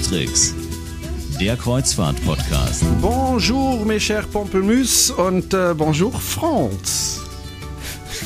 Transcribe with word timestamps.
Fluchtricks, 0.00 0.54
der 1.38 1.56
Kreuzfahrt-Podcast. 1.56 2.84
Bonjour, 3.02 3.84
mes 3.84 4.02
chers 4.02 4.26
Pompelmus 4.26 5.10
und 5.10 5.52
äh, 5.52 5.74
bonjour, 5.76 6.12
France. 6.12 7.20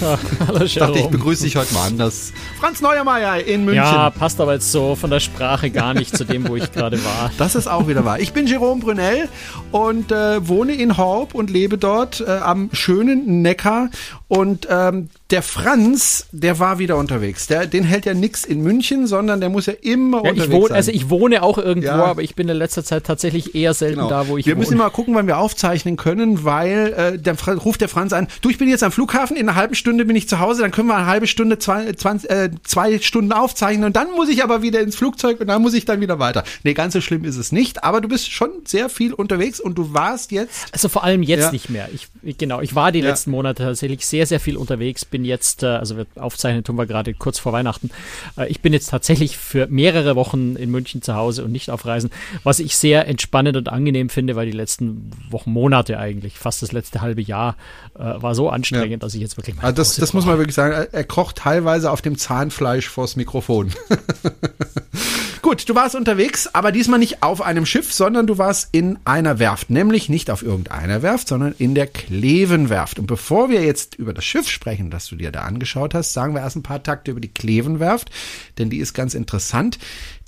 Hallo, 0.47 0.65
Ich 0.65 0.75
dachte, 0.75 1.01
ich 1.01 1.09
begrüße 1.09 1.45
dich 1.45 1.57
heute 1.57 1.75
mal 1.75 1.87
anders. 1.89 2.33
Franz 2.61 2.81
Neuermeier 2.81 3.45
in 3.45 3.65
München. 3.65 3.83
Ja, 3.83 4.11
passt 4.11 4.41
aber 4.41 4.55
jetzt 4.55 4.71
so 4.71 4.95
von 4.95 5.11
der 5.11 5.21
Sprache 5.21 5.71
gar 5.71 5.95
nicht 5.95 6.17
zu 6.17 6.25
dem, 6.25 6.49
wo 6.49 6.55
ich 6.57 6.71
gerade 6.73 7.03
war. 7.05 7.31
Das 7.39 7.55
ist 7.57 7.67
auch 7.67 7.89
wieder 7.89 8.05
wahr. 8.05 8.21
Ich 8.21 8.33
bin 8.33 8.47
Jerome 8.47 8.81
Brunel 8.81 9.29
und 9.73 10.13
äh, 10.13 10.47
wohne 10.47 10.75
in 10.75 10.97
Horb 10.97 11.35
und 11.35 11.51
lebe 11.51 11.77
dort 11.77 12.21
äh, 12.21 12.31
am 12.31 12.71
schönen 12.73 13.43
Neckar. 13.43 13.91
Und 14.29 14.69
ähm, 14.71 15.09
der 15.31 15.43
Franz, 15.43 16.27
der 16.33 16.59
war 16.59 16.79
wieder 16.79 16.97
unterwegs. 16.99 17.47
Der, 17.47 17.67
den 17.67 17.83
hält 17.85 18.05
ja 18.05 18.13
nix 18.13 18.45
in 18.45 18.61
München, 18.63 19.07
sondern 19.07 19.41
der 19.41 19.49
muss 19.49 19.65
ja 19.67 19.73
immer 19.81 20.19
Ja, 20.23 20.31
unterwegs 20.31 20.45
ich 20.47 20.53
wohne, 20.53 20.69
sein. 20.69 20.77
also 20.77 20.91
ich 20.93 21.11
wohne 21.11 21.43
auch 21.43 21.57
irgendwo, 21.57 21.89
Ja. 21.89 22.05
aber 22.05 22.23
ich 22.23 22.35
bin 22.35 22.49
in 22.49 22.57
letzter 22.57 22.85
Zeit 22.85 23.05
tatsächlich 23.05 23.55
eher 23.55 23.73
selten 23.73 23.97
Genau. 23.97 24.11
da, 24.11 24.29
wo 24.29 24.37
ich 24.37 24.45
wir 24.47 24.55
wohne. 24.55 24.61
müssen 24.61 24.77
mal 24.77 24.91
gucken, 24.91 25.15
wann 25.15 25.27
wir 25.27 25.39
aufzeichnen 25.39 25.97
können, 25.97 26.45
weil 26.45 27.21
äh, 27.25 27.35
Fra- 27.37 27.55
ruft 27.55 27.81
der 27.81 27.89
Franz 27.89 28.13
an, 28.13 28.29
du, 28.43 28.51
ich 28.51 28.59
bin 28.59 28.69
jetzt 28.69 28.83
am 28.85 28.93
Flughafen, 28.93 29.37
in 29.37 29.49
einer 29.49 29.57
halben 29.57 29.75
Stunde 29.75 30.05
bin 30.05 30.15
ich 30.15 30.29
zu 30.29 30.41
Hause, 30.41 30.61
dann 30.61 30.71
können 30.71 30.89
wir 30.89 30.97
eine 30.97 31.07
halbe 31.07 31.27
Stunde, 31.27 31.59
zwei, 31.59 31.91
20, 31.93 32.29
äh, 32.31 32.51
zwei 32.63 32.99
Stunden 32.99 33.33
aufzeichnen 33.33 33.87
und 33.87 33.97
dann 33.97 34.11
muss 34.13 34.29
ich 34.29 34.45
aber 34.45 34.61
wieder 34.61 34.81
ins 34.81 34.95
Flugzeug 34.95 35.41
und 35.41 35.47
dann 35.47 35.63
muss 35.63 35.73
ich 35.73 35.87
dann 35.87 36.03
wieder 36.03 36.19
weiter. 36.19 36.45
Nee, 36.65 36.75
ganz 36.75 36.93
so 36.93 37.01
schlimm 37.01 37.25
ist 37.25 37.37
es 37.37 37.51
nicht, 37.51 37.83
aber 37.83 38.03
du 38.03 38.09
bist 38.09 38.31
schon 38.31 38.51
sehr 38.67 38.91
viel 38.91 39.15
unterwegs 39.15 39.59
und 39.59 39.77
du 39.79 39.95
warst 39.95 40.33
jetzt 40.33 40.67
Also 40.73 40.89
vor 40.91 41.03
allem 41.03 41.23
jetzt 41.23 41.41
Ja. 41.45 41.51
nicht 41.53 41.71
mehr. 41.71 41.89
Ich, 41.95 42.37
genau, 42.37 42.61
ich 42.61 42.75
war 42.75 42.93
die 42.93 43.01
letzten 43.01 43.31
Monate 43.31 43.63
tatsächlich 43.65 44.05
sehr, 44.07 44.27
sehr 44.27 44.39
viel 44.39 44.57
unterwegs. 44.59 45.05
Bin 45.05 45.24
jetzt, 45.25 45.63
äh, 45.63 45.67
also 45.67 45.97
wir 45.97 46.07
aufzeichnen 46.17 46.65
tun 46.65 46.77
wir 46.77 46.87
gerade 46.87 47.15
kurz 47.15 47.39
vor 47.39 47.53
Weihnachten. 47.53 47.91
Äh, 48.37 48.49
Ich 48.49 48.61
bin 48.61 48.73
jetzt 48.73 48.91
tatsächlich 48.91 49.37
für 49.39 49.67
mehrere 49.67 50.17
Wochen 50.17 50.57
in 50.57 50.71
München 50.71 51.03
zu 51.03 51.15
Hause 51.15 51.45
und 51.45 51.53
nicht 51.53 51.71
auf 51.71 51.85
Reisen, 51.87 52.11
was 52.43 52.59
ich 52.59 52.77
sehr 52.77 53.07
entspannend 53.09 53.57
und 53.57 53.69
angenehm 53.69 54.09
finde, 54.09 54.37
weil 54.37 54.47
die 54.47 54.53
letzten 54.53 55.11
Wochen, 55.31 55.51
Monate 55.53 55.99
eigentlich, 55.99 56.39
fast 56.39 56.63
das 56.63 56.73
letzte 56.73 57.01
halbe 57.01 57.23
Jahr, 57.23 57.57
äh, 57.95 58.01
war 58.01 58.35
so 58.35 58.49
anstrengend, 58.51 59.03
dass 59.03 59.15
ich 59.15 59.21
jetzt 59.21 59.37
wirklich 59.37 59.57
mal 59.57 59.63
Also 59.65 59.77
das, 59.77 59.97
das 59.97 60.13
muss 60.13 60.27
man 60.27 60.39
wirklich 60.39 60.55
sagen. 60.55 60.73
Er- 60.73 60.93
Er 60.95 61.05
kocht 61.05 61.37
teilweise 61.37 61.91
auf 61.91 62.03
dem 62.03 62.17
Zahnfleisch 62.19 62.89
vors 62.89 63.17
Mikrofon. 63.17 63.71
Gut, 65.45 65.69
du 65.69 65.75
warst 65.75 65.95
unterwegs, 65.95 66.49
aber 66.55 66.73
diesmal 66.73 66.99
nicht 66.99 67.23
auf 67.23 67.43
einem 67.43 67.67
Schiff, 67.67 67.93
sondern 67.93 68.27
du 68.27 68.39
warst 68.39 68.71
in 68.73 68.99
einer 69.05 69.39
Werft. 69.39 69.69
Nämlich 69.69 70.09
nicht 70.09 70.31
auf 70.31 70.43
irgendeiner 70.43 71.03
Werft, 71.03 71.29
sondern 71.29 71.55
in 71.59 71.75
der 71.75 71.87
Klevenwerft. 71.87 72.99
Und 72.99 73.05
bevor 73.05 73.51
wir 73.51 73.63
jetzt 73.63 73.95
über 73.95 74.15
das 74.15 74.25
Schiff 74.25 74.49
sprechen, 74.49 74.89
das 74.89 75.07
du 75.07 75.17
dir 75.17 75.33
da 75.33 75.43
angeschaut 75.43 75.93
hast, 75.93 76.15
sagen 76.15 76.33
wir 76.33 76.41
erst 76.41 76.57
ein 76.57 76.63
paar 76.63 76.83
Takte 76.83 77.11
über 77.11 77.21
die 77.21 77.29
Klevenwerft, 77.29 78.11
denn 78.57 78.71
die 78.71 78.79
ist 78.79 78.95
ganz 78.95 79.13
interessant. 79.13 79.79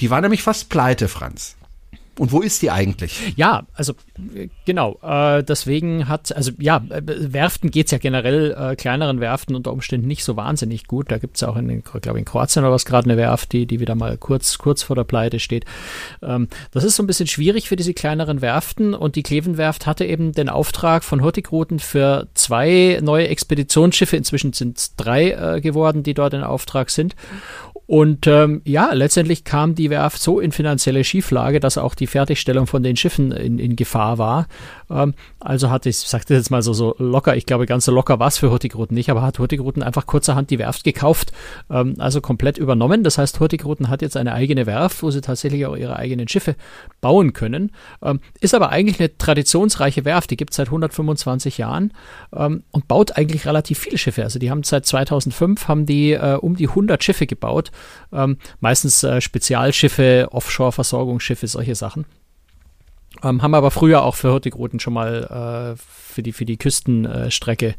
Die 0.00 0.10
war 0.10 0.20
nämlich 0.20 0.42
fast 0.42 0.68
pleite, 0.68 1.08
Franz. 1.08 1.56
Und 2.18 2.32
wo 2.32 2.40
ist 2.40 2.62
die 2.62 2.70
eigentlich? 2.70 3.34
Ja, 3.36 3.66
also 3.74 3.92
äh, 4.34 4.48
genau. 4.64 4.98
Äh, 5.02 5.44
deswegen 5.44 6.08
hat, 6.08 6.34
also 6.34 6.50
ja, 6.58 6.82
äh, 6.88 7.02
Werften 7.04 7.70
geht's 7.70 7.90
ja 7.90 7.98
generell 7.98 8.56
äh, 8.58 8.76
kleineren 8.76 9.20
Werften 9.20 9.54
unter 9.54 9.72
Umständen 9.72 10.06
nicht 10.06 10.24
so 10.24 10.36
wahnsinnig 10.36 10.86
gut. 10.86 11.10
Da 11.10 11.18
gibt's 11.18 11.42
auch 11.42 11.56
in, 11.56 11.82
glaube 11.82 12.18
in 12.18 12.24
Kroatien 12.24 12.64
oder 12.64 12.72
was 12.72 12.86
gerade 12.86 13.10
eine 13.10 13.18
Werft, 13.18 13.52
die, 13.52 13.66
die 13.66 13.80
wieder 13.80 13.94
mal 13.94 14.16
kurz, 14.16 14.56
kurz 14.56 14.82
vor 14.82 14.96
der 14.96 15.04
Pleite 15.04 15.40
steht. 15.40 15.66
Ähm, 16.22 16.48
das 16.70 16.84
ist 16.84 16.96
so 16.96 17.02
ein 17.02 17.06
bisschen 17.06 17.26
schwierig 17.26 17.68
für 17.68 17.76
diese 17.76 17.92
kleineren 17.92 18.40
Werften 18.40 18.94
und 18.94 19.16
die 19.16 19.22
Klevenwerft 19.22 19.86
hatte 19.86 20.06
eben 20.06 20.32
den 20.32 20.48
Auftrag 20.48 21.04
von 21.04 21.22
Hurtigruten 21.22 21.80
für 21.80 22.28
zwei 22.32 22.98
neue 23.02 23.28
Expeditionsschiffe, 23.28 24.16
inzwischen 24.16 24.54
sind 24.54 24.78
es 24.78 24.96
drei 24.96 25.32
äh, 25.32 25.60
geworden, 25.60 26.02
die 26.02 26.14
dort 26.14 26.32
in 26.32 26.42
Auftrag 26.42 26.88
sind. 26.88 27.14
Und 27.86 28.26
ähm, 28.26 28.62
ja, 28.64 28.92
letztendlich 28.92 29.44
kam 29.44 29.76
die 29.76 29.90
Werft 29.90 30.20
so 30.20 30.40
in 30.40 30.50
finanzielle 30.50 31.04
Schieflage, 31.04 31.60
dass 31.60 31.78
auch 31.78 31.94
die 31.94 32.08
Fertigstellung 32.08 32.66
von 32.66 32.82
den 32.82 32.96
Schiffen 32.96 33.30
in, 33.30 33.60
in 33.60 33.76
Gefahr 33.76 34.18
war. 34.18 34.48
Ähm, 34.90 35.14
also 35.38 35.70
hat, 35.70 35.86
ich 35.86 35.98
sagte 35.98 36.34
jetzt 36.34 36.50
mal 36.50 36.62
so, 36.62 36.72
so 36.72 36.96
locker, 36.98 37.36
ich 37.36 37.46
glaube 37.46 37.66
ganz 37.66 37.84
so 37.84 37.92
locker 37.92 38.18
war 38.18 38.26
es 38.26 38.38
für 38.38 38.50
Hurtigruten 38.50 38.96
nicht, 38.96 39.08
aber 39.08 39.22
hat 39.22 39.38
Hurtigruten 39.38 39.84
einfach 39.84 40.06
kurzerhand 40.06 40.50
die 40.50 40.58
Werft 40.58 40.82
gekauft, 40.82 41.32
ähm, 41.70 41.94
also 41.98 42.20
komplett 42.20 42.58
übernommen. 42.58 43.04
Das 43.04 43.18
heißt, 43.18 43.38
Hurtigruten 43.38 43.88
hat 43.88 44.02
jetzt 44.02 44.16
eine 44.16 44.32
eigene 44.32 44.66
Werft, 44.66 45.04
wo 45.04 45.10
sie 45.12 45.20
tatsächlich 45.20 45.64
auch 45.66 45.76
ihre 45.76 45.96
eigenen 45.96 46.26
Schiffe 46.26 46.56
bauen 47.00 47.34
können. 47.34 47.70
Ähm, 48.02 48.18
ist 48.40 48.54
aber 48.54 48.70
eigentlich 48.70 48.98
eine 48.98 49.16
traditionsreiche 49.16 50.04
Werft, 50.04 50.30
die 50.30 50.36
gibt 50.36 50.50
es 50.50 50.56
seit 50.56 50.68
125 50.68 51.58
Jahren 51.58 51.92
ähm, 52.34 52.64
und 52.72 52.88
baut 52.88 53.16
eigentlich 53.16 53.46
relativ 53.46 53.78
viele 53.78 53.98
Schiffe. 53.98 54.24
Also 54.24 54.40
die 54.40 54.50
haben 54.50 54.64
seit 54.64 54.86
2005 54.86 55.68
haben 55.68 55.86
die 55.86 56.12
äh, 56.12 56.34
um 56.40 56.56
die 56.56 56.68
100 56.68 57.04
Schiffe 57.04 57.28
gebaut, 57.28 57.70
ähm, 58.12 58.38
meistens 58.60 59.02
äh, 59.02 59.20
Spezialschiffe, 59.20 60.28
Offshore-Versorgungsschiffe, 60.30 61.46
solche 61.46 61.74
Sachen. 61.74 62.04
Ähm, 63.22 63.42
haben 63.42 63.54
aber 63.54 63.70
früher 63.70 64.02
auch 64.02 64.14
für 64.14 64.32
Hurtigruten 64.32 64.80
schon 64.80 64.92
mal 64.92 65.76
äh, 65.76 65.78
für 65.78 66.22
die, 66.22 66.32
für 66.32 66.44
die 66.44 66.58
Küstenstrecke 66.58 67.74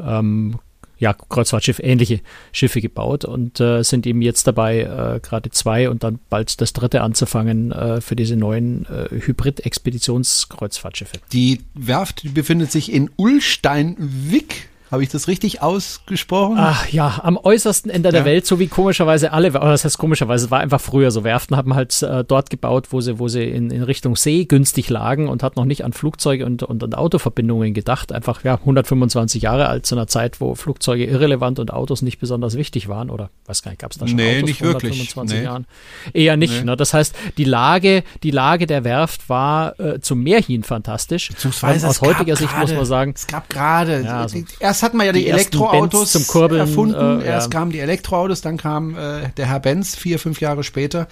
ähm, 0.00 0.58
ja, 1.02 1.12
Kreuzfahrtschiff 1.14 1.80
ähnliche 1.80 2.20
Schiffe 2.52 2.80
gebaut 2.80 3.24
und 3.24 3.58
äh, 3.58 3.82
sind 3.82 4.06
eben 4.06 4.22
jetzt 4.22 4.46
dabei, 4.46 4.82
äh, 4.82 5.18
gerade 5.20 5.50
zwei 5.50 5.90
und 5.90 6.04
dann 6.04 6.20
bald 6.30 6.60
das 6.60 6.72
dritte 6.72 7.00
anzufangen 7.00 7.72
äh, 7.72 8.00
für 8.00 8.14
diese 8.14 8.36
neuen 8.36 8.86
äh, 8.86 9.08
Hybrid-Expeditionskreuzfahrtschiffe. 9.10 11.18
Die 11.32 11.62
Werft 11.74 12.32
befindet 12.34 12.70
sich 12.70 12.92
in 12.92 13.10
Ulsteinwick. 13.16 14.68
Habe 14.92 15.02
ich 15.02 15.08
das 15.08 15.26
richtig 15.26 15.62
ausgesprochen? 15.62 16.56
Ach 16.58 16.86
ja, 16.88 17.20
am 17.22 17.38
äußersten 17.38 17.90
Ende 17.90 18.10
Ja. 18.10 18.12
der 18.12 18.24
Welt, 18.26 18.44
so 18.46 18.58
wie 18.58 18.66
komischerweise 18.68 19.32
alle, 19.32 19.50
das 19.50 19.84
heißt 19.86 19.96
komischerweise, 19.96 20.44
es 20.44 20.50
war 20.50 20.60
einfach 20.60 20.82
früher 20.82 21.10
so. 21.10 21.24
Werften 21.24 21.56
haben 21.56 21.74
halt 21.74 22.02
äh, 22.02 22.22
dort 22.24 22.50
gebaut, 22.50 22.88
wo 22.90 23.00
sie, 23.00 23.18
wo 23.18 23.26
sie 23.28 23.42
in, 23.44 23.70
in 23.70 23.82
Richtung 23.82 24.16
See 24.16 24.44
günstig 24.44 24.90
lagen 24.90 25.30
und 25.30 25.42
hat 25.42 25.56
noch 25.56 25.64
nicht 25.64 25.84
an 25.86 25.94
Flugzeuge 25.94 26.44
und, 26.44 26.62
und 26.62 26.84
an 26.84 26.92
Autoverbindungen 26.92 27.72
gedacht. 27.72 28.12
Einfach, 28.12 28.44
ja, 28.44 28.54
125 28.56 29.40
Jahre 29.42 29.68
alt 29.68 29.86
zu 29.86 29.94
einer 29.94 30.08
Zeit, 30.08 30.40
wo 30.42 30.54
Flugzeuge 30.54 31.06
irrelevant 31.06 31.58
und 31.58 31.72
Autos 31.72 32.02
nicht 32.02 32.18
besonders 32.18 32.56
wichtig 32.58 32.86
waren. 32.88 33.08
Oder, 33.08 33.30
weiß 33.46 33.62
gar 33.62 33.70
nicht, 33.70 33.80
gab 33.80 33.92
es 33.92 33.98
da 33.98 34.06
schon 34.06 34.16
Nee, 34.16 34.36
Autos 34.36 34.48
nicht 34.50 34.58
vor 34.58 34.68
wirklich. 34.68 34.92
125 34.92 35.38
Nee. 35.38 35.44
Jahren? 35.44 35.66
Eher 36.12 36.36
nicht. 36.36 36.52
Nee. 36.58 36.64
Ne? 36.64 36.76
Das 36.76 36.92
heißt, 36.92 37.14
die 37.38 37.44
Lage, 37.44 38.04
die 38.22 38.30
Lage 38.30 38.66
der 38.66 38.84
Werft 38.84 39.30
war 39.30 39.80
äh, 39.80 40.00
zum 40.00 40.22
Meer 40.22 40.42
hin 40.42 40.64
fantastisch. 40.64 41.28
Beziehungsweise 41.30 41.86
Ähm, 41.86 41.90
aus 41.90 42.02
heutiger 42.02 42.36
Sicht 42.36 42.54
muss 42.58 42.74
man 42.74 42.84
sagen, 42.84 43.12
Es 43.16 43.26
gab 43.26 43.48
gerade, 43.48 44.02
Ja, 44.02 44.20
also 44.20 44.38
erst 44.60 44.81
hatten 44.82 44.96
wir 44.96 45.04
ja 45.04 45.12
die, 45.12 45.24
die 45.24 45.30
Elektroautos 45.30 46.12
zum 46.12 46.26
Kurbeln, 46.26 46.60
erfunden, 46.60 47.20
äh, 47.20 47.26
erst 47.26 47.52
ja. 47.52 47.58
kamen 47.58 47.72
die 47.72 47.80
Elektroautos, 47.80 48.40
dann 48.40 48.56
kam 48.56 48.96
äh, 48.96 49.28
der 49.36 49.46
Herr 49.46 49.60
Benz 49.60 49.94
vier, 49.96 50.18
fünf 50.18 50.40
Jahre 50.40 50.64
später. 50.64 51.08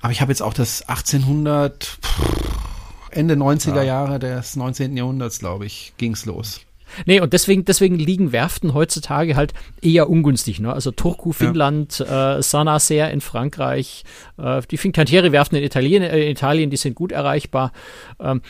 Aber 0.00 0.12
ich 0.12 0.20
habe 0.20 0.30
jetzt 0.30 0.42
auch 0.42 0.54
das 0.54 0.82
1800, 0.88 1.84
pff, 1.84 2.08
Ende 3.10 3.34
90er 3.34 3.82
Jahre 3.82 4.18
des 4.18 4.56
19. 4.56 4.96
Jahrhunderts, 4.96 5.38
glaube 5.38 5.66
ich, 5.66 5.94
ging's 5.96 6.26
los. 6.26 6.60
Nee, 7.04 7.20
und 7.20 7.32
deswegen, 7.32 7.64
deswegen 7.64 7.96
liegen 7.96 8.32
Werften 8.32 8.72
heutzutage 8.72 9.36
halt 9.36 9.52
eher 9.82 10.08
ungünstig. 10.08 10.60
Ne? 10.60 10.72
Also 10.72 10.92
Turku, 10.92 11.32
Finnland, 11.32 12.00
äh, 12.00 12.40
Sanacer 12.42 13.10
in 13.10 13.20
Frankreich, 13.20 14.04
äh, 14.38 14.62
die 14.70 14.76
Fincantieri-Werften 14.76 15.58
in 15.58 15.64
Italien, 15.64 16.02
äh, 16.02 16.22
in 16.22 16.30
Italien, 16.30 16.70
die 16.70 16.76
sind 16.76 16.94
gut 16.94 17.12
erreichbar. 17.12 17.72
Ähm, 18.20 18.40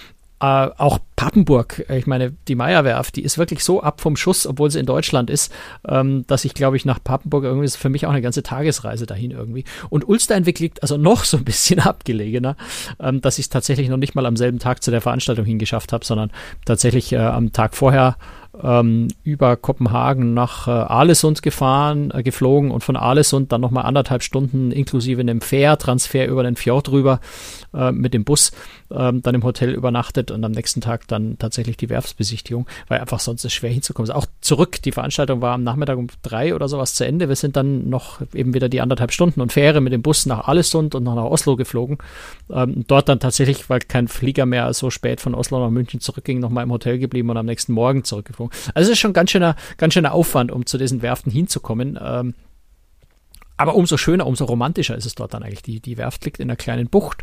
äh, 0.40 0.68
auch 0.76 0.98
Papenburg, 1.16 1.84
äh, 1.88 1.98
ich 1.98 2.06
meine, 2.06 2.32
die 2.46 2.54
Meierwerft, 2.54 3.16
die 3.16 3.22
ist 3.22 3.38
wirklich 3.38 3.64
so 3.64 3.82
ab 3.82 4.00
vom 4.00 4.16
Schuss, 4.16 4.46
obwohl 4.46 4.70
sie 4.70 4.78
in 4.78 4.86
Deutschland 4.86 5.30
ist, 5.30 5.52
ähm, 5.88 6.24
dass 6.26 6.44
ich, 6.44 6.52
glaube 6.52 6.76
ich, 6.76 6.84
nach 6.84 7.02
Papenburg 7.02 7.44
irgendwie 7.44 7.64
ist 7.64 7.76
für 7.76 7.88
mich 7.88 8.06
auch 8.06 8.10
eine 8.10 8.20
ganze 8.20 8.42
Tagesreise 8.42 9.06
dahin 9.06 9.30
irgendwie. 9.30 9.64
Und 9.88 10.06
Ulsteinweg 10.06 10.58
liegt 10.58 10.82
also 10.82 10.98
noch 10.98 11.24
so 11.24 11.38
ein 11.38 11.44
bisschen 11.44 11.80
abgelegener, 11.80 12.56
ähm, 13.00 13.20
dass 13.22 13.38
ich 13.38 13.46
es 13.46 13.50
tatsächlich 13.50 13.88
noch 13.88 13.96
nicht 13.96 14.14
mal 14.14 14.26
am 14.26 14.36
selben 14.36 14.58
Tag 14.58 14.82
zu 14.82 14.90
der 14.90 15.00
Veranstaltung 15.00 15.46
hingeschafft 15.46 15.92
habe, 15.92 16.04
sondern 16.04 16.30
tatsächlich 16.66 17.12
äh, 17.12 17.16
am 17.16 17.52
Tag 17.52 17.74
vorher 17.74 18.16
ähm, 18.62 19.08
über 19.22 19.56
Kopenhagen 19.56 20.34
nach 20.34 20.68
äh, 20.68 20.70
Aalesund 20.70 21.42
gefahren, 21.42 22.10
äh, 22.10 22.22
geflogen 22.22 22.70
und 22.70 22.82
von 22.82 22.96
Aalesund 22.96 23.52
dann 23.52 23.60
nochmal 23.60 23.84
anderthalb 23.84 24.22
Stunden 24.22 24.72
inklusive 24.72 25.20
einem 25.20 25.40
Fährtransfer 25.40 26.26
über 26.26 26.42
den 26.42 26.56
Fjord 26.56 26.90
rüber 26.90 27.20
äh, 27.74 27.92
mit 27.92 28.14
dem 28.14 28.24
Bus, 28.24 28.52
ähm, 28.90 29.22
dann 29.22 29.34
im 29.34 29.44
Hotel 29.44 29.70
übernachtet 29.70 30.30
und 30.30 30.44
am 30.44 30.52
nächsten 30.52 30.80
Tag 30.80 31.06
dann 31.08 31.38
tatsächlich 31.38 31.76
die 31.76 31.90
Werfsbesichtigung, 31.90 32.66
weil 32.88 33.00
einfach 33.00 33.20
sonst 33.20 33.44
es 33.44 33.52
schwer 33.52 33.70
hinzukommen 33.70 34.08
ist. 34.08 34.14
Auch 34.14 34.26
zurück, 34.40 34.80
die 34.82 34.92
Veranstaltung 34.92 35.40
war 35.40 35.54
am 35.54 35.62
Nachmittag 35.62 35.98
um 35.98 36.08
drei 36.22 36.54
oder 36.54 36.68
sowas 36.68 36.94
zu 36.94 37.04
Ende. 37.04 37.28
Wir 37.28 37.36
sind 37.36 37.56
dann 37.56 37.88
noch 37.88 38.20
eben 38.32 38.54
wieder 38.54 38.68
die 38.68 38.80
anderthalb 38.80 39.12
Stunden 39.12 39.40
und 39.40 39.52
Fähre 39.52 39.80
mit 39.80 39.92
dem 39.92 40.02
Bus 40.02 40.26
nach 40.26 40.48
Aalesund 40.48 40.94
und 40.94 41.04
nach 41.04 41.16
Oslo 41.16 41.56
geflogen. 41.56 41.98
Ähm, 42.50 42.84
dort 42.86 43.08
dann 43.08 43.20
tatsächlich, 43.20 43.68
weil 43.68 43.80
kein 43.80 44.08
Flieger 44.08 44.46
mehr 44.46 44.72
so 44.72 44.90
spät 44.90 45.20
von 45.20 45.34
Oslo 45.34 45.58
nach 45.58 45.70
München 45.70 46.00
zurückging, 46.00 46.40
nochmal 46.40 46.64
im 46.64 46.72
Hotel 46.72 46.98
geblieben 46.98 47.30
und 47.30 47.36
am 47.36 47.46
nächsten 47.46 47.72
Morgen 47.72 48.04
zurückgeflogen. 48.04 48.45
Also 48.74 48.88
es 48.88 48.94
ist 48.94 48.98
schon 48.98 49.12
ganz 49.12 49.30
schöner, 49.30 49.56
ganz 49.76 49.94
schöner 49.94 50.12
Aufwand, 50.12 50.52
um 50.52 50.66
zu 50.66 50.78
diesen 50.78 51.02
Werften 51.02 51.32
hinzukommen. 51.32 51.98
Ähm, 52.00 52.34
aber 53.56 53.74
umso 53.74 53.96
schöner, 53.96 54.26
umso 54.26 54.44
romantischer 54.44 54.96
ist 54.96 55.06
es 55.06 55.14
dort 55.14 55.34
dann 55.34 55.42
eigentlich. 55.42 55.62
Die, 55.62 55.80
die 55.80 55.96
Werft 55.96 56.24
liegt 56.24 56.38
in 56.40 56.50
einer 56.50 56.56
kleinen 56.56 56.88
Bucht, 56.88 57.22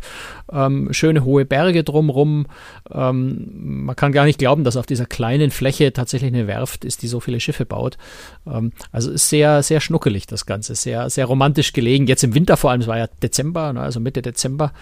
ähm, 0.52 0.92
schöne 0.92 1.24
hohe 1.24 1.44
Berge 1.44 1.84
drumrum. 1.84 2.46
Ähm, 2.90 3.84
man 3.84 3.94
kann 3.96 4.12
gar 4.12 4.24
nicht 4.24 4.38
glauben, 4.38 4.64
dass 4.64 4.76
auf 4.76 4.86
dieser 4.86 5.06
kleinen 5.06 5.50
Fläche 5.50 5.92
tatsächlich 5.92 6.32
eine 6.32 6.46
Werft 6.46 6.84
ist, 6.84 7.02
die 7.02 7.08
so 7.08 7.20
viele 7.20 7.38
Schiffe 7.38 7.64
baut. 7.64 7.98
Ähm, 8.46 8.72
also 8.90 9.10
ist 9.10 9.28
sehr, 9.28 9.62
sehr 9.62 9.80
schnuckelig 9.80 10.26
das 10.26 10.46
Ganze, 10.46 10.74
sehr, 10.74 11.08
sehr 11.08 11.26
romantisch 11.26 11.72
gelegen. 11.72 12.06
Jetzt 12.06 12.24
im 12.24 12.34
Winter 12.34 12.56
vor 12.56 12.70
allem, 12.70 12.80
es 12.80 12.86
war 12.88 12.98
ja 12.98 13.06
Dezember, 13.22 13.72
ne, 13.72 13.80
also 13.80 14.00
Mitte 14.00 14.22
Dezember, 14.22 14.72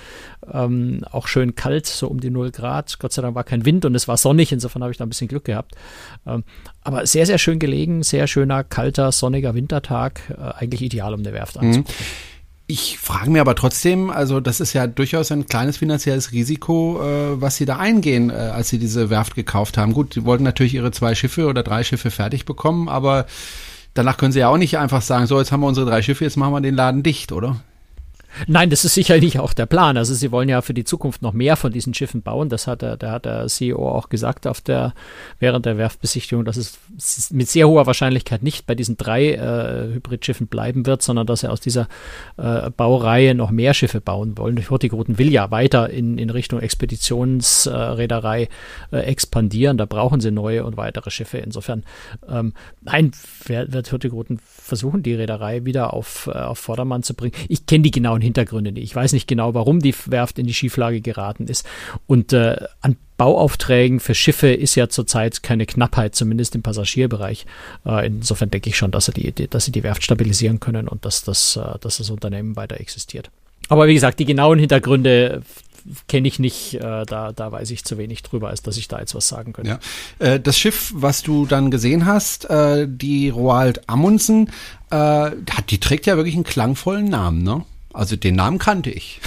ähm, 0.51 1.05
auch 1.11 1.27
schön 1.29 1.55
kalt, 1.55 1.87
so 1.87 2.09
um 2.09 2.21
die 2.21 2.31
0 2.31 2.51
Grad. 2.51 2.99
Gott 2.99 3.13
sei 3.13 3.23
Dank 3.23 3.35
war 3.35 3.45
kein 3.45 3.67
Wind 3.67 3.85
und 3.85 3.95
es 3.95 4.09
war 4.09 4.17
sonnig, 4.17 4.53
insofern 4.53 4.83
habe 4.83 4.93
ich 4.93 4.99
da 4.99 5.05
ein 5.05 5.11
bisschen 5.11 5.29
Glück 5.29 5.45
gehabt. 5.45 5.75
Ähm, 6.27 6.45
aber 6.83 7.07
sehr, 7.07 7.27
sehr 7.27 7.39
schön 7.39 7.59
gelegen, 7.59 8.03
sehr 8.03 8.27
schöner, 8.27 8.65
kalter, 8.65 9.13
sonniger 9.13 9.55
Wintertag, 9.55 10.21
äh, 10.31 10.63
eigentlich 10.63 10.83
ideal, 10.83 11.13
um 11.15 11.21
eine 11.21 11.33
Werft 11.33 11.42
mhm. 11.55 11.61
anzugucken. 11.61 11.95
Ich 12.69 12.97
frage 12.99 13.29
mir 13.31 13.41
aber 13.41 13.55
trotzdem, 13.55 14.09
also 14.09 14.41
das 14.41 14.61
ist 14.61 14.73
ja 14.73 14.87
durchaus 14.87 15.31
ein 15.31 15.47
kleines 15.47 15.77
finanzielles 15.77 16.33
Risiko, 16.33 17.03
äh, 17.03 17.41
was 17.41 17.57
Sie 17.57 17.67
da 17.67 17.77
eingehen, 17.77 18.31
äh, 18.31 18.35
als 18.35 18.71
Sie 18.71 18.79
diese 18.79 19.11
Werft 19.11 19.35
gekauft 19.35 19.77
haben. 19.77 19.93
Gut, 19.93 20.15
Sie 20.15 20.25
wollten 20.25 20.45
natürlich 20.45 20.75
Ihre 20.75 20.91
zwei 20.91 21.15
Schiffe 21.15 21.49
oder 21.49 21.63
drei 21.63 21.85
Schiffe 21.85 22.11
fertig 22.11 22.47
bekommen, 22.47 22.89
aber 22.89 23.27
danach 23.95 24.17
können 24.17 24.33
Sie 24.33 24.39
ja 24.39 24.49
auch 24.49 24.57
nicht 24.57 24.79
einfach 24.79 25.03
sagen, 25.03 25.27
so 25.27 25.39
jetzt 25.39 25.53
haben 25.53 25.61
wir 25.61 25.67
unsere 25.67 25.87
drei 25.91 26.01
Schiffe, 26.01 26.25
jetzt 26.25 26.37
machen 26.37 26.55
wir 26.55 26.61
den 26.61 26.75
Laden 26.75 27.03
dicht, 27.03 27.33
oder? 27.33 27.61
Nein, 28.47 28.71
das 28.71 28.85
ist 28.85 28.95
sicherlich 28.95 29.39
auch 29.39 29.53
der 29.53 29.67
Plan. 29.67 29.97
Also 29.97 30.15
sie 30.15 30.33
wollen 30.33 30.49
ja 30.49 30.63
für 30.63 30.75
die 30.75 30.85
Zukunft 30.85 31.23
noch 31.23 31.33
mehr 31.33 31.57
von 31.57 31.73
diesen 31.73 31.95
Schiffen 31.95 32.23
bauen. 32.23 32.49
Das 32.49 32.67
hat 32.67 32.83
der, 32.83 32.99
hat 33.03 33.25
der 33.25 33.47
CEO 33.47 33.89
auch 33.89 34.09
gesagt 34.09 34.47
auf 34.47 34.61
der, 34.61 34.95
während 35.39 35.67
der 35.67 35.79
Werftbesichtigung, 35.79 36.45
dass 36.45 36.57
es 36.57 37.31
mit 37.31 37.49
sehr 37.49 37.69
hoher 37.69 37.87
Wahrscheinlichkeit 37.87 38.43
nicht 38.43 38.67
bei 38.67 38.75
diesen 38.75 38.97
drei 38.97 39.33
äh, 39.33 39.95
Hybridschiffen 39.95 40.47
bleiben 40.47 40.87
wird, 40.87 41.03
sondern 41.03 41.27
dass 41.27 41.43
er 41.43 41.53
aus 41.53 41.61
dieser 41.61 41.89
äh, 42.37 42.71
Baureihe 42.71 43.35
noch 43.35 43.51
mehr 43.51 43.75
Schiffe 43.75 44.01
bauen 44.01 44.39
wollen. 44.39 44.59
Hurtigruten 44.69 45.19
will 45.19 45.31
ja 45.31 45.51
weiter 45.51 45.91
in, 45.91 46.19
in 46.19 46.31
Richtung 46.31 46.61
Expeditionsreederei 46.61 48.49
äh, 48.91 48.97
expandieren. 48.99 49.77
Da 49.77 49.85
brauchen 49.85 50.21
sie 50.21 50.31
neue 50.31 50.65
und 50.65 50.77
weitere 50.77 51.11
Schiffe. 51.11 51.39
Insofern, 51.39 51.85
ähm, 52.29 52.55
nein, 52.81 53.13
wird 53.45 53.93
Hurtigruten 53.93 54.41
versuchen, 54.43 55.03
die 55.03 55.15
Reederei 55.15 55.65
wieder 55.65 55.93
auf, 55.93 56.29
äh, 56.33 56.39
auf 56.39 56.59
Vordermann 56.59 57.03
zu 57.03 57.15
bringen. 57.15 57.35
Ich 57.49 57.67
kenne 57.67 57.83
die 57.83 57.91
genauen 57.91 58.22
Hintergründe 58.23 58.73
nicht. 58.73 58.85
Ich 58.85 58.95
weiß 58.95 59.13
nicht 59.13 59.27
genau, 59.27 59.55
warum 59.55 59.81
die 59.81 59.95
Werft 60.07 60.39
in 60.39 60.47
die 60.47 60.55
Schieflage 60.55 61.01
geraten 61.01 61.47
ist. 61.47 61.67
Und 62.07 62.33
äh, 62.33 62.57
an 62.81 62.97
Bauaufträgen 63.17 64.01
für 64.01 64.15
Schiffe 64.15 64.53
ist 64.53 64.75
ja 64.75 64.89
zurzeit 64.89 65.43
keine 65.43 65.67
Knappheit, 65.67 66.15
zumindest 66.15 66.55
im 66.55 66.63
Passagierbereich. 66.63 67.47
Äh, 67.87 68.07
insofern 68.07 68.51
denke 68.51 68.71
ich 68.71 68.77
schon, 68.77 68.91
dass 68.91 69.07
sie, 69.07 69.13
die, 69.13 69.49
dass 69.49 69.65
sie 69.65 69.73
die 69.73 69.83
Werft 69.83 70.03
stabilisieren 70.03 70.61
können 70.61 70.89
und 70.89 71.05
dass 71.05 71.23
das, 71.23 71.57
äh, 71.57 71.79
dass 71.81 71.99
das 71.99 72.11
Unternehmen 72.11 72.57
weiter 72.57 72.81
existiert. 72.81 73.31
Aber 73.69 73.87
wie 73.87 73.95
gesagt, 73.95 74.19
die 74.19 74.25
genauen 74.25 74.59
Hintergründe 74.59 75.43
kenne 76.09 76.29
ich 76.29 76.39
nicht, 76.39 76.75
äh, 76.75 77.05
da, 77.07 77.33
da 77.33 77.53
weiß 77.53 77.71
ich 77.71 77.85
zu 77.85 77.99
wenig 77.99 78.23
drüber, 78.23 78.49
als 78.49 78.63
dass 78.63 78.77
ich 78.77 78.89
da 78.89 78.99
jetzt 78.99 79.15
was 79.15 79.29
sagen 79.29 79.53
könnte. 79.53 79.79
Ja. 80.21 80.27
Äh, 80.27 80.41
das 80.41 80.59
Schiff, 80.59 80.93
was 80.95 81.23
du 81.23 81.47
dann 81.47 81.71
gesehen 81.71 82.07
hast, 82.07 82.49
äh, 82.51 82.87
die 82.89 83.29
Roald 83.29 83.89
Amundsen, 83.89 84.51
die 85.71 85.81
trägt 85.81 86.05
ja 86.05 86.17
wirklich 86.17 86.35
einen 86.35 86.45
klangvollen 86.45 87.07
Namen, 87.07 87.43
ne? 87.43 87.65
Also 87.93 88.17
den 88.17 88.37
Namen 88.37 88.59
kannte 88.59 88.91
ich. 88.91 89.21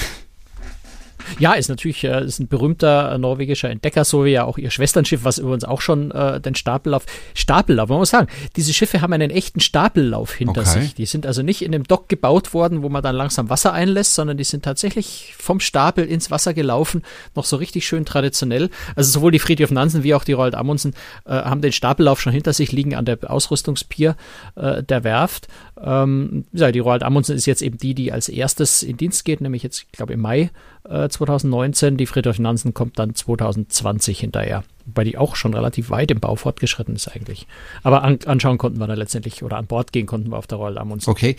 Ja, 1.39 1.54
ist 1.54 1.69
natürlich 1.69 2.04
äh, 2.04 2.24
ist 2.24 2.39
ein 2.39 2.48
berühmter 2.48 3.13
äh, 3.13 3.18
norwegischer 3.18 3.69
Entdecker, 3.69 4.06
so 4.06 4.25
wie 4.25 4.31
ja 4.31 4.44
auch 4.44 4.57
ihr 4.57 4.72
Schwesternschiff, 4.72 5.24
was 5.24 5.38
übrigens 5.38 5.63
auch 5.63 5.81
schon 5.81 6.12
äh, 6.12 6.39
den 6.39 6.56
Stapellauf, 6.56 7.06
Stapellauf, 7.33 7.89
man 7.89 8.00
muss 8.00 8.10
sagen, 8.10 8.27
diese 8.56 8.74
Schiffe 8.74 9.01
haben 9.01 9.13
einen 9.13 9.31
echten 9.31 9.60
Stapellauf 9.60 10.33
hinter 10.33 10.62
okay. 10.62 10.81
sich. 10.81 10.95
Die 10.95 11.06
sind 11.06 11.25
also 11.25 11.42
nicht 11.42 11.62
in 11.62 11.74
einem 11.74 11.83
Dock 11.83 12.10
gebaut 12.10 12.54
worden, 12.54 12.83
wo 12.83 12.89
man 12.89 13.04
dann 13.04 13.16
langsam 13.16 13.50
Wasser 13.50 13.74
einlässt, 13.74 14.16
sondern 14.16 14.38
die 14.38 14.44
sind 14.44 14.63
tatsächlich 14.63 15.33
vom 15.38 15.60
Stapel 15.60 16.06
ins 16.06 16.31
Wasser 16.31 16.54
gelaufen, 16.54 17.04
noch 17.36 17.45
so 17.45 17.57
richtig 17.57 17.86
schön 17.88 18.06
traditionell. 18.06 18.69
Also 18.95 19.12
sowohl 19.12 19.31
die 19.31 19.39
Friedrich 19.39 19.72
Nansen 19.72 20.04
wie 20.04 20.13
auch 20.13 20.24
die 20.24 20.33
Roald 20.33 20.56
Amundsen 20.56 20.94
äh, 21.25 21.31
haben 21.33 21.62
den 21.62 21.72
Stapellauf 21.72 22.22
schon 22.22 22.33
hinter 22.33 22.54
sich, 22.54 22.72
liegen 22.72 22.95
an 22.95 23.06
der 23.06 23.18
Ausrüstungspier 23.30 24.16
äh, 24.56 24.83
der 24.83 25.04
Werft. 25.04 25.48
Ähm, 25.81 26.45
ja, 26.54 26.72
die 26.72 26.80
Roald 26.80 27.04
Amundsen 27.04 27.36
ist 27.36 27.45
jetzt 27.45 27.62
eben 27.62 27.77
die, 27.77 27.94
die 27.94 28.12
als 28.12 28.30
erstes 28.30 28.83
in 28.83 28.98
Dienst 28.98 29.25
geht, 29.25 29.42
nämlich 29.42 29.63
jetzt, 29.63 29.83
ich 29.83 29.92
glaube, 29.92 30.13
im 30.13 30.22
Mai 30.22 30.51
äh, 30.89 31.10
2019. 31.15 31.97
Die 31.97 32.06
Friedrich 32.06 32.39
Nansen 32.39 32.73
kommt 32.73 33.00
dann 33.00 33.15
2020 33.15 34.19
hinterher. 34.19 34.63
Wobei 34.85 35.03
die 35.03 35.17
auch 35.17 35.35
schon 35.35 35.53
relativ 35.53 35.89
weit 35.89 36.12
im 36.12 36.19
Bau 36.19 36.35
fortgeschritten 36.35 36.95
ist 36.95 37.07
eigentlich. 37.07 37.47
Aber 37.83 38.03
an, 38.03 38.19
anschauen 38.25 38.57
konnten 38.57 38.79
wir 38.79 38.88
da 38.88 38.94
letztendlich 38.94 39.41
oder 39.44 39.57
an 39.57 39.65
Bord 39.65 39.91
gehen 39.91 40.06
konnten 40.06 40.29
wir 40.29 40.38
auf 40.38 40.47
der 40.47 40.57
Royal 40.57 40.77
Amundsen. 40.77 41.09
Okay. 41.09 41.35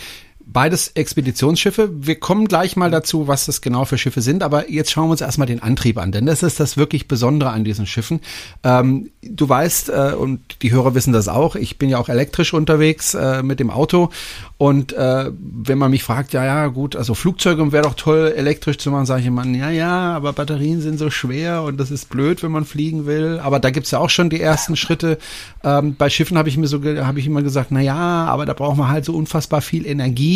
Beides 0.48 0.92
Expeditionsschiffe. 0.94 1.90
Wir 1.92 2.20
kommen 2.20 2.46
gleich 2.46 2.76
mal 2.76 2.90
dazu, 2.90 3.26
was 3.26 3.46
das 3.46 3.60
genau 3.60 3.84
für 3.84 3.98
Schiffe 3.98 4.20
sind, 4.20 4.44
aber 4.44 4.70
jetzt 4.70 4.92
schauen 4.92 5.08
wir 5.08 5.10
uns 5.12 5.20
erstmal 5.20 5.48
den 5.48 5.60
Antrieb 5.60 5.98
an, 5.98 6.12
denn 6.12 6.24
das 6.24 6.44
ist 6.44 6.60
das 6.60 6.76
wirklich 6.76 7.08
Besondere 7.08 7.50
an 7.50 7.64
diesen 7.64 7.84
Schiffen. 7.84 8.20
Ähm, 8.62 9.10
du 9.22 9.48
weißt, 9.48 9.88
äh, 9.88 10.14
und 10.16 10.62
die 10.62 10.70
Hörer 10.70 10.94
wissen 10.94 11.12
das 11.12 11.26
auch, 11.26 11.56
ich 11.56 11.78
bin 11.78 11.90
ja 11.90 11.98
auch 11.98 12.08
elektrisch 12.08 12.54
unterwegs 12.54 13.14
äh, 13.14 13.42
mit 13.42 13.58
dem 13.58 13.70
Auto 13.70 14.10
und 14.58 14.94
äh, 14.94 15.30
wenn 15.38 15.76
man 15.76 15.90
mich 15.90 16.02
fragt, 16.02 16.32
ja, 16.32 16.44
ja, 16.44 16.68
gut, 16.68 16.96
also 16.96 17.14
Flugzeuge 17.14 17.72
wäre 17.72 17.82
doch 17.82 17.94
toll, 17.94 18.32
elektrisch 18.34 18.78
zu 18.78 18.90
machen, 18.90 19.04
sage 19.04 19.20
ich 19.20 19.26
immer, 19.26 19.44
ja, 19.44 19.68
ja, 19.68 20.14
aber 20.14 20.32
Batterien 20.32 20.80
sind 20.80 20.98
so 20.98 21.10
schwer 21.10 21.62
und 21.62 21.78
das 21.78 21.90
ist 21.90 22.08
blöd, 22.08 22.42
wenn 22.42 22.52
man 22.52 22.64
fliegen 22.64 23.04
will. 23.04 23.38
Aber 23.42 23.60
da 23.60 23.70
gibt's 23.70 23.90
ja 23.90 23.98
auch 23.98 24.08
schon 24.08 24.30
die 24.30 24.40
ersten 24.40 24.76
Schritte. 24.76 25.18
Ähm, 25.62 25.94
bei 25.96 26.08
Schiffen 26.08 26.38
habe 26.38 26.48
ich 26.48 26.56
mir 26.56 26.68
so, 26.68 26.82
habe 26.82 27.18
ich 27.18 27.26
immer 27.26 27.42
gesagt, 27.42 27.70
na 27.70 27.80
ja, 27.80 27.96
aber 27.96 28.46
da 28.46 28.54
braucht 28.54 28.78
man 28.78 28.88
halt 28.88 29.04
so 29.04 29.12
unfassbar 29.12 29.60
viel 29.60 29.86
Energie. 29.86 30.35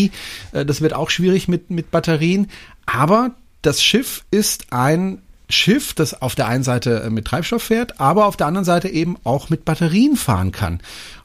Äh, 0.52 0.64
das 0.64 0.80
wird 0.80 0.94
auch 0.94 1.10
schwierig 1.10 1.48
mit 1.48 1.70
mit 1.70 1.90
Batterien. 1.90 2.48
Aber 2.86 3.32
das 3.62 3.82
Schiff 3.82 4.24
ist 4.30 4.72
ein 4.72 5.22
Schiff, 5.48 5.94
das 5.94 6.20
auf 6.22 6.34
der 6.34 6.46
einen 6.46 6.64
Seite 6.64 7.02
äh, 7.02 7.10
mit 7.10 7.26
Treibstoff 7.26 7.62
fährt, 7.62 8.00
aber 8.00 8.26
auf 8.26 8.36
der 8.36 8.46
anderen 8.46 8.64
Seite 8.64 8.88
eben 8.88 9.16
auch 9.24 9.50
mit 9.50 9.64
Batterien 9.64 10.16
fahren 10.16 10.52
kann. 10.52 10.80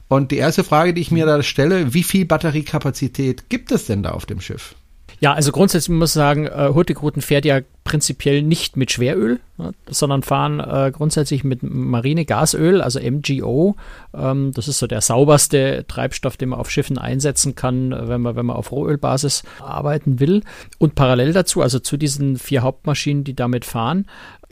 Und 0.08 0.30
die 0.30 0.36
erste 0.36 0.64
Frage, 0.64 0.94
die 0.94 1.00
ich 1.00 1.10
mir 1.10 1.26
da 1.26 1.42
stelle, 1.42 1.94
wie 1.94 2.02
viel 2.02 2.26
Batteriekapazität 2.26 3.48
gibt 3.48 3.72
es 3.72 3.86
denn 3.86 4.02
da 4.02 4.10
auf 4.10 4.26
dem 4.26 4.40
Schiff? 4.40 4.74
Ja, 5.18 5.32
also 5.32 5.50
grundsätzlich 5.50 5.96
muss 5.96 6.10
ich 6.10 6.14
sagen, 6.14 6.46
äh, 6.46 6.70
Hurtigruten 6.74 7.22
fährt 7.22 7.44
ja 7.46 7.60
prinzipiell 7.84 8.42
nicht 8.42 8.76
mit 8.76 8.92
Schweröl, 8.92 9.40
ne, 9.56 9.72
sondern 9.88 10.22
fahren 10.22 10.60
äh, 10.60 10.90
grundsätzlich 10.92 11.42
mit 11.42 11.62
Marinegasöl, 11.62 12.82
also 12.82 13.00
MGO. 13.00 13.76
Ähm, 14.14 14.52
das 14.52 14.68
ist 14.68 14.78
so 14.78 14.86
der 14.86 15.00
sauberste 15.00 15.86
Treibstoff, 15.88 16.36
den 16.36 16.50
man 16.50 16.58
auf 16.58 16.70
Schiffen 16.70 16.98
einsetzen 16.98 17.54
kann, 17.54 17.92
wenn 17.92 18.20
man, 18.20 18.36
wenn 18.36 18.46
man 18.46 18.56
auf 18.56 18.72
Rohölbasis 18.72 19.42
arbeiten 19.60 20.20
will. 20.20 20.42
Und 20.78 20.94
parallel 20.94 21.32
dazu, 21.32 21.62
also 21.62 21.78
zu 21.78 21.96
diesen 21.96 22.36
vier 22.36 22.62
Hauptmaschinen, 22.62 23.24
die 23.24 23.34
damit 23.34 23.64
fahren, 23.64 24.06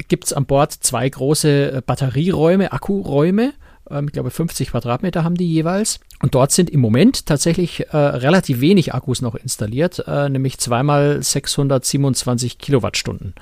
gibt 0.08 0.24
es 0.24 0.32
an 0.32 0.46
Bord 0.46 0.72
zwei 0.72 1.08
große 1.08 1.72
äh, 1.72 1.82
Batterieräume, 1.84 2.72
Akkuräume 2.72 3.52
ähm, 3.90 4.06
ich 4.06 4.12
glaube, 4.12 4.30
50 4.30 4.70
Quadratmeter 4.70 5.24
haben 5.24 5.34
die 5.34 5.50
jeweils. 5.50 6.00
Und 6.24 6.34
dort 6.34 6.52
sind 6.52 6.70
im 6.70 6.80
Moment 6.80 7.26
tatsächlich 7.26 7.88
äh, 7.90 7.96
relativ 7.98 8.62
wenig 8.62 8.94
Akkus 8.94 9.20
noch 9.20 9.34
installiert, 9.34 10.02
äh, 10.08 10.30
nämlich 10.30 10.56
zweimal 10.56 11.22
627 11.22 12.56
Kilowattstunden 12.56 13.34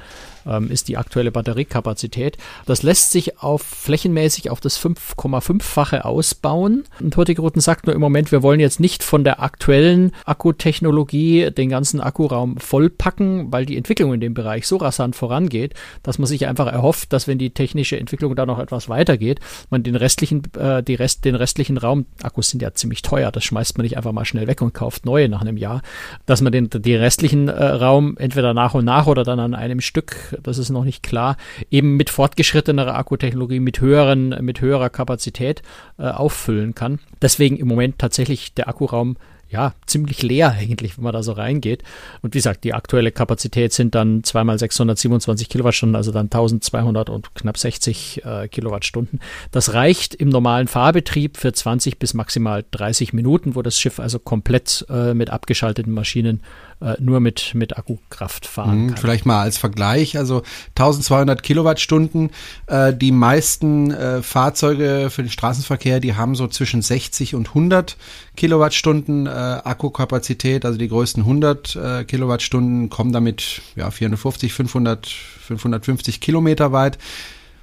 ähm, 0.46 0.70
ist 0.70 0.88
die 0.88 0.96
aktuelle 0.96 1.30
Batteriekapazität. 1.30 2.38
Das 2.66 2.82
lässt 2.82 3.10
sich 3.10 3.38
auf 3.38 3.62
flächenmäßig 3.62 4.50
auf 4.50 4.60
das 4.60 4.80
5,5-fache 4.80 6.04
ausbauen. 6.04 6.84
Und 7.00 7.16
Hurtigruten 7.16 7.60
sagt 7.60 7.86
nur 7.86 7.94
im 7.94 8.00
Moment, 8.00 8.32
wir 8.32 8.42
wollen 8.42 8.60
jetzt 8.60 8.80
nicht 8.80 9.02
von 9.02 9.24
der 9.24 9.42
aktuellen 9.42 10.12
Akkutechnologie 10.24 11.50
den 11.50 11.68
ganzen 11.68 12.00
Akkuraum 12.00 12.58
vollpacken, 12.58 13.52
weil 13.52 13.66
die 13.66 13.76
Entwicklung 13.76 14.14
in 14.14 14.20
dem 14.20 14.34
Bereich 14.34 14.66
so 14.66 14.76
rasant 14.76 15.16
vorangeht, 15.16 15.74
dass 16.02 16.18
man 16.18 16.26
sich 16.26 16.46
einfach 16.46 16.66
erhofft, 16.66 17.12
dass 17.12 17.28
wenn 17.28 17.38
die 17.38 17.50
technische 17.50 17.98
Entwicklung 17.98 18.34
da 18.36 18.46
noch 18.46 18.58
etwas 18.58 18.88
weitergeht, 18.88 19.40
man 19.70 19.82
den 19.82 19.96
restlichen, 19.96 20.42
äh, 20.58 20.82
die 20.82 20.94
Rest, 20.94 21.24
den 21.24 21.34
restlichen 21.34 21.78
Raum, 21.78 22.06
Akkus 22.22 22.50
sind 22.50 22.62
ja 22.62 22.72
ziemlich 22.74 23.02
teuer, 23.02 23.30
das 23.30 23.44
schmeißt 23.44 23.76
man 23.76 23.84
nicht 23.84 23.96
einfach 23.96 24.12
mal 24.12 24.24
schnell 24.24 24.46
weg 24.46 24.62
und 24.62 24.74
kauft 24.74 25.04
neue 25.06 25.28
nach 25.28 25.40
einem 25.40 25.56
Jahr, 25.56 25.82
dass 26.26 26.40
man 26.40 26.52
den, 26.52 26.70
den 26.70 27.00
restlichen 27.00 27.48
äh, 27.48 27.64
Raum 27.64 28.16
entweder 28.18 28.54
nach 28.54 28.74
und 28.74 28.84
nach 28.84 29.06
oder 29.06 29.24
dann 29.24 29.40
an 29.40 29.54
einem 29.54 29.80
Stück 29.80 30.31
das 30.42 30.58
ist 30.58 30.70
noch 30.70 30.84
nicht 30.84 31.02
klar, 31.02 31.36
eben 31.70 31.96
mit 31.96 32.10
fortgeschrittener 32.10 32.94
Akkutechnologie, 32.94 33.60
mit 33.60 33.80
höheren, 33.80 34.30
mit 34.40 34.60
höherer 34.60 34.90
Kapazität 34.90 35.62
äh, 35.98 36.04
auffüllen 36.04 36.74
kann. 36.74 36.98
Deswegen 37.20 37.56
im 37.56 37.68
Moment 37.68 37.98
tatsächlich 37.98 38.54
der 38.54 38.68
Akkuraum 38.68 39.16
ja, 39.52 39.74
ziemlich 39.86 40.22
leer 40.22 40.52
eigentlich, 40.58 40.96
wenn 40.96 41.04
man 41.04 41.12
da 41.12 41.22
so 41.22 41.32
reingeht. 41.32 41.82
Und 42.22 42.32
wie 42.34 42.38
gesagt, 42.38 42.64
die 42.64 42.72
aktuelle 42.72 43.12
Kapazität 43.12 43.74
sind 43.74 43.94
dann 43.94 44.24
zweimal 44.24 44.58
627 44.58 45.48
Kilowattstunden, 45.48 45.94
also 45.94 46.10
dann 46.10 46.26
1200 46.26 47.10
und 47.10 47.34
knapp 47.34 47.58
60 47.58 48.24
äh, 48.24 48.48
Kilowattstunden. 48.48 49.20
Das 49.50 49.74
reicht 49.74 50.14
im 50.14 50.30
normalen 50.30 50.68
Fahrbetrieb 50.68 51.36
für 51.36 51.52
20 51.52 51.98
bis 51.98 52.14
maximal 52.14 52.64
30 52.70 53.12
Minuten, 53.12 53.54
wo 53.54 53.60
das 53.60 53.78
Schiff 53.78 54.00
also 54.00 54.18
komplett 54.18 54.86
äh, 54.88 55.12
mit 55.12 55.28
abgeschalteten 55.28 55.92
Maschinen 55.92 56.40
äh, 56.82 56.96
nur 57.00 57.20
mit, 57.20 57.54
mit 57.54 57.76
Akkukraft 57.78 58.46
fahren 58.46 58.82
Mhm, 58.84 58.88
kann. 58.88 58.96
Vielleicht 58.98 59.26
mal 59.26 59.40
als 59.40 59.58
Vergleich, 59.58 60.18
also 60.18 60.42
1200 60.76 61.42
Kilowattstunden. 61.42 62.30
Äh, 62.66 62.92
die 62.94 63.12
meisten 63.12 63.90
äh, 63.92 64.22
Fahrzeuge 64.22 65.08
für 65.10 65.22
den 65.22 65.30
Straßenverkehr, 65.30 66.00
die 66.00 66.14
haben 66.16 66.34
so 66.34 66.48
zwischen 66.48 66.82
60 66.82 67.34
und 67.34 67.48
100 67.48 67.96
Kilowattstunden 68.36 69.26
äh, 69.26 69.30
Akkukapazität. 69.30 70.64
Also 70.64 70.78
die 70.78 70.88
größten 70.88 71.22
100 71.22 71.76
äh, 71.76 72.04
Kilowattstunden 72.04 72.90
kommen 72.90 73.12
damit 73.12 73.62
ja 73.76 73.90
450, 73.90 74.52
500, 74.52 75.06
550 75.06 76.20
Kilometer 76.20 76.72
weit. 76.72 76.98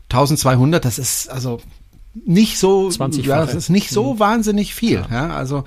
1200, 0.09 0.83
das 0.85 0.97
ist 0.99 1.29
also 1.29 1.61
nicht 2.25 2.57
so, 2.57 2.88
20-fache. 2.89 3.21
ja, 3.27 3.45
das 3.45 3.53
ist 3.53 3.69
nicht 3.69 3.89
so 3.91 4.15
Mhm. 4.15 4.19
wahnsinnig 4.19 4.73
viel. 4.73 5.05
Ja. 5.11 5.29
also 5.29 5.63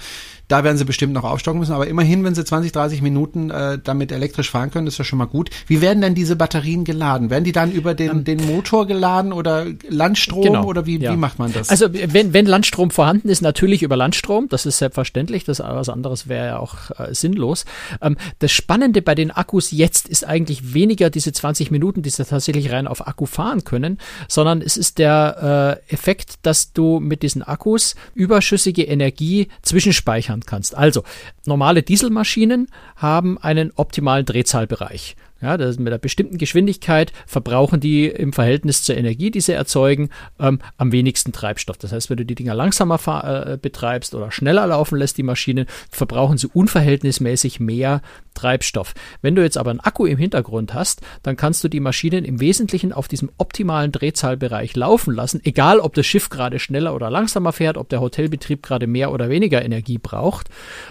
da 0.49 0.65
werden 0.65 0.77
sie 0.77 0.85
bestimmt 0.85 1.13
noch 1.13 1.25
aufstocken 1.25 1.61
müssen, 1.61 1.73
aber 1.73 1.87
immerhin, 1.87 2.25
wenn 2.25 2.35
sie 2.35 2.45
20, 2.45 2.73
30 2.73 3.03
Minuten 3.03 3.51
äh, 3.51 3.79
damit 3.83 4.13
elektrisch 4.13 4.51
fahren 4.51 4.71
können, 4.71 4.87
ist 4.87 4.99
ja 4.99 5.05
schon 5.05 5.19
mal 5.19 5.27
gut. 5.27 5.51
Wie 5.67 5.81
werden 5.81 6.01
denn 6.01 6.15
diese 6.15 6.37
Batterien 6.37 6.85
geladen? 6.85 7.31
Werden 7.31 7.45
die 7.45 7.53
dann 7.53 7.73
über 7.73 7.95
den, 7.95 8.25
den 8.25 8.45
Motor 8.45 8.87
geladen 8.87 9.33
oder 9.33 9.67
Landstrom 9.89 10.43
Genau, 10.43 10.65
oder 10.65 10.87
wie, 10.87 10.99
ja. 10.99 11.13
wie 11.13 11.17
macht 11.17 11.39
man 11.39 11.53
das? 11.53 11.69
Also 11.69 11.87
wenn, 11.93 12.33
wenn 12.33 12.47
Landstrom 12.47 12.91
vorhanden 12.91 13.29
ist, 13.29 13.41
natürlich 13.41 13.83
über 13.83 13.97
Landstrom, 13.97 14.49
das 14.49 14.67
ist 14.67 14.79
selbstverständlich, 14.79 15.45
das 15.45 15.61
was 15.61 15.89
anderes 15.89 16.29
wäre 16.29 16.47
ja 16.47 16.59
auch 16.59 16.91
äh, 16.99 17.15
sinnlos. 17.15 17.65
Ähm, 18.01 18.17
das 18.41 18.53
Spannende 18.53 19.03
bei 19.03 19.15
den 19.15 19.31
Akkus 19.31 19.71
jetzt 19.71 20.09
ist 20.09 20.27
eigentlich 20.27 20.75
weniger 20.75 21.11
diese 21.11 21.33
20 21.33 21.71
Minuten, 21.71 22.03
die 22.03 22.11
sie 22.11 22.25
tatsächlich 22.25 22.73
rein 22.73 22.87
auf 22.87 23.07
Akku 23.07 23.27
fahren 23.27 23.65
können, 23.65 23.99
sondern 24.29 24.61
es 24.61 24.77
ist 24.77 24.99
der 24.99 25.81
äh, 25.89 25.93
Effekt, 25.95 26.35
dass 26.43 26.73
du 26.73 27.01
mit 27.01 27.23
diesen 27.23 27.43
Akkus 27.43 27.95
überschüssige 28.15 28.83
Energie 28.83 29.49
zwischenspeichern 29.63 30.32
kannst. 30.41 30.75
Also 30.75 31.03
normale 31.47 31.83
Dieselmaschinen 31.83 32.69
haben 32.97 33.39
einen 33.39 33.73
optimalen 33.77 34.25
Drehzahlbereich. 34.25 35.17
Ja, 35.43 35.57
das 35.57 35.79
mit 35.79 35.89
einer 35.89 35.99
bestimmten 35.99 36.39
Geschwindigkeit 36.39 37.13
verbrauchen 37.27 37.81
die 37.81 38.07
im 38.07 38.33
Verhältnis 38.33 38.85
zur 38.85 38.97
Energie, 38.97 39.33
die 39.33 39.41
sie 39.41 39.53
erzeugen, 39.53 40.11
ähm, 40.39 40.61
am 40.77 40.93
wenigsten 40.93 41.33
Treibstoff. 41.33 41.79
Das 41.79 41.91
heißt, 41.91 42.11
wenn 42.11 42.17
du 42.17 42.25
die 42.25 42.37
Dinger 42.37 42.55
langsamer 42.55 43.01
äh, 43.25 43.59
betreibst 43.61 44.15
oder 44.15 44.31
schneller 44.31 44.69
laufen 44.69 44.97
lässt, 44.99 45.19
die 45.19 45.25
Maschinen, 45.25 45.67
verbrauchen 45.91 46.39
sie 46.39 46.47
unverhältnismäßig 46.47 47.59
mehr 47.59 48.03
Treibstoff. 48.35 48.95
Wenn 49.21 49.35
du 49.35 49.43
jetzt 49.43 49.59
aber 49.59 49.71
einen 49.71 49.81
Akku 49.81 50.07
im 50.07 50.17
Hintergrund 50.17 50.75
hast, 50.75 51.01
dann 51.23 51.37
kannst 51.37 51.65
du 51.65 51.69
die 51.69 51.81
Maschinen 51.81 52.25
im 52.25 52.41
Wesentlichen 52.41 52.93
auf 52.93 53.09
diesem 53.09 53.31
optimalen 53.37 53.93
Drehzahlbereich 53.93 54.77
laufen 54.77 55.15
lassen, 55.15 55.41
egal 55.45 55.81
ob 55.81 55.95
das 55.95 56.07
Schiff 56.07 56.31
gerade 56.31 56.59
schneller 56.61 56.95
oder 56.95 57.11
langsamer 57.11 57.53
fährt, 57.53 57.77
ob 57.77 57.89
der 57.89 58.01
Hotelbetrieb 58.01 58.63
gerade 58.63 58.87
mehr 58.87 59.11
oder 59.13 59.29
weniger 59.29 59.65
Energie 59.65 59.99
braucht. 59.99 60.49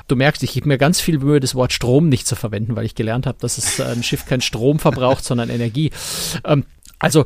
Du 0.08 0.15
merkst, 0.15 0.43
ich 0.43 0.51
gebe 0.51 0.67
mir 0.67 0.77
ganz 0.77 1.00
viel 1.00 1.20
Mühe, 1.20 1.39
das 1.39 1.55
Wort 1.55 1.72
Strom 1.72 2.10
nicht 2.10 2.27
zu 2.27 2.36
verwenden, 2.36 2.75
weil 2.75 2.86
ich 2.86 2.96
gelernt 2.96 3.25
habe, 3.25 3.38
dass 3.39 3.58
es 3.58 3.79
äh, 3.79 3.84
ein 3.84 4.03
Schiff 4.03 4.25
kein 4.25 4.40
Strom 4.41 4.79
verbraucht, 4.79 5.24
sondern 5.24 5.50
Energie. 5.50 5.91
Ähm, 6.45 6.65
also 7.00 7.25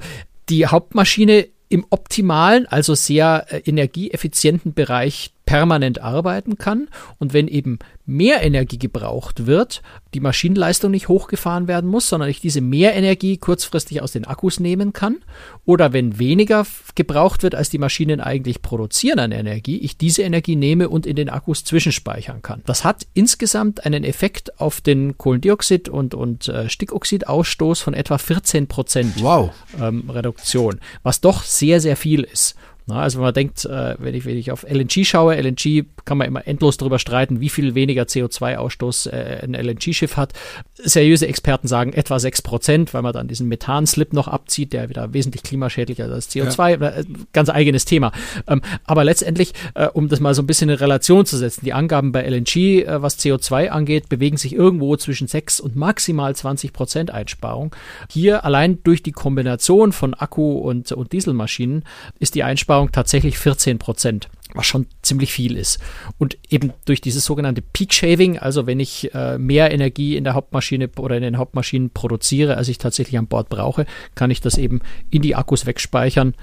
die 0.50 0.68
Hauptmaschine 0.68 1.48
im 1.70 1.86
optimalen, 1.90 2.68
also 2.68 2.96
sehr 2.96 3.48
äh, 3.50 3.58
energieeffizienten 3.66 4.74
Bereich 4.74 5.32
permanent 5.46 6.02
arbeiten 6.02 6.58
kann 6.58 6.88
und 7.20 7.34
wenn 7.34 7.48
eben 7.48 7.80
mehr 8.06 8.44
Energie 8.44 8.78
gebraucht 8.78 9.46
wird, 9.46 9.82
die 10.14 10.20
Maschinenleistung 10.20 10.92
nicht 10.92 11.08
hochgefahren 11.08 11.68
werden 11.68 11.90
muss, 11.90 12.10
sondern 12.10 12.30
ich 12.30 12.40
diese 12.40 12.62
Mehrenergie 12.62 13.38
kurzfristig 13.38 14.02
aus 14.02 14.12
den 14.12 14.26
Akkus 14.26 14.60
nehmen 14.60 14.94
kann 14.94 15.18
oder 15.66 15.94
wenn 15.94 16.20
weniger 16.20 16.66
gebraucht 16.96 17.44
wird, 17.44 17.56
als 17.56 17.70
die 17.70 17.78
Maschinen 17.78 18.22
eigentlich 18.22 18.62
produzieren 18.62 19.20
an 19.20 19.32
Energie, 19.32 19.78
ich 19.78 19.98
diese 19.98 20.24
Energie 20.24 20.56
nehme 20.56 20.90
und 20.90 21.06
in 21.06 21.16
den 21.16 21.30
Akkus 21.30 21.64
zwischenspeichern 21.64 22.42
kann. 22.42 22.62
Das 22.66 22.84
hat 22.84 23.06
insgesamt 23.14 23.86
einen 23.86 24.04
Effekt 24.04 24.60
auf 24.60 24.82
den 24.82 25.18
Kohlendioxid- 25.18 25.90
und, 25.90 26.14
und 26.14 26.48
äh, 26.48 26.70
Stickoxidausstoß 26.70 27.82
von 27.82 27.94
etwa 27.94 28.18
14 28.18 28.68
Prozent 28.68 29.22
wow. 29.22 29.52
ähm, 29.80 30.10
Reduktion, 30.10 30.80
was 31.04 31.22
doch 31.22 31.44
sehr, 31.44 31.82
sehr 31.82 31.98
viel 31.98 32.22
ist. 32.22 32.56
Na, 32.88 33.02
also 33.02 33.18
wenn 33.18 33.26
man 33.26 33.34
denkt, 33.34 33.66
äh, 33.66 33.96
wenn, 33.98 34.14
ich, 34.14 34.26
wenn 34.26 34.38
ich 34.38 34.52
auf 34.52 34.64
LNG 34.64 35.06
schaue, 35.06 35.36
LNG 35.36 35.86
kann 36.06 36.18
man 36.18 36.28
immer 36.28 36.48
endlos 36.48 36.78
darüber 36.78 37.00
streiten, 37.00 37.40
wie 37.40 37.50
viel 37.50 37.76
weniger 37.76 38.04
CO2-Ausstoß 38.04 39.10
äh, 39.10 39.44
ein 39.44 39.54
LNG-Schiff 39.54 40.18
hat. 40.18 40.34
Seriöse 40.76 41.28
Experten 41.28 41.68
sagen 41.68 41.94
etwa 41.94 42.20
6 42.20 42.42
Prozent, 42.42 42.94
weil 42.94 43.02
man 43.02 43.14
dann 43.14 43.28
diesen 43.28 43.48
Methan-Slip 43.48 44.14
noch 44.14 44.28
abzieht, 44.28 44.74
der 44.74 44.90
wieder 44.90 45.14
wesentlich 45.14 45.44
klimaschädlicher 45.44 46.06
ist 46.06 46.12
als 46.12 46.32
CO2. 46.32 46.82
Äh, 46.82 47.06
Ganz 47.34 47.50
eigenes 47.50 47.86
Thema. 47.86 48.12
Ähm, 48.48 48.62
aber 48.86 49.04
letztendlich, 49.04 49.54
äh, 49.74 49.88
um 49.88 50.08
das 50.10 50.20
mal 50.20 50.34
so 50.34 50.42
ein 50.42 50.48
bisschen 50.48 50.70
in 50.70 50.76
Relation 50.76 51.26
zu 51.26 51.38
setzen, 51.38 51.66
die 51.66 51.74
Angaben 51.74 52.12
bei 52.12 52.24
LNG, 52.24 52.84
äh, 52.84 53.02
was 53.02 53.20
CO2 53.20 53.70
angeht, 53.70 54.10
bewegen 54.10 54.38
sich 54.38 54.54
irgendwo 54.54 54.96
zwischen 54.98 55.28
6 55.28 55.60
und 55.60 55.76
maximal 55.76 56.36
20 56.36 56.74
Prozent 56.74 57.12
Einsparung. 57.12 57.76
Hier 58.10 58.46
allein 58.46 58.80
durch 58.84 59.04
die 59.04 59.12
Kombination 59.12 59.92
von 59.92 60.14
Akku 60.14 60.54
und, 60.60 60.92
und 60.92 61.14
Dieselmaschinen 61.14 61.84
ist 62.20 62.36
die 62.36 62.44
Einsparung 62.44 62.92
tatsächlich 62.92 63.38
14 63.38 63.80
Prozent, 63.80 64.30
was 64.56 64.66
schon 64.66 64.88
ziemlich 65.02 65.32
viel 65.32 65.58
ist. 65.58 65.80
Und 66.18 66.38
eben 66.50 66.74
durch 66.86 67.02
dieses 67.02 67.26
sogenannte 67.26 67.62
Peak 67.62 67.94
Shaving, 67.94 68.40
also 68.40 68.68
wenn 68.68 68.80
ich 68.80 69.14
äh, 69.14 69.38
mehr 69.38 69.72
Energie 69.72 70.16
in 70.16 70.24
der 70.24 70.34
Hauptmaschine 70.34 70.90
oder 70.98 71.18
in 71.18 71.24
den 71.24 71.38
Hauptmaschinen 71.38 71.92
produziere, 71.92 72.58
als 72.58 72.68
ich 72.68 72.78
tatsächlich 72.78 73.18
an 73.18 73.28
Bord 73.28 73.50
brauche, 73.50 73.86
kann 74.16 74.32
ich 74.32 74.42
das 74.42 74.58
eben 74.58 74.82
in 75.10 75.22
die 75.22 75.36
Akkus 75.36 75.66
wegspeichern 75.66 76.34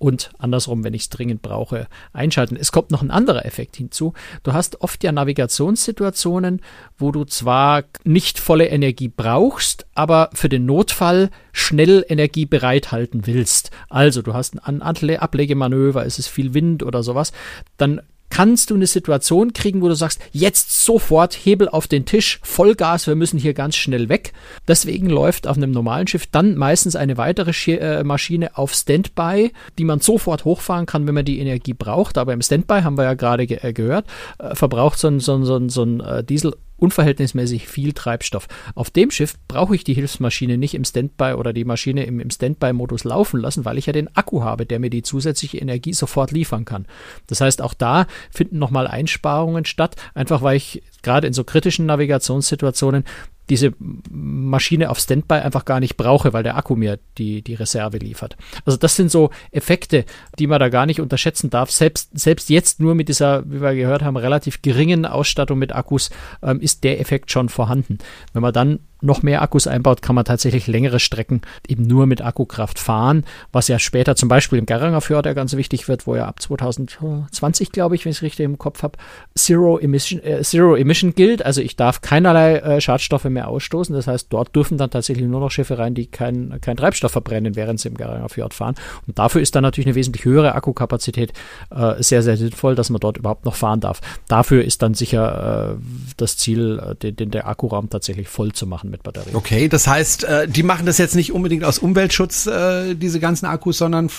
und 0.00 0.30
andersrum, 0.38 0.82
wenn 0.82 0.94
ich 0.94 1.02
es 1.02 1.08
dringend 1.10 1.42
brauche, 1.42 1.86
einschalten. 2.14 2.56
Es 2.56 2.72
kommt 2.72 2.90
noch 2.90 3.02
ein 3.02 3.10
anderer 3.10 3.44
Effekt 3.44 3.76
hinzu. 3.76 4.14
Du 4.42 4.54
hast 4.54 4.80
oft 4.80 5.04
ja 5.04 5.12
Navigationssituationen, 5.12 6.62
wo 6.96 7.12
du 7.12 7.24
zwar 7.24 7.84
nicht 8.02 8.38
volle 8.38 8.68
Energie 8.68 9.08
brauchst, 9.08 9.86
aber 9.94 10.30
für 10.32 10.48
den 10.48 10.64
Notfall 10.64 11.28
schnell 11.52 12.02
Energie 12.08 12.46
bereithalten 12.46 13.26
willst. 13.26 13.70
Also 13.90 14.22
du 14.22 14.32
hast 14.32 14.66
ein 14.66 14.80
Ablegemanöver, 14.80 16.06
es 16.06 16.18
ist 16.18 16.28
viel 16.28 16.54
Wind 16.54 16.82
oder 16.82 17.02
sowas, 17.02 17.32
dann 17.76 18.00
kannst 18.30 18.70
du 18.70 18.74
eine 18.74 18.86
Situation 18.86 19.52
kriegen, 19.52 19.82
wo 19.82 19.88
du 19.88 19.94
sagst, 19.94 20.20
jetzt 20.32 20.84
sofort 20.84 21.34
Hebel 21.34 21.68
auf 21.68 21.86
den 21.88 22.06
Tisch, 22.06 22.40
Vollgas, 22.42 23.06
wir 23.06 23.16
müssen 23.16 23.38
hier 23.38 23.54
ganz 23.54 23.76
schnell 23.76 24.08
weg. 24.08 24.32
Deswegen 24.66 25.10
läuft 25.10 25.46
auf 25.46 25.56
einem 25.56 25.72
normalen 25.72 26.06
Schiff 26.06 26.26
dann 26.26 26.56
meistens 26.56 26.96
eine 26.96 27.16
weitere 27.16 27.50
Schi- 27.50 27.78
äh, 27.78 28.04
Maschine 28.04 28.56
auf 28.56 28.72
Standby, 28.72 29.52
die 29.78 29.84
man 29.84 30.00
sofort 30.00 30.44
hochfahren 30.44 30.86
kann, 30.86 31.06
wenn 31.06 31.14
man 31.14 31.24
die 31.24 31.40
Energie 31.40 31.74
braucht. 31.74 32.16
Aber 32.16 32.32
im 32.32 32.42
Standby, 32.42 32.80
haben 32.82 32.96
wir 32.96 33.04
ja 33.04 33.14
gerade 33.14 33.46
ge 33.46 33.58
äh, 33.62 33.72
gehört, 33.72 34.06
äh, 34.38 34.54
verbraucht 34.54 34.98
so 34.98 35.08
ein, 35.08 35.20
so 35.20 35.34
ein, 35.34 35.44
so 35.44 35.56
ein, 35.56 35.68
so 35.68 35.82
ein 35.82 36.00
äh, 36.00 36.24
Diesel 36.24 36.54
unverhältnismäßig 36.80 37.68
viel 37.68 37.92
Treibstoff. 37.92 38.48
Auf 38.74 38.90
dem 38.90 39.10
Schiff 39.10 39.34
brauche 39.48 39.74
ich 39.74 39.84
die 39.84 39.94
Hilfsmaschine 39.94 40.58
nicht 40.58 40.74
im 40.74 40.84
Standby 40.84 41.34
oder 41.34 41.52
die 41.52 41.64
Maschine 41.64 42.04
im, 42.04 42.20
im 42.20 42.30
Standby-Modus 42.30 43.04
laufen 43.04 43.40
lassen, 43.40 43.64
weil 43.64 43.78
ich 43.78 43.86
ja 43.86 43.92
den 43.92 44.14
Akku 44.16 44.42
habe, 44.42 44.66
der 44.66 44.78
mir 44.78 44.90
die 44.90 45.02
zusätzliche 45.02 45.58
Energie 45.58 45.92
sofort 45.92 46.32
liefern 46.32 46.64
kann. 46.64 46.86
Das 47.26 47.40
heißt, 47.40 47.62
auch 47.62 47.74
da 47.74 48.06
finden 48.30 48.58
nochmal 48.58 48.86
Einsparungen 48.86 49.64
statt, 49.64 49.96
einfach 50.14 50.42
weil 50.42 50.56
ich 50.56 50.82
gerade 51.02 51.26
in 51.26 51.32
so 51.32 51.44
kritischen 51.44 51.86
Navigationssituationen 51.86 53.04
diese 53.50 53.74
Maschine 54.10 54.90
auf 54.90 54.98
Standby 54.98 55.34
einfach 55.34 55.64
gar 55.64 55.80
nicht 55.80 55.96
brauche, 55.96 56.32
weil 56.32 56.42
der 56.42 56.56
Akku 56.56 56.76
mir 56.76 56.98
die, 57.18 57.42
die 57.42 57.54
Reserve 57.54 57.98
liefert. 57.98 58.36
Also 58.64 58.78
das 58.78 58.96
sind 58.96 59.10
so 59.10 59.30
Effekte, 59.50 60.04
die 60.38 60.46
man 60.46 60.60
da 60.60 60.68
gar 60.68 60.86
nicht 60.86 61.00
unterschätzen 61.00 61.50
darf. 61.50 61.70
Selbst, 61.70 62.10
selbst 62.18 62.48
jetzt 62.48 62.80
nur 62.80 62.94
mit 62.94 63.08
dieser, 63.08 63.44
wie 63.50 63.60
wir 63.60 63.74
gehört 63.74 64.02
haben, 64.02 64.16
relativ 64.16 64.62
geringen 64.62 65.04
Ausstattung 65.04 65.58
mit 65.58 65.74
Akkus 65.74 66.10
ähm, 66.42 66.60
ist 66.60 66.84
der 66.84 67.00
Effekt 67.00 67.30
schon 67.30 67.48
vorhanden. 67.48 67.98
Wenn 68.32 68.42
man 68.42 68.52
dann 68.52 68.78
noch 69.02 69.22
mehr 69.22 69.42
Akkus 69.42 69.66
einbaut, 69.66 70.02
kann 70.02 70.14
man 70.14 70.24
tatsächlich 70.24 70.66
längere 70.66 71.00
Strecken 71.00 71.42
eben 71.66 71.86
nur 71.86 72.06
mit 72.06 72.22
Akkukraft 72.22 72.78
fahren, 72.78 73.24
was 73.52 73.68
ja 73.68 73.78
später 73.78 74.16
zum 74.16 74.28
Beispiel 74.28 74.58
im 74.58 74.66
Garanger 74.66 75.00
Fjord 75.00 75.26
ja 75.26 75.32
ganz 75.32 75.56
wichtig 75.56 75.88
wird, 75.88 76.06
wo 76.06 76.16
ja 76.16 76.26
ab 76.26 76.40
2020, 76.40 77.72
glaube 77.72 77.94
ich, 77.94 78.04
wenn 78.04 78.10
ich 78.10 78.18
es 78.18 78.22
richtig 78.22 78.44
im 78.44 78.58
Kopf 78.58 78.82
habe, 78.82 78.98
Zero 79.34 79.78
Emission, 79.78 80.22
äh, 80.22 80.42
Zero 80.42 80.74
Emission 80.76 81.14
gilt. 81.14 81.44
Also 81.44 81.60
ich 81.60 81.76
darf 81.76 82.00
keinerlei 82.00 82.56
äh, 82.56 82.80
Schadstoffe 82.80 83.24
mehr 83.24 83.48
ausstoßen. 83.48 83.94
Das 83.94 84.06
heißt, 84.06 84.28
dort 84.30 84.54
dürfen 84.54 84.78
dann 84.78 84.90
tatsächlich 84.90 85.26
nur 85.26 85.40
noch 85.40 85.50
Schiffe 85.50 85.78
rein, 85.78 85.94
die 85.94 86.06
keinen 86.06 86.60
kein 86.60 86.76
Treibstoff 86.76 87.12
verbrennen, 87.12 87.56
während 87.56 87.80
sie 87.80 87.88
im 87.88 87.96
Garanger 87.96 88.28
Fjord 88.28 88.54
fahren. 88.54 88.74
Und 89.06 89.18
dafür 89.18 89.40
ist 89.40 89.54
dann 89.54 89.62
natürlich 89.62 89.86
eine 89.86 89.94
wesentlich 89.94 90.24
höhere 90.24 90.54
Akkukapazität 90.54 91.32
äh, 91.70 92.02
sehr, 92.02 92.22
sehr 92.22 92.36
sinnvoll, 92.36 92.74
dass 92.74 92.90
man 92.90 93.00
dort 93.00 93.16
überhaupt 93.16 93.44
noch 93.44 93.54
fahren 93.54 93.80
darf. 93.80 94.00
Dafür 94.28 94.64
ist 94.64 94.82
dann 94.82 94.94
sicher 94.94 95.76
äh, 95.76 95.82
das 96.16 96.36
Ziel, 96.36 96.80
äh, 96.84 96.94
den, 96.94 97.16
den 97.16 97.30
der 97.30 97.48
Akkuraum 97.48 97.90
tatsächlich 97.90 98.28
voll 98.28 98.52
zu 98.52 98.66
machen 98.66 98.89
mit 98.90 99.02
Batterien. 99.02 99.34
Okay, 99.34 99.68
das 99.68 99.86
heißt, 99.86 100.24
äh, 100.24 100.48
die 100.48 100.62
machen 100.62 100.86
das 100.86 100.98
jetzt 100.98 101.14
nicht 101.14 101.32
unbedingt 101.32 101.64
aus 101.64 101.78
Umweltschutz, 101.78 102.46
äh, 102.46 102.94
diese 102.94 103.20
ganzen 103.20 103.46
Akkus, 103.46 103.78
sondern 103.78 104.10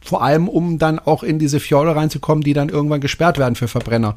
vor 0.00 0.22
allem, 0.22 0.48
um 0.48 0.78
dann 0.78 0.98
auch 0.98 1.22
in 1.22 1.38
diese 1.38 1.60
Fjorde 1.60 1.96
reinzukommen, 1.96 2.42
die 2.42 2.52
dann 2.52 2.68
irgendwann 2.68 3.00
gesperrt 3.00 3.38
werden 3.38 3.54
für 3.54 3.68
Verbrenner. 3.68 4.16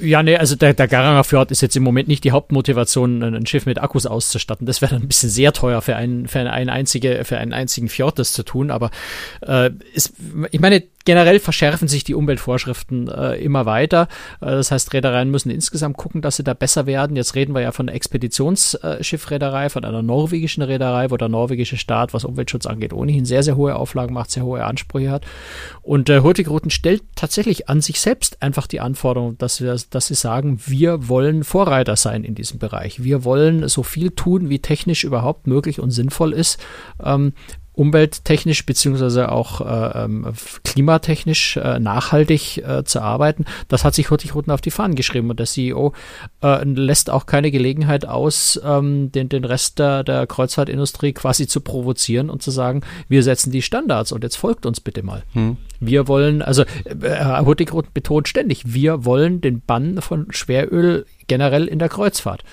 Ja, 0.00 0.22
nee, 0.22 0.36
also 0.36 0.56
der, 0.56 0.74
der 0.74 0.88
Garanger 0.88 1.22
Fjord 1.24 1.50
ist 1.50 1.60
jetzt 1.60 1.76
im 1.76 1.82
Moment 1.84 2.08
nicht 2.08 2.24
die 2.24 2.32
Hauptmotivation, 2.32 3.22
ein 3.22 3.46
Schiff 3.46 3.64
mit 3.64 3.80
Akkus 3.80 4.06
auszustatten. 4.06 4.66
Das 4.66 4.80
wäre 4.80 4.94
dann 4.94 5.02
ein 5.02 5.08
bisschen 5.08 5.30
sehr 5.30 5.52
teuer 5.52 5.82
für 5.82 5.94
einen, 5.94 6.26
für 6.26 6.40
einen, 6.40 6.68
einzige, 6.68 7.24
für 7.24 7.38
einen 7.38 7.52
einzigen 7.52 7.88
Fjord, 7.88 8.18
das 8.18 8.32
zu 8.32 8.42
tun. 8.42 8.70
Aber 8.70 8.90
äh, 9.46 9.70
ist, 9.92 10.14
ich 10.50 10.60
meine, 10.60 10.82
generell 11.04 11.38
verschärfen 11.38 11.88
sich 11.88 12.04
die 12.04 12.14
Umweltvorschriften 12.14 13.08
äh, 13.08 13.36
immer 13.36 13.66
weiter. 13.66 14.08
Äh, 14.40 14.46
das 14.46 14.70
heißt, 14.70 14.92
Reedereien 14.92 15.30
müssen 15.30 15.50
insgesamt 15.50 15.96
gucken, 15.96 16.22
dass 16.22 16.36
sie 16.36 16.44
da 16.44 16.54
besser 16.54 16.86
werden. 16.86 17.16
Jetzt 17.16 17.34
reden 17.34 17.54
wir 17.54 17.60
ja 17.60 17.72
von 17.72 17.88
einer 17.88 17.96
Expeditionsschiffreederei, 17.96 19.68
von 19.68 19.84
einer 19.84 20.02
norwegischen 20.02 20.62
Reederei, 20.62 21.10
wo 21.10 21.16
der 21.16 21.28
norwegische 21.28 21.76
Staat, 21.76 22.14
was 22.14 22.24
Umweltschutz 22.24 22.66
angeht, 22.66 22.92
ohnehin 22.92 23.24
sehr, 23.24 23.42
sehr 23.42 23.56
hohe 23.56 23.76
Auflagen 23.76 24.14
macht, 24.14 24.30
sehr 24.30 24.44
hohe 24.44 24.64
Ansprüche 24.64 25.10
hat. 25.10 25.24
Und 25.82 26.08
äh, 26.08 26.20
Hurtigruten 26.20 26.70
stellt 26.70 27.02
tatsächlich 27.14 27.68
an 27.68 27.80
sich 27.80 28.00
selbst 28.00 28.42
einfach 28.42 28.66
die 28.66 28.80
Anforderung, 28.80 29.38
dass, 29.38 29.60
wir, 29.60 29.76
dass 29.90 30.06
sie 30.08 30.14
sagen, 30.14 30.60
wir 30.66 31.08
wollen 31.08 31.44
Vorreiter 31.44 31.96
sein 31.96 32.24
in 32.24 32.34
diesem 32.34 32.58
Bereich. 32.58 33.02
Wir 33.02 33.24
wollen 33.24 33.68
so 33.68 33.82
viel 33.82 34.10
tun, 34.10 34.48
wie 34.48 34.58
technisch 34.58 35.04
überhaupt 35.04 35.46
möglich 35.46 35.80
und 35.80 35.90
sinnvoll 35.90 36.32
ist. 36.32 36.58
Ähm, 37.02 37.32
umwelttechnisch 37.74 38.64
beziehungsweise 38.66 39.30
auch 39.30 39.60
äh, 39.60 40.04
ähm, 40.04 40.32
klimatechnisch 40.62 41.56
äh, 41.56 41.78
nachhaltig 41.80 42.58
äh, 42.58 42.84
zu 42.84 43.00
arbeiten. 43.00 43.44
Das 43.68 43.84
hat 43.84 43.94
sich 43.94 44.10
Hurtigruten 44.10 44.52
auf 44.52 44.60
die 44.60 44.70
Fahnen 44.70 44.94
geschrieben 44.94 45.30
und 45.30 45.38
der 45.38 45.46
CEO 45.46 45.92
äh, 46.42 46.64
lässt 46.64 47.10
auch 47.10 47.26
keine 47.26 47.50
Gelegenheit 47.50 48.06
aus, 48.06 48.60
ähm, 48.64 49.10
den, 49.10 49.28
den 49.28 49.44
Rest 49.44 49.78
der, 49.80 50.04
der 50.04 50.26
Kreuzfahrtindustrie 50.26 51.12
quasi 51.12 51.46
zu 51.46 51.60
provozieren 51.60 52.30
und 52.30 52.42
zu 52.42 52.50
sagen, 52.52 52.82
wir 53.08 53.22
setzen 53.22 53.50
die 53.50 53.62
Standards 53.62 54.12
und 54.12 54.22
jetzt 54.22 54.36
folgt 54.36 54.66
uns 54.66 54.80
bitte 54.80 55.02
mal. 55.02 55.24
Hm. 55.32 55.56
Wir 55.80 56.06
wollen, 56.06 56.42
also 56.42 56.62
äh, 56.84 57.44
Hurtigruten 57.44 57.90
betont 57.92 58.28
ständig, 58.28 58.72
wir 58.72 59.04
wollen 59.04 59.40
den 59.40 59.60
Bann 59.60 60.00
von 60.00 60.28
Schweröl 60.30 61.06
generell 61.26 61.66
in 61.66 61.80
der 61.80 61.88
Kreuzfahrt 61.88 62.44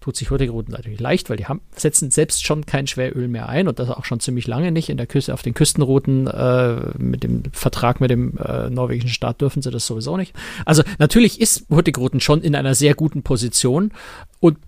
tut 0.00 0.16
sich 0.16 0.30
Hurtigruten 0.30 0.72
natürlich 0.72 1.00
leicht, 1.00 1.28
weil 1.28 1.36
die 1.36 1.46
haben, 1.46 1.60
setzen 1.74 2.10
selbst 2.10 2.44
schon 2.44 2.66
kein 2.66 2.86
Schweröl 2.86 3.28
mehr 3.28 3.48
ein 3.48 3.66
und 3.68 3.78
das 3.78 3.90
auch 3.90 4.04
schon 4.04 4.20
ziemlich 4.20 4.46
lange 4.46 4.70
nicht. 4.70 4.88
In 4.88 4.96
der 4.96 5.06
Küste, 5.06 5.34
auf 5.34 5.42
den 5.42 5.54
Küstenrouten 5.54 6.26
äh, 6.28 6.98
mit 6.98 7.24
dem 7.24 7.42
Vertrag 7.52 8.00
mit 8.00 8.10
dem 8.10 8.38
äh, 8.38 8.70
norwegischen 8.70 9.10
Staat 9.10 9.40
dürfen 9.40 9.62
sie 9.62 9.70
das 9.70 9.86
sowieso 9.86 10.16
nicht. 10.16 10.34
Also 10.64 10.82
natürlich 10.98 11.40
ist 11.40 11.66
Hurtigruten 11.68 12.20
schon 12.20 12.42
in 12.42 12.54
einer 12.54 12.74
sehr 12.74 12.94
guten 12.94 13.22
Position 13.22 13.92
und 14.40 14.58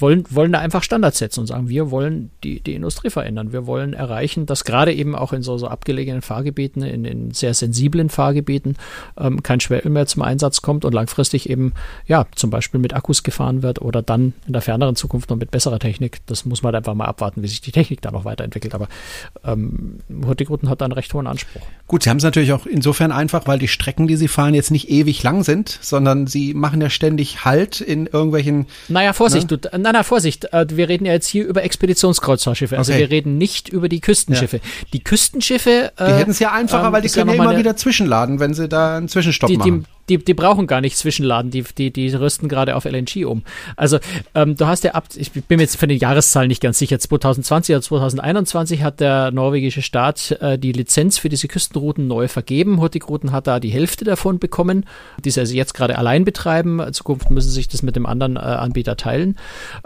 wollen, 0.00 0.24
wollen 0.28 0.52
da 0.52 0.58
einfach 0.58 0.82
Standards 0.82 1.18
setzen 1.18 1.40
und 1.40 1.46
sagen, 1.46 1.68
wir 1.70 1.90
wollen 1.90 2.30
die, 2.44 2.60
die 2.60 2.74
Industrie 2.74 3.08
verändern. 3.08 3.52
Wir 3.52 3.66
wollen 3.66 3.94
erreichen, 3.94 4.44
dass 4.44 4.64
gerade 4.64 4.92
eben 4.92 5.16
auch 5.16 5.32
in 5.32 5.42
so, 5.42 5.56
so 5.56 5.66
abgelegenen 5.66 6.20
Fahrgebieten, 6.20 6.82
in, 6.82 7.06
in 7.06 7.30
sehr 7.30 7.54
sensiblen 7.54 8.10
Fahrgebieten 8.10 8.76
ähm, 9.18 9.42
kein 9.42 9.60
Schweröl 9.60 9.90
mehr 9.90 10.06
zum 10.06 10.22
Einsatz 10.22 10.60
kommt 10.60 10.84
und 10.84 10.92
langfristig 10.92 11.48
eben, 11.48 11.72
ja, 12.06 12.26
zum 12.34 12.50
Beispiel 12.50 12.80
mit 12.80 12.92
Akkus 12.92 13.22
gefahren 13.22 13.62
wird 13.62 13.80
oder 13.80 14.02
dann 14.02 14.34
in 14.46 14.52
der 14.52 14.60
ferneren 14.60 14.94
Zukunft 14.94 15.30
noch 15.30 15.38
mit 15.38 15.50
besserer 15.50 15.78
Technik. 15.78 16.18
Das 16.26 16.44
muss 16.44 16.62
man 16.62 16.74
halt 16.74 16.82
einfach 16.82 16.94
mal 16.94 17.06
abwarten, 17.06 17.42
wie 17.42 17.48
sich 17.48 17.62
die 17.62 17.72
Technik 17.72 18.02
da 18.02 18.10
noch 18.10 18.26
weiterentwickelt. 18.26 18.74
Aber 18.74 18.88
ähm, 19.42 20.00
Hurtigruten 20.26 20.68
hat 20.68 20.82
da 20.82 20.84
einen 20.84 20.92
recht 20.92 21.14
hohen 21.14 21.26
Anspruch. 21.26 21.62
Gut, 21.86 22.02
Sie 22.02 22.10
haben 22.10 22.18
es 22.18 22.24
natürlich 22.24 22.52
auch 22.52 22.66
insofern 22.66 23.10
einfach, 23.10 23.46
weil 23.46 23.58
die 23.58 23.68
Strecken, 23.68 24.06
die 24.06 24.16
Sie 24.16 24.28
fahren, 24.28 24.52
jetzt 24.52 24.70
nicht 24.70 24.90
ewig 24.90 25.22
lang 25.22 25.44
sind, 25.44 25.78
sondern 25.80 26.26
Sie 26.26 26.52
machen 26.52 26.82
ja 26.82 26.90
ständig 26.90 27.46
Halt 27.46 27.80
in 27.80 28.06
irgendwelchen. 28.06 28.66
Naja, 28.88 29.14
Vorsicht, 29.14 29.44
ne? 29.44 29.45
Du, 29.46 29.58
na, 29.76 29.92
na, 29.92 30.02
Vorsicht, 30.02 30.52
äh, 30.52 30.66
wir 30.68 30.88
reden 30.88 31.06
ja 31.06 31.12
jetzt 31.12 31.28
hier 31.28 31.46
über 31.46 31.62
Expeditionskreuzfahrtschiffe, 31.64 32.78
also 32.78 32.92
okay. 32.92 33.02
wir 33.02 33.10
reden 33.10 33.38
nicht 33.38 33.68
über 33.68 33.88
die 33.88 34.00
Küstenschiffe. 34.00 34.56
Ja. 34.56 34.62
Die 34.92 35.02
Küstenschiffe. 35.02 35.92
Äh, 35.96 36.06
die 36.06 36.12
hätten 36.12 36.30
es 36.30 36.38
ja 36.38 36.52
einfacher, 36.52 36.86
ähm, 36.86 36.92
weil 36.92 37.02
die 37.02 37.08
können 37.08 37.30
ja 37.30 37.36
immer 37.36 37.56
wieder 37.56 37.76
zwischenladen, 37.76 38.40
wenn 38.40 38.54
sie 38.54 38.68
da 38.68 38.96
einen 38.96 39.08
Zwischenstopp 39.08 39.48
die, 39.48 39.56
machen. 39.56 39.86
Die, 40.08 40.18
die, 40.18 40.34
brauchen 40.34 40.66
gar 40.66 40.80
nicht 40.80 40.96
Zwischenladen, 40.96 41.50
die, 41.50 41.62
die, 41.62 41.92
die 41.92 42.08
rüsten 42.14 42.48
gerade 42.48 42.76
auf 42.76 42.84
LNG 42.84 43.24
um. 43.26 43.42
Also 43.76 43.98
ähm, 44.34 44.56
du 44.56 44.66
hast 44.66 44.84
ja 44.84 44.92
ab, 44.92 45.08
ich 45.16 45.32
bin 45.32 45.56
mir 45.56 45.62
jetzt 45.62 45.76
für 45.76 45.86
die 45.86 45.96
Jahreszahlen 45.96 46.48
nicht 46.48 46.62
ganz 46.62 46.78
sicher, 46.78 46.98
2020 46.98 47.74
oder 47.74 47.82
2021 47.82 48.82
hat 48.82 49.00
der 49.00 49.30
norwegische 49.30 49.82
Staat 49.82 50.32
äh, 50.40 50.58
die 50.58 50.72
Lizenz 50.72 51.18
für 51.18 51.28
diese 51.28 51.48
Küstenrouten 51.48 52.06
neu 52.06 52.28
vergeben. 52.28 52.80
Hurtigruten 52.80 53.32
hat 53.32 53.46
da 53.46 53.60
die 53.60 53.70
Hälfte 53.70 54.04
davon 54.04 54.38
bekommen, 54.38 54.84
die 55.24 55.30
sie 55.30 55.40
also 55.40 55.54
jetzt 55.54 55.74
gerade 55.74 55.98
allein 55.98 56.24
betreiben. 56.24 56.80
In 56.80 56.92
Zukunft 56.92 57.30
müssen 57.30 57.50
sich 57.50 57.68
das 57.68 57.82
mit 57.82 57.96
dem 57.96 58.06
anderen 58.06 58.36
äh, 58.36 58.40
Anbieter 58.40 58.96
teilen. 58.96 59.36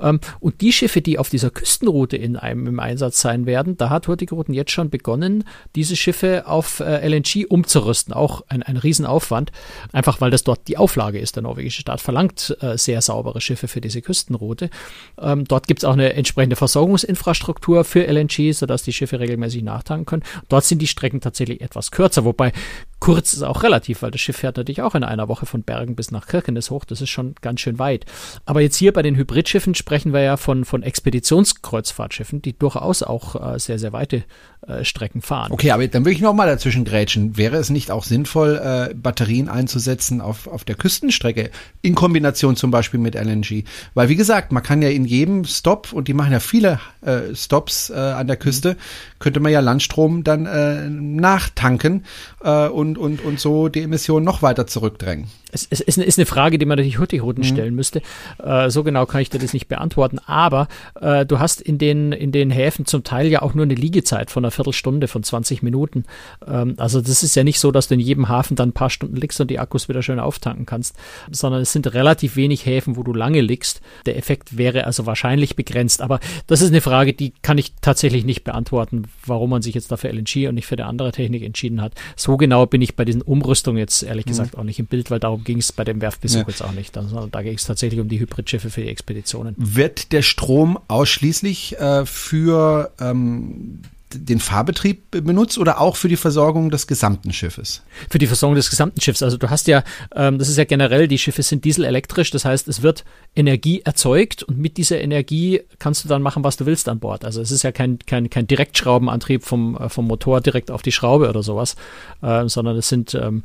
Ähm, 0.01 0.21
und 0.41 0.61
die 0.61 0.73
Schiffe, 0.73 1.01
die 1.01 1.19
auf 1.19 1.31
dieser 1.31 1.51
Küstenroute 1.51 2.17
in 2.17 2.37
einem 2.37 2.67
im 2.67 2.81
Einsatz 2.81 3.21
sein 3.21 3.47
werden, 3.47 3.77
da 3.77 3.91
hat 3.91 4.09
Hurtigruten 4.09 4.55
jetzt 4.55 4.73
schon 4.73 4.91
begonnen, 4.91 5.45
diese 5.77 5.97
Schiffe 5.97 6.47
auf 6.47 6.81
äh, 6.81 7.07
LNG 7.07 7.47
umzurüsten. 7.49 8.13
Auch 8.15 8.43
ein, 8.49 8.63
ein 8.63 8.77
Riesenaufwand. 8.77 9.53
Einfach 9.93 10.10
einfach 10.11 10.21
weil 10.21 10.31
das 10.31 10.45
dort 10.45 10.67
die 10.69 10.77
Auflage 10.77 11.19
ist. 11.19 11.37
Der 11.37 11.43
norwegische 11.43 11.81
Staat 11.81 12.01
verlangt 12.01 12.57
äh, 12.61 12.77
sehr 12.77 13.01
saubere 13.01 13.41
Schiffe 13.41 13.69
für 13.69 13.81
diese 13.81 14.03
Küstenroute. 14.03 14.71
Ähm, 15.19 15.45
dort 15.45 15.67
gibt 15.67 15.81
es 15.81 15.85
auch 15.85 15.93
eine 15.93 16.15
entsprechende 16.15 16.57
Versorgungsinfrastruktur 16.57 17.85
für 17.85 18.07
LNG, 18.07 18.53
sodass 18.53 18.83
die 18.83 18.93
Schiffe 18.93 19.21
regelmäßig 19.21 19.63
nachtanken 19.63 20.07
können. 20.07 20.23
Dort 20.49 20.65
sind 20.65 20.81
die 20.83 20.87
Strecken 20.87 21.21
tatsächlich 21.21 21.61
etwas 21.61 21.91
kürzer, 21.91 22.25
wobei 22.25 22.53
kurz 23.01 23.33
ist 23.33 23.43
auch 23.43 23.63
relativ, 23.63 24.03
weil 24.03 24.11
das 24.11 24.21
Schiff 24.21 24.37
fährt 24.37 24.59
natürlich 24.59 24.83
auch 24.83 24.95
in 24.95 25.05
einer 25.05 25.29
Woche 25.29 25.47
von 25.47 25.63
Bergen 25.63 25.97
bis 25.97 26.11
nach 26.11 26.27
Kirkenes 26.27 26.71
hoch. 26.71 26.85
Das 26.85 27.01
ist 27.01 27.11
schon 27.11 27.35
ganz 27.41 27.61
schön 27.61 27.79
weit. 27.79 28.05
Aber 28.45 28.61
jetzt 28.61 28.77
hier 28.77 28.93
bei 28.93 29.03
den 29.03 29.17
Hybridschiffen 29.17 29.75
sprechen 29.75 30.13
wir 30.13 30.21
ja 30.21 30.37
von, 30.37 30.65
von 30.65 30.83
Expeditionskreuzfahrtschiffen, 30.83 32.43
die 32.43 32.57
durchaus 32.57 33.03
auch 33.03 33.55
äh, 33.55 33.59
sehr, 33.59 33.79
sehr 33.79 33.93
weite 33.93 34.25
äh, 34.67 34.85
Strecken 34.85 35.23
fahren. 35.23 35.53
Okay, 35.53 35.71
aber 35.71 35.89
dann 35.89 36.05
will 36.05 36.13
ich 36.13 36.21
noch 36.21 36.35
mal 36.35 36.47
dazwischen 36.47 36.85
grätschen. 36.85 37.39
Wäre 37.39 37.57
es 37.57 37.71
nicht 37.71 37.91
auch 37.91 38.05
sinnvoll, 38.05 38.61
äh, 38.63 38.95
Batterien 38.95 39.49
einzusetzen 39.49 40.21
auf, 40.21 40.47
auf 40.47 40.65
der 40.65 40.75
Küstenstrecke 40.75 41.51
in 41.81 41.95
Kombination 41.95 42.57
zum 42.57 42.71
Beispiel 42.71 43.01
mit 43.01 43.15
LNG? 43.15 43.65
Weil 43.95 44.11
wie 44.11 44.17
gesagt, 44.17 44.53
man 44.53 44.63
kann 44.63 44.83
ja 44.83 44.91
in 44.91 45.07
jedem 45.07 45.47
Stop, 45.47 45.95
und 45.95 46.09
die 46.09 46.15
machen 46.15 46.33
ja 46.33 46.41
viele 46.41 46.79
äh, 47.01 47.35
Stops 47.35 47.89
äh, 47.89 47.95
an 47.95 48.27
der 48.27 48.37
Küste, 48.37 48.77
könnte 49.19 49.41
man 49.41 49.51
ja 49.51 49.61
Landstrom 49.61 50.25
dann 50.25 50.45
äh, 50.45 50.91
nachtanken 50.91 52.05
äh, 52.45 52.69
und, 52.99 53.21
und, 53.21 53.25
und 53.25 53.41
so 53.41 53.69
die 53.69 53.83
Emissionen 53.83 54.25
noch 54.25 54.43
weiter 54.43 54.67
zurückdrängen 54.67 55.29
es, 55.53 55.67
es 55.71 55.81
ist, 55.81 55.99
eine, 55.99 56.07
ist 56.07 56.19
eine 56.19 56.27
Frage, 56.27 56.59
die 56.59 56.67
man 56.67 56.77
natürlich 56.77 56.99
Hurtigruten 56.99 57.43
mhm. 57.43 57.49
stellen 57.49 57.75
müsste. 57.75 58.03
Äh, 58.43 58.71
so 58.71 58.85
genau 58.85 59.07
kann 59.07 59.21
ich 59.21 59.31
dir 59.31 59.39
das 59.39 59.53
nicht 59.53 59.69
beantworten. 59.69 60.19
Aber 60.27 60.69
äh, 61.01 61.27
du 61.27 61.39
hast 61.39 61.61
in 61.61 61.79
den, 61.79 62.13
in 62.13 62.33
den 62.33 62.51
Häfen 62.51 62.87
zum 62.87 63.05
Teil 63.05 63.29
ja 63.29 63.43
auch 63.43 63.55
nur 63.55 63.65
eine 63.65 63.75
Liegezeit 63.75 64.31
von 64.31 64.45
einer 64.45 64.51
Viertelstunde, 64.51 65.09
von 65.09 65.23
20 65.23 65.63
Minuten. 65.63 66.05
Ähm, 66.47 66.75
also 66.79 67.01
das 67.01 67.23
ist 67.23 67.35
ja 67.35 67.45
nicht 67.45 67.61
so, 67.61 67.73
dass 67.73 67.89
du 67.89 67.95
in 67.95 68.01
jedem 68.01 68.29
Hafen 68.29 68.57
dann 68.57 68.71
ein 68.71 68.73
paar 68.73 68.91
Stunden 68.91 69.17
liegst 69.17 69.41
und 69.41 69.51
die 69.51 69.59
Akkus 69.59 69.89
wieder 69.89 70.03
schön 70.03 70.21
auftanken 70.21 70.67
kannst, 70.67 70.97
sondern 71.31 71.63
es 71.63 71.73
sind 71.73 71.93
relativ 71.95 72.37
wenig 72.37 72.67
Häfen, 72.67 72.97
wo 72.97 73.03
du 73.03 73.13
lange 73.13 73.41
liegst. 73.41 73.81
Der 74.07 74.17
Effekt 74.17 74.57
wäre 74.57 74.85
also 74.87 75.07
wahrscheinlich 75.07 75.57
begrenzt. 75.57 76.03
Aber 76.03 76.21
das 76.47 76.63
ist 76.63 76.71
eine 76.71 76.81
Frage, 76.81 77.13
die 77.13 77.33
kann 77.43 77.59
ich 77.59 77.75
tatsächlich 77.81 78.25
nicht 78.25 78.45
beantworten, 78.45 79.05
warum 79.27 79.51
man 79.51 79.63
sich 79.63 79.75
jetzt 79.75 79.91
dafür 79.91 80.13
LNG 80.13 80.49
und 80.49 80.55
nicht 80.55 80.67
für 80.67 80.77
eine 80.77 80.87
andere 80.87 81.13
Technik 81.13 81.43
entschieden 81.43 81.83
hat. 81.83 81.93
So 82.17 82.37
genau 82.37 82.67
bin 82.67 82.83
ich 82.83 82.97
bei 82.97 83.05
diesen 83.05 83.23
Umrüstungen 83.23 83.79
jetzt 83.79 84.03
ehrlich 84.03 84.27
mhm. 84.27 84.31
gesagt 84.31 84.59
auch 84.59 84.65
nicht 84.65 84.79
im 84.79 84.87
Bild, 84.87 85.11
weil 85.11 85.21
darum 85.21 85.40
darum 85.41 85.45
ging 85.45 85.59
es 85.59 85.73
bei 85.73 85.85
dem 85.85 86.01
Werftbesuch 86.01 86.41
ja. 86.41 86.49
jetzt 86.49 86.63
auch 86.63 86.73
nicht, 86.73 86.95
sondern 86.95 87.31
da 87.31 87.43
ging 87.43 87.55
es 87.55 87.65
tatsächlich 87.65 88.01
um 88.01 88.09
die 88.09 88.21
Hybridschiffe 88.21 88.71
für 88.71 88.83
die 88.83 88.89
Expeditionen. 88.89 89.55
Wird 89.57 90.13
der 90.13 90.23
Strom 90.23 90.79
ausschließlich 90.89 91.79
äh, 91.79 92.07
für 92.07 92.93
ähm, 93.01 93.81
den 94.13 94.41
Fahrbetrieb 94.41 95.03
benutzt 95.13 95.57
oder 95.57 95.81
auch 95.81 95.95
für 95.95 96.09
die 96.09 96.17
Versorgung 96.17 96.71
des 96.71 96.89
gesamten 96.89 97.33
Schiffes? 97.33 97.83
Für 98.09 98.19
die 98.19 98.27
Versorgung 98.27 98.57
des 98.57 98.69
gesamten 98.69 99.01
Schiffs. 99.01 99.23
Also 99.23 99.37
du 99.37 99.51
hast 99.51 99.69
ja, 99.69 99.85
ähm, 100.17 100.39
das 100.39 100.49
ist 100.49 100.57
ja 100.57 100.65
generell, 100.65 101.07
die 101.07 101.19
Schiffe 101.19 101.45
sind 101.45 101.65
dieselelektrisch, 101.65 102.33
das 102.33 102.45
heißt, 102.45 102.67
es 102.67 102.83
wird 102.83 103.05
Energie 103.37 103.83
erzeugt 103.83 104.43
und 104.43 104.59
mit 104.59 104.79
dieser 104.79 105.01
Energie 105.01 105.61
kannst 105.79 106.05
du 106.05 106.09
dann 106.09 106.23
machen, 106.23 106.43
was 106.43 106.57
du 106.57 106.67
willst 106.67 106.89
an 106.89 106.99
Bord. 106.99 107.25
Also 107.25 107.41
es 107.41 107.53
ist 107.53 107.63
ja 107.63 107.71
kein, 107.71 108.01
kein, 108.01 108.31
kein 108.31 108.49
Direktschraubenantrieb 108.49 109.45
vom, 109.45 109.77
äh, 109.77 109.89
vom 109.89 110.09
Motor 110.09 110.41
direkt 110.41 110.73
auf 110.73 110.83
die 110.83 110.93
Schraube 110.93 111.29
oder 111.29 111.45
sowas, 111.45 111.77
äh, 112.21 112.49
sondern 112.49 112.77
es 112.77 112.89
sind 112.89 113.15
ähm, 113.15 113.45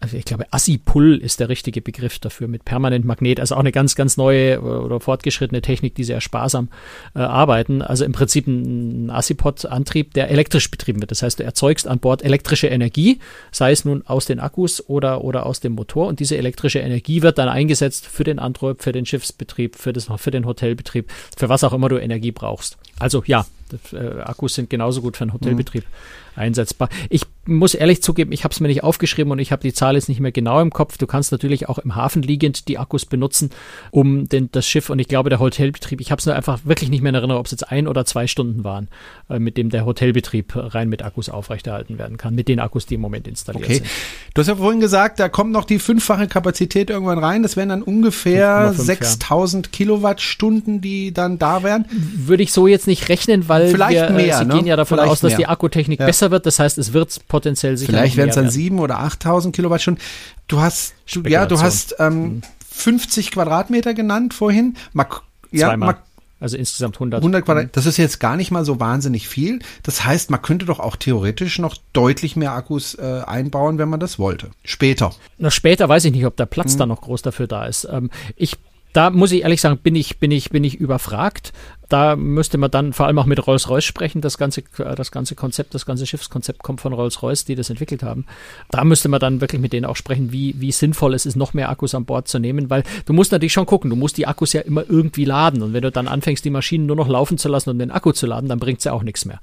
also 0.00 0.16
ich 0.16 0.24
glaube, 0.24 0.46
Assipull 0.50 1.18
ist 1.18 1.40
der 1.40 1.50
richtige 1.50 1.82
Begriff 1.82 2.18
dafür 2.18 2.48
mit 2.48 2.64
Permanentmagnet, 2.64 3.38
also 3.38 3.54
auch 3.54 3.60
eine 3.60 3.70
ganz, 3.70 3.94
ganz 3.94 4.16
neue 4.16 4.60
oder 4.60 4.98
fortgeschrittene 4.98 5.60
Technik, 5.60 5.94
die 5.94 6.04
sehr 6.04 6.22
sparsam 6.22 6.70
äh, 7.14 7.18
arbeiten. 7.18 7.82
Also 7.82 8.06
im 8.06 8.12
Prinzip 8.12 8.46
ein 8.46 9.10
Assipod-Antrieb, 9.10 10.14
der 10.14 10.30
elektrisch 10.30 10.70
betrieben 10.70 11.00
wird. 11.00 11.10
Das 11.10 11.22
heißt, 11.22 11.38
du 11.38 11.44
erzeugst 11.44 11.86
an 11.86 11.98
Bord 11.98 12.24
elektrische 12.24 12.68
Energie, 12.68 13.18
sei 13.52 13.72
es 13.72 13.84
nun 13.84 14.06
aus 14.06 14.24
den 14.24 14.40
Akkus 14.40 14.88
oder, 14.88 15.22
oder 15.22 15.44
aus 15.44 15.60
dem 15.60 15.72
Motor 15.72 16.06
und 16.06 16.18
diese 16.18 16.38
elektrische 16.38 16.78
Energie 16.78 17.20
wird 17.20 17.36
dann 17.36 17.50
eingesetzt 17.50 18.06
für 18.06 18.24
den 18.24 18.38
Antrieb, 18.38 18.82
für 18.82 18.92
den 18.92 19.04
Schiffsbetrieb, 19.04 19.76
für, 19.76 19.92
das, 19.92 20.08
für 20.16 20.30
den 20.30 20.46
Hotelbetrieb, 20.46 21.12
für 21.36 21.50
was 21.50 21.62
auch 21.62 21.74
immer 21.74 21.90
du 21.90 21.98
Energie 21.98 22.32
brauchst. 22.32 22.78
Also 22.98 23.22
ja, 23.26 23.44
das, 23.70 23.92
äh, 23.92 24.20
Akkus 24.20 24.54
sind 24.54 24.70
genauso 24.70 25.00
gut 25.02 25.16
für 25.16 25.22
einen 25.22 25.32
Hotelbetrieb 25.32 25.84
mhm. 25.84 26.40
einsetzbar. 26.40 26.88
Ich 27.08 27.22
muss 27.46 27.74
ehrlich 27.74 28.02
zugeben, 28.02 28.32
ich 28.32 28.44
habe 28.44 28.52
es 28.52 28.60
mir 28.60 28.68
nicht 28.68 28.84
aufgeschrieben 28.84 29.32
und 29.32 29.38
ich 29.38 29.52
habe 29.52 29.62
die 29.62 29.72
Zahl 29.72 29.94
jetzt 29.94 30.08
nicht 30.08 30.20
mehr 30.20 30.32
genau 30.32 30.60
im 30.60 30.70
Kopf. 30.70 30.98
Du 30.98 31.06
kannst 31.06 31.32
natürlich 31.32 31.68
auch 31.68 31.78
im 31.78 31.96
Hafen 31.96 32.22
liegend 32.22 32.68
die 32.68 32.78
Akkus 32.78 33.06
benutzen, 33.06 33.50
um 33.90 34.28
den, 34.28 34.50
das 34.52 34.66
Schiff 34.66 34.90
und 34.90 34.98
ich 34.98 35.08
glaube 35.08 35.30
der 35.30 35.40
Hotelbetrieb, 35.40 36.00
ich 36.00 36.10
habe 36.10 36.20
es 36.20 36.26
nur 36.26 36.34
einfach 36.34 36.60
wirklich 36.64 36.90
nicht 36.90 37.02
mehr 37.02 37.10
in 37.10 37.16
Erinnerung, 37.16 37.40
ob 37.40 37.46
es 37.46 37.52
jetzt 37.52 37.70
ein 37.70 37.88
oder 37.88 38.04
zwei 38.04 38.26
Stunden 38.26 38.64
waren, 38.64 38.88
äh, 39.28 39.38
mit 39.38 39.56
dem 39.56 39.70
der 39.70 39.86
Hotelbetrieb 39.86 40.52
rein 40.54 40.88
mit 40.88 41.02
Akkus 41.02 41.28
aufrechterhalten 41.28 41.98
werden 41.98 42.16
kann, 42.16 42.34
mit 42.34 42.48
den 42.48 42.60
Akkus, 42.60 42.86
die 42.86 42.94
im 42.94 43.00
Moment 43.00 43.26
installiert 43.26 43.64
okay. 43.64 43.74
sind. 43.74 43.86
Du 44.34 44.40
hast 44.40 44.48
ja 44.48 44.56
vorhin 44.56 44.80
gesagt, 44.80 45.18
da 45.18 45.28
kommt 45.28 45.52
noch 45.52 45.64
die 45.64 45.78
fünffache 45.78 46.28
Kapazität 46.28 46.90
irgendwann 46.90 47.18
rein. 47.18 47.42
Das 47.42 47.56
wären 47.56 47.70
dann 47.70 47.82
ungefähr 47.82 48.72
6000 48.72 49.66
ja. 49.66 49.70
Kilowattstunden, 49.72 50.80
die 50.80 51.12
dann 51.12 51.38
da 51.38 51.62
wären. 51.62 51.86
Würde 51.90 52.42
ich 52.42 52.52
so 52.52 52.66
jetzt 52.66 52.86
nicht 52.86 53.08
rechnen, 53.08 53.48
weil 53.48 53.59
weil 53.64 53.70
vielleicht 53.70 53.94
wir, 53.96 54.08
äh, 54.08 54.12
mehr, 54.12 54.38
Sie 54.38 54.44
ne? 54.46 54.54
gehen 54.54 54.66
ja 54.66 54.76
davon 54.76 54.98
Vielleicht 54.98 55.12
aus, 55.12 55.20
dass 55.20 55.30
mehr. 55.30 55.38
die 55.38 55.46
Akkutechnik 55.46 56.00
Ja. 56.00 56.06
besser 56.06 56.30
wird. 56.30 56.46
Das 56.46 56.58
heißt, 56.58 56.78
es 56.78 56.92
wird 56.92 57.26
potenziell 57.28 57.76
sicher 57.76 57.92
Vielleicht 57.92 58.16
werden 58.16 58.28
es 58.30 58.34
dann 58.34 58.44
werden. 58.44 58.52
sieben 58.52 58.78
oder 58.80 58.98
8000 59.00 59.54
Kilowattstunden. 59.54 60.02
Du 60.48 60.60
hast, 60.60 60.94
du, 61.12 61.22
ja, 61.22 61.46
du 61.46 61.60
hast 61.60 61.96
ähm, 61.98 62.42
50 62.70 63.30
Quadratmeter 63.32 63.94
genannt 63.94 64.34
vorhin. 64.34 64.76
Mal, 64.92 65.06
ja, 65.52 65.68
Zweimal. 65.68 65.94
mal 65.94 65.98
Also 66.40 66.56
insgesamt 66.56 66.96
100. 66.96 67.20
100 67.20 67.44
Quadrat. 67.44 67.76
Das 67.76 67.84
ist 67.86 67.98
jetzt 67.98 68.18
gar 68.20 68.36
nicht 68.36 68.50
mal 68.50 68.64
so 68.64 68.80
wahnsinnig 68.80 69.28
viel. 69.28 69.58
Das 69.82 70.04
heißt, 70.06 70.30
man 70.30 70.40
könnte 70.40 70.64
doch 70.64 70.80
auch 70.80 70.96
theoretisch 70.96 71.58
noch 71.58 71.76
deutlich 71.92 72.34
mehr 72.36 72.52
Akkus 72.52 72.94
äh, 72.94 73.20
einbauen, 73.26 73.76
wenn 73.78 73.88
man 73.90 74.00
das 74.00 74.18
wollte. 74.18 74.48
Später. 74.64 75.12
Na, 75.38 75.50
später 75.50 75.88
weiß 75.88 76.04
ich 76.06 76.12
nicht, 76.12 76.24
ob 76.24 76.36
der 76.36 76.46
Mhm. 76.46 76.50
Platz 76.50 76.76
da 76.78 76.86
noch 76.86 77.02
groß 77.02 77.20
dafür 77.22 77.46
da 77.46 77.66
ist. 77.66 77.86
Ähm, 77.90 78.10
ich, 78.36 78.56
da 78.92 79.10
muss 79.10 79.32
ich 79.32 79.42
ehrlich 79.42 79.60
sagen, 79.60 79.78
bin 79.78 79.94
ich, 79.94 80.18
bin 80.18 80.30
ich, 80.30 80.50
bin 80.50 80.64
ich 80.64 80.76
überfragt. 80.76 81.52
Da 81.88 82.14
müsste 82.14 82.56
man 82.56 82.70
dann 82.70 82.92
vor 82.92 83.06
allem 83.06 83.18
auch 83.18 83.26
mit 83.26 83.44
Rolls-Royce 83.44 83.84
sprechen. 83.84 84.20
Das 84.20 84.38
ganze, 84.38 84.62
das 84.76 85.10
ganze 85.10 85.34
Konzept, 85.34 85.74
das 85.74 85.86
ganze 85.86 86.06
Schiffskonzept 86.06 86.62
kommt 86.62 86.80
von 86.80 86.92
Rolls-Royce, 86.92 87.44
die 87.44 87.56
das 87.56 87.68
entwickelt 87.68 88.04
haben. 88.04 88.26
Da 88.70 88.84
müsste 88.84 89.08
man 89.08 89.18
dann 89.18 89.40
wirklich 89.40 89.60
mit 89.60 89.72
denen 89.72 89.86
auch 89.86 89.96
sprechen, 89.96 90.30
wie, 90.30 90.54
wie 90.58 90.70
sinnvoll 90.70 91.14
es 91.14 91.26
ist, 91.26 91.34
noch 91.34 91.52
mehr 91.52 91.68
Akkus 91.68 91.96
an 91.96 92.04
Bord 92.04 92.28
zu 92.28 92.38
nehmen, 92.38 92.70
weil 92.70 92.84
du 93.06 93.12
musst 93.12 93.32
natürlich 93.32 93.52
schon 93.52 93.66
gucken, 93.66 93.90
du 93.90 93.96
musst 93.96 94.18
die 94.18 94.28
Akkus 94.28 94.52
ja 94.52 94.60
immer 94.60 94.84
irgendwie 94.88 95.24
laden. 95.24 95.62
Und 95.62 95.72
wenn 95.72 95.82
du 95.82 95.90
dann 95.90 96.06
anfängst, 96.06 96.44
die 96.44 96.50
Maschinen 96.50 96.86
nur 96.86 96.96
noch 96.96 97.08
laufen 97.08 97.38
zu 97.38 97.48
lassen 97.48 97.70
und 97.70 97.80
den 97.80 97.90
Akku 97.90 98.12
zu 98.12 98.26
laden, 98.26 98.48
dann 98.48 98.60
bringt's 98.60 98.84
ja 98.84 98.92
auch 98.92 99.02
nichts 99.02 99.24
mehr. 99.24 99.40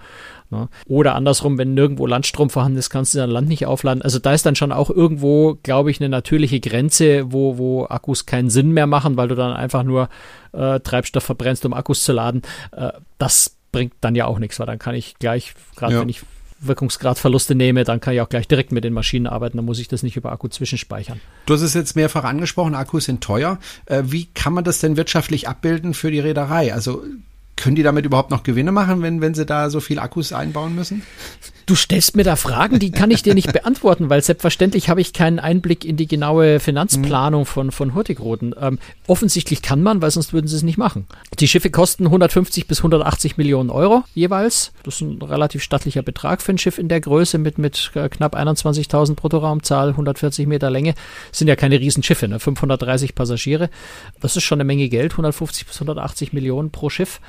Ne? 0.50 0.70
Oder 0.88 1.16
andersrum, 1.16 1.58
wenn 1.58 1.74
nirgendwo 1.74 2.06
Landstrom 2.06 2.50
vorhanden 2.50 2.78
ist, 2.78 2.90
kannst 2.90 3.14
du 3.14 3.18
dein 3.18 3.30
Land 3.30 3.50
nicht 3.50 3.66
aufladen. 3.66 4.02
Also 4.02 4.20
da 4.20 4.34
ist 4.34 4.46
dann 4.46 4.56
schon 4.56 4.72
auch 4.72 4.90
irgendwo, 4.90 5.58
glaube 5.62 5.92
ich, 5.92 6.00
eine 6.00 6.10
natürliche 6.10 6.60
Grenze, 6.60 7.32
wo, 7.34 7.58
wo 7.58 7.86
Akkus 7.86 8.26
keinen 8.26 8.50
Sinn 8.50 8.72
mehr 8.72 8.88
machen, 8.88 9.18
weil 9.18 9.28
du 9.28 9.36
dann 9.36 9.54
einfach 9.54 9.84
nur 9.84 10.10
äh, 10.54 10.80
Treibstoff 10.80 11.24
verbrennst, 11.24 11.66
um 11.66 11.74
Akkus 11.74 12.04
zu 12.04 12.14
laden. 12.14 12.44
Äh, 12.72 12.92
das 13.18 13.58
bringt 13.72 13.94
dann 14.02 14.16
ja 14.16 14.26
auch 14.26 14.40
nichts, 14.40 14.60
weil 14.60 14.68
dann 14.68 14.80
kann 14.80 14.96
ich 14.96 15.16
gleich, 15.20 15.54
gerade 15.76 15.96
Ja. 15.96 16.02
wenn 16.02 16.10
ich 16.10 16.22
Wirkungsgradverluste 16.60 17.54
nehme, 17.54 17.84
dann 17.84 18.00
kann 18.00 18.14
ich 18.14 18.22
auch 18.22 18.30
gleich 18.30 18.48
direkt 18.48 18.72
mit 18.72 18.84
den 18.84 18.94
Maschinen 18.94 19.28
arbeiten, 19.28 19.58
dann 19.58 19.66
muss 19.66 19.80
ich 19.80 19.88
das 19.88 20.02
nicht 20.04 20.16
über 20.18 20.32
Akku 20.32 20.48
zwischenspeichern. 20.48 21.20
Du 21.46 21.54
hast 21.54 21.62
es 21.62 21.74
jetzt 21.74 21.96
mehrfach 21.96 22.24
angesprochen, 22.24 22.74
Akkus 22.74 23.06
sind 23.06 23.22
teuer. 23.22 23.60
Äh, 23.86 24.04
wie 24.06 24.26
kann 24.26 24.54
man 24.54 24.64
das 24.64 24.80
denn 24.80 24.98
wirtschaftlich 24.98 25.48
abbilden 25.48 25.94
für 25.94 26.10
die 26.10 26.20
Reederei? 26.20 26.74
Also 26.74 27.04
können 27.58 27.76
die 27.76 27.84
damit 27.84 28.06
überhaupt 28.06 28.32
noch 28.32 28.44
Gewinne 28.44 28.72
machen, 28.72 29.02
wenn, 29.02 29.20
wenn 29.20 29.34
sie 29.34 29.46
da 29.46 29.70
so 29.70 29.80
viel 29.80 30.00
Akkus 30.00 30.32
einbauen 30.32 30.76
müssen? 30.76 31.02
Du 31.66 31.76
stellst 31.76 32.16
mir 32.16 32.24
da 32.24 32.38
Fragen, 32.38 32.80
die 32.80 32.92
kann 32.92 33.12
ich 33.12 33.24
dir 33.24 33.34
nicht 33.34 33.52
beantworten, 33.54 34.10
weil 34.10 34.22
selbstverständlich 34.22 34.90
habe 34.90 35.02
ich 35.02 35.12
keinen 35.12 35.38
Einblick 35.38 35.84
in 35.84 35.98
die 35.98 36.08
genaue 36.08 36.62
Finanzplanung 36.62 37.46
von, 37.46 37.72
von 37.72 37.94
Hurtigruten. 37.94 38.56
Ähm, 38.58 38.80
offensichtlich 39.06 39.62
kann 39.62 39.84
man, 39.84 40.02
weil 40.02 40.10
sonst 40.12 40.32
würden 40.32 40.48
sie 40.48 40.56
es 40.56 40.64
nicht 40.64 40.78
machen. 40.78 41.08
Die 41.40 41.48
Schiffe 41.50 41.70
kosten 41.70 42.06
150 42.06 42.68
bis 42.68 42.80
180 42.80 43.36
Millionen 43.36 43.70
Euro 43.70 44.06
jeweils. 44.16 44.72
Das 44.84 44.96
ist 44.96 45.02
ein 45.02 45.22
relativ 45.22 45.62
stattlicher 45.62 46.04
Betrag 46.04 46.42
für 46.42 46.54
ein 46.54 46.58
Schiff 46.58 46.78
in 46.78 46.88
der 46.88 47.02
Größe 47.02 47.38
mit, 47.38 47.58
mit 47.58 47.92
äh, 47.96 48.08
knapp 48.08 48.34
21.000 48.34 49.16
Bruttoraumzahl, 49.16 49.90
140 49.90 50.48
Meter 50.48 50.70
Länge. 50.70 50.94
Das 51.32 51.40
sind 51.40 51.50
ja 51.50 51.58
keine 51.58 51.82
Riesenschiffe, 51.82 52.30
ne? 52.30 52.40
530 52.40 53.14
Passagiere. 53.14 53.70
Das 54.22 54.38
ist 54.38 54.44
schon 54.44 54.58
eine 54.62 54.66
Menge 54.66 54.88
Geld, 54.88 55.12
150 55.12 55.66
bis 55.66 55.76
180 55.76 56.32
Millionen 56.32 56.72
pro 56.72 56.90
Schiff. 56.90 57.20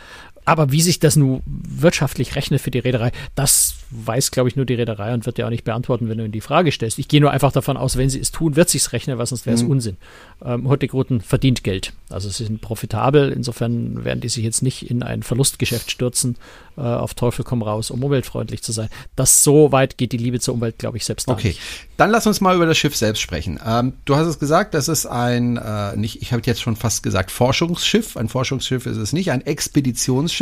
Aber 0.48 0.72
wie 0.72 0.80
sich 0.80 0.98
das 0.98 1.14
nun 1.14 1.42
wirtschaftlich 1.44 2.34
rechnet 2.34 2.62
für 2.62 2.70
die 2.70 2.78
Reederei, 2.78 3.12
das 3.34 3.74
weiß, 3.90 4.30
glaube 4.30 4.48
ich, 4.48 4.56
nur 4.56 4.64
die 4.64 4.72
Reederei 4.74 5.12
und 5.12 5.26
wird 5.26 5.36
ja 5.36 5.44
auch 5.44 5.50
nicht 5.50 5.64
beantworten, 5.64 6.08
wenn 6.08 6.16
du 6.16 6.24
in 6.24 6.32
die 6.32 6.40
Frage 6.40 6.72
stellst. 6.72 6.98
Ich 6.98 7.06
gehe 7.06 7.20
nur 7.20 7.32
einfach 7.32 7.52
davon 7.52 7.76
aus, 7.76 7.98
wenn 7.98 8.08
sie 8.08 8.18
es 8.18 8.32
tun, 8.32 8.56
wird 8.56 8.70
sich's 8.70 8.94
rechnen, 8.94 9.18
weil 9.18 9.26
sonst 9.26 9.44
wäre 9.44 9.56
es 9.56 9.62
Unsinn. 9.62 9.98
Ähm, 10.42 10.66
Hurtigruten 10.66 11.20
verdient 11.20 11.64
Geld. 11.64 11.92
Also 12.08 12.30
sie 12.30 12.44
sind 12.46 12.62
profitabel, 12.62 13.30
insofern 13.30 14.06
werden 14.06 14.20
die 14.20 14.30
sich 14.30 14.42
jetzt 14.42 14.62
nicht 14.62 14.90
in 14.90 15.02
ein 15.02 15.22
Verlustgeschäft 15.22 15.90
stürzen, 15.90 16.36
äh, 16.78 16.80
auf 16.80 17.12
Teufel 17.12 17.44
komm 17.44 17.62
raus, 17.62 17.90
um 17.90 18.02
umweltfreundlich 18.02 18.62
zu 18.62 18.72
sein. 18.72 18.88
Das 19.16 19.44
so 19.44 19.72
weit 19.72 19.98
geht 19.98 20.12
die 20.12 20.16
Liebe 20.16 20.40
zur 20.40 20.54
Umwelt, 20.54 20.78
glaube 20.78 20.96
ich, 20.96 21.04
selbst 21.04 21.28
Okay, 21.28 21.48
nicht. 21.48 21.60
dann 21.98 22.10
lass 22.10 22.26
uns 22.26 22.40
mal 22.40 22.56
über 22.56 22.64
das 22.64 22.78
Schiff 22.78 22.96
selbst 22.96 23.20
sprechen. 23.20 23.60
Ähm, 23.66 23.92
du 24.06 24.16
hast 24.16 24.26
es 24.26 24.38
gesagt, 24.38 24.72
das 24.72 24.88
ist 24.88 25.04
ein, 25.04 25.58
äh, 25.58 25.94
nicht, 25.96 26.22
ich 26.22 26.32
habe 26.32 26.42
jetzt 26.46 26.62
schon 26.62 26.76
fast 26.76 27.02
gesagt, 27.02 27.30
Forschungsschiff. 27.30 28.16
Ein 28.16 28.28
Forschungsschiff 28.28 28.86
ist 28.86 28.96
es 28.96 29.12
nicht, 29.12 29.30
ein 29.32 29.44
Expeditionsschiff, 29.44 30.37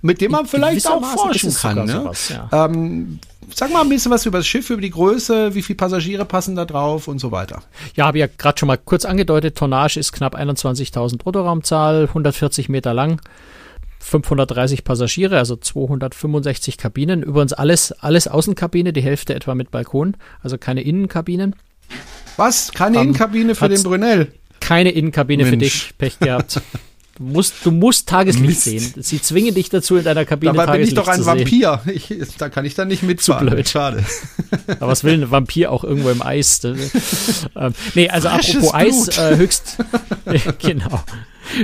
mit 0.00 0.20
dem 0.20 0.32
man 0.32 0.46
vielleicht 0.46 0.86
auch 0.86 1.04
forschen 1.04 1.54
kann. 1.54 1.86
Ne? 1.86 1.92
sowas, 1.92 2.28
ja. 2.28 2.66
ähm, 2.66 3.18
sag 3.54 3.72
mal 3.72 3.82
ein 3.82 3.88
bisschen 3.88 4.10
was 4.10 4.26
über 4.26 4.38
das 4.38 4.46
Schiff, 4.46 4.70
über 4.70 4.80
die 4.80 4.90
Größe, 4.90 5.54
wie 5.54 5.62
viele 5.62 5.76
Passagiere 5.76 6.24
passen 6.24 6.56
da 6.56 6.64
drauf 6.64 7.08
und 7.08 7.18
so 7.18 7.32
weiter. 7.32 7.62
Ja, 7.94 8.06
habe 8.06 8.18
ja 8.18 8.26
gerade 8.26 8.58
schon 8.58 8.66
mal 8.66 8.78
kurz 8.78 9.04
angedeutet, 9.04 9.56
Tonnage 9.56 9.98
ist 9.98 10.12
knapp 10.12 10.36
21.000 10.36 11.18
Bruttoraumzahl, 11.18 12.04
140 12.08 12.68
Meter 12.68 12.94
lang, 12.94 13.20
530 14.00 14.84
Passagiere, 14.84 15.38
also 15.38 15.56
265 15.56 16.76
Kabinen. 16.76 17.22
Übrigens 17.22 17.52
alles, 17.52 17.92
alles 17.92 18.28
Außenkabine, 18.28 18.92
die 18.92 19.02
Hälfte 19.02 19.34
etwa 19.34 19.54
mit 19.54 19.70
Balkon, 19.70 20.16
also 20.42 20.58
keine 20.58 20.82
Innenkabinen. 20.82 21.54
Was? 22.36 22.72
Keine 22.72 22.96
Ähm, 22.96 23.02
Innenkabine 23.02 23.54
für 23.54 23.68
den 23.68 23.82
Brunel? 23.82 24.32
Keine 24.60 24.90
Innenkabine 24.90 25.44
für 25.44 25.50
Mensch. 25.50 25.88
dich, 25.88 25.98
Pech 25.98 26.18
gehabt. 26.18 26.60
Du 27.16 27.24
musst, 27.24 27.54
du 27.64 27.70
musst 27.70 28.08
Tageslicht 28.08 28.46
Mist. 28.46 28.62
sehen. 28.62 28.94
Sie 29.02 29.20
zwingen 29.20 29.54
dich 29.54 29.68
dazu, 29.68 29.96
in 29.96 30.04
deiner 30.04 30.24
Kabine 30.24 30.52
Dabei 30.54 30.78
bin 30.78 30.82
ich 30.82 30.94
Tageslicht 30.94 30.98
doch 30.98 31.08
ein 31.08 31.18
zu 31.18 31.24
sehen. 31.24 31.38
Vampir. 31.38 31.80
Ich, 31.92 32.36
da 32.38 32.48
kann 32.48 32.64
ich 32.64 32.74
dann 32.74 32.88
nicht 32.88 33.02
mitfahren. 33.02 33.48
blöd. 33.50 33.68
Schade. 33.68 34.02
Aber 34.80 34.88
was 34.88 35.04
will 35.04 35.14
ein 35.14 35.30
Vampir 35.30 35.70
auch 35.70 35.84
irgendwo 35.84 36.08
im 36.10 36.22
Eis? 36.22 36.62
ähm, 36.64 37.74
nee, 37.94 38.08
also 38.08 38.28
Frisches 38.30 38.56
apropos 38.56 38.74
Eis, 38.74 39.04
Blut. 39.06 39.18
äh, 39.18 39.36
höchst, 39.36 39.78
genau. 40.58 41.04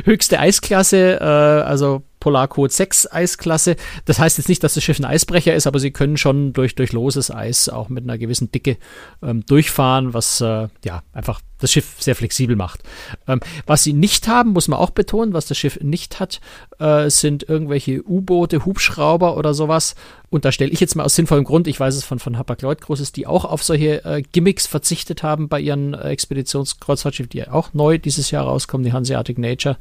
Höchste 0.05 0.39
Eisklasse, 0.39 1.19
äh, 1.21 1.25
also 1.25 2.03
Polarcode 2.21 2.73
6 2.73 3.13
Eisklasse. 3.13 3.77
Das 4.05 4.19
heißt 4.19 4.39
jetzt 4.39 4.49
nicht, 4.49 4.63
dass 4.65 4.75
das 4.75 4.83
Schiff 4.83 4.99
ein 4.99 5.05
Eisbrecher 5.05 5.55
ist, 5.55 5.67
aber 5.67 5.79
sie 5.79 5.93
können 5.93 6.17
schon 6.17 6.53
durch, 6.53 6.75
durch 6.75 6.93
loses 6.93 7.31
Eis 7.31 7.69
auch 7.69 7.89
mit 7.89 8.05
einer 8.05 8.19
gewissen 8.19 8.51
Dicke 8.51 8.77
ähm, 9.23 9.47
durchfahren, 9.47 10.15
was 10.15 10.41
äh, 10.41 10.69
ja 10.85 11.03
einfach 11.13 11.41
das 11.59 11.73
Schiff 11.73 11.97
sehr 11.99 12.15
flexibel 12.15 12.57
macht. 12.57 12.83
Ähm, 13.27 13.41
was 13.67 13.83
sie 13.85 13.93
nicht 13.93 14.29
haben, 14.29 14.51
muss 14.51 14.69
man 14.69 14.79
auch 14.79 14.91
betonen, 14.91 15.33
was 15.33 15.47
das 15.47 15.59
Schiff 15.59 15.79
nicht 15.81 16.21
hat, 16.21 16.41
äh, 16.79 17.11
sind 17.11 17.49
irgendwelche 17.49 18.03
U-Boote, 18.03 18.65
Hubschrauber 18.65 19.37
oder 19.37 19.55
sowas. 19.55 19.95
Und 20.31 20.45
da 20.45 20.53
stelle 20.53 20.71
ich 20.71 20.81
jetzt 20.81 20.95
mal 20.95 21.05
aus 21.05 21.15
sinnvollem 21.15 21.45
Grund, 21.45 21.67
ich 21.69 21.81
weiß 21.81 21.95
es 21.95 22.05
von, 22.05 22.19
von 22.19 22.37
Hapag-Lloyd 22.37 22.83
Großes, 22.83 23.13
die 23.13 23.27
auch 23.27 23.47
auf 23.47 23.63
solche 23.63 24.05
äh, 24.05 24.23
Gimmicks 24.33 24.67
verzichtet 24.67 25.23
haben 25.23 25.49
bei 25.49 25.59
ihren 25.59 25.95
äh, 25.95 26.11
Expeditionskreuzfahrtschiffen, 26.11 27.31
die 27.31 27.39
ja 27.39 27.53
auch 27.53 27.73
neu 27.73 27.99
dieses 27.99 28.31
Jahr 28.31 28.45
rauskommen, 28.45 28.85
die 28.85 28.93
Hanseatic 28.93 29.39
Nature, 29.39 29.79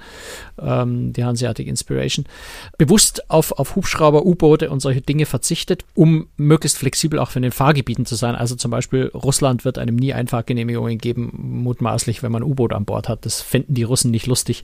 ähm, 0.60 1.12
die 1.12 1.26
Hanseatic 1.26 1.68
Inspiration, 1.68 2.26
bewusst 2.78 3.30
auf, 3.30 3.52
auf 3.54 3.76
Hubschrauber, 3.76 4.26
U-Boote 4.26 4.70
und 4.70 4.80
solche 4.80 5.02
Dinge 5.02 5.26
verzichtet, 5.26 5.84
um 5.96 6.28
möglichst 6.38 6.78
flexibel 6.78 7.20
auch 7.20 7.30
für 7.30 7.42
den 7.42 7.52
Fahrgebieten 7.52 8.06
zu 8.06 8.16
sein. 8.16 8.36
Also 8.36 8.56
zum 8.56 8.72
Beispiel 8.72 9.08
Russland 9.14 9.66
wird 9.66 9.78
einem 9.78 9.98
nie 9.98 10.14
Einfahrgenehmigungen 10.14 10.98
geben, 10.98 11.30
mutmaßlich, 11.68 12.24
wenn 12.24 12.32
man 12.32 12.44
ein 12.44 12.50
U-Boot 12.50 12.74
an 12.74 12.86
Bord 12.86 13.10
hat. 13.10 13.26
Das 13.26 13.42
fänden 13.42 13.76
die 13.76 13.84
Russen 13.84 14.12
nicht 14.12 14.26
lustig. 14.26 14.64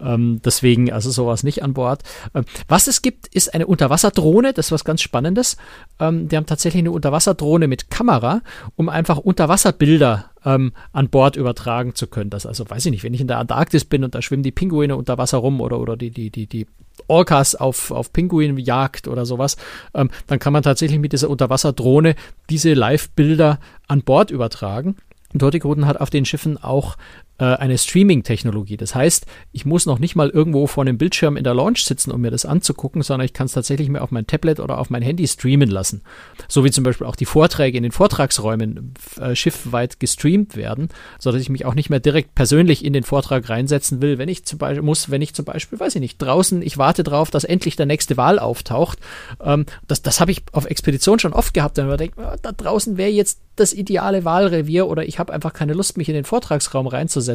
Ähm, 0.00 0.40
deswegen 0.44 0.92
also 0.92 1.10
sowas 1.10 1.44
nicht 1.44 1.62
an 1.62 1.72
Bord. 1.72 2.02
Ähm, 2.34 2.44
was 2.68 2.88
es 2.88 3.00
gibt, 3.00 3.28
ist 3.28 3.54
eine 3.54 3.66
Unterwasserdrohne, 3.66 4.52
das 4.52 4.66
ist 4.66 4.72
was 4.72 4.84
ganz 4.84 5.02
Spannendes. 5.02 5.56
Ähm, 6.00 6.28
die 6.28 6.36
haben 6.36 6.46
tatsächlich 6.46 6.80
eine 6.80 6.90
Unterwasserdrohne 6.90 7.68
mit 7.68 7.90
Kamera, 7.90 8.42
um 8.76 8.88
einfach 8.88 9.18
Unterwasserbilder 9.18 10.30
ähm, 10.44 10.72
an 10.92 11.08
Bord 11.08 11.36
übertragen 11.36 11.94
zu 11.94 12.06
können. 12.06 12.30
Das 12.30 12.46
also, 12.46 12.68
weiß 12.68 12.86
ich 12.86 12.90
nicht, 12.90 13.04
wenn 13.04 13.14
ich 13.14 13.20
in 13.20 13.28
der 13.28 13.38
Antarktis 13.38 13.84
bin 13.84 14.04
und 14.04 14.14
da 14.14 14.22
schwimmen 14.22 14.42
die 14.42 14.50
Pinguine 14.50 14.96
unter 14.96 15.18
Wasser 15.18 15.38
rum 15.38 15.60
oder, 15.60 15.78
oder 15.78 15.96
die, 15.96 16.10
die, 16.10 16.30
die, 16.30 16.46
die 16.46 16.66
Orcas 17.08 17.54
auf, 17.54 17.90
auf 17.90 18.12
Pinguinjagd 18.12 19.08
oder 19.08 19.26
sowas, 19.26 19.56
ähm, 19.94 20.10
dann 20.26 20.38
kann 20.38 20.52
man 20.52 20.62
tatsächlich 20.62 21.00
mit 21.00 21.12
dieser 21.12 21.30
Unterwasserdrohne 21.30 22.14
diese 22.50 22.74
Live-Bilder 22.74 23.60
an 23.88 24.02
Bord 24.02 24.30
übertragen. 24.30 24.96
Und 25.32 25.42
Hurtigruten 25.42 25.86
hat 25.86 26.00
auf 26.00 26.10
den 26.10 26.24
Schiffen 26.24 26.62
auch 26.62 26.96
äh, 27.38 27.44
eine 27.44 27.78
Streaming-Technologie. 27.78 28.76
Das 28.76 28.94
heißt, 28.94 29.26
ich 29.52 29.64
muss 29.64 29.86
noch 29.86 29.98
nicht 29.98 30.14
mal 30.14 30.28
irgendwo 30.28 30.66
vor 30.66 30.84
einem 30.84 30.98
Bildschirm 30.98 31.36
in 31.36 31.44
der 31.44 31.54
Launch 31.54 31.84
sitzen, 31.84 32.12
um 32.12 32.20
mir 32.20 32.30
das 32.30 32.44
anzugucken, 32.44 33.02
sondern 33.02 33.24
ich 33.24 33.32
kann 33.32 33.46
es 33.46 33.52
tatsächlich 33.52 33.88
mir 33.88 34.02
auf 34.02 34.10
mein 34.10 34.26
Tablet 34.26 34.60
oder 34.60 34.78
auf 34.78 34.90
mein 34.90 35.02
Handy 35.02 35.26
streamen 35.26 35.70
lassen. 35.70 36.02
So 36.48 36.64
wie 36.64 36.70
zum 36.70 36.84
Beispiel 36.84 37.06
auch 37.06 37.16
die 37.16 37.24
Vorträge 37.24 37.76
in 37.76 37.82
den 37.82 37.92
Vortragsräumen 37.92 38.94
äh, 39.20 39.34
schiffweit 39.34 39.98
gestreamt 39.98 40.56
werden, 40.56 40.88
sodass 41.18 41.40
ich 41.40 41.48
mich 41.48 41.64
auch 41.64 41.74
nicht 41.74 41.90
mehr 41.90 42.00
direkt 42.00 42.34
persönlich 42.34 42.84
in 42.84 42.92
den 42.92 43.02
Vortrag 43.02 43.48
reinsetzen 43.48 44.02
will, 44.02 44.18
wenn 44.18 44.28
ich 44.28 44.44
zum 44.44 44.58
Beispiel 44.58 44.82
muss, 44.82 45.10
wenn 45.10 45.22
ich 45.22 45.34
zum 45.34 45.44
Beispiel, 45.44 45.80
weiß 45.80 45.94
ich 45.94 46.00
nicht, 46.00 46.18
draußen, 46.18 46.62
ich 46.62 46.78
warte 46.78 47.02
drauf, 47.02 47.30
dass 47.30 47.44
endlich 47.44 47.76
der 47.76 47.86
nächste 47.86 48.16
Wal 48.16 48.38
auftaucht. 48.38 48.98
Ähm, 49.42 49.66
das 49.88 50.02
das 50.02 50.20
habe 50.20 50.30
ich 50.30 50.42
auf 50.52 50.66
Expedition 50.66 51.18
schon 51.18 51.32
oft 51.32 51.54
gehabt, 51.54 51.76
wenn 51.76 51.86
man 51.86 51.98
denkt, 51.98 52.18
ah, 52.18 52.36
da 52.40 52.52
draußen 52.52 52.96
wäre 52.96 53.10
jetzt 53.10 53.40
das 53.56 53.72
ideale 53.72 54.24
Wahlrevier 54.24 54.86
oder 54.86 55.04
ich 55.04 55.18
habe 55.18 55.32
einfach 55.32 55.52
keine 55.52 55.74
Lust, 55.74 55.96
mich 55.96 56.08
in 56.08 56.14
den 56.14 56.24
Vortragsraum 56.24 56.86
reinzusetzen. 56.86 57.31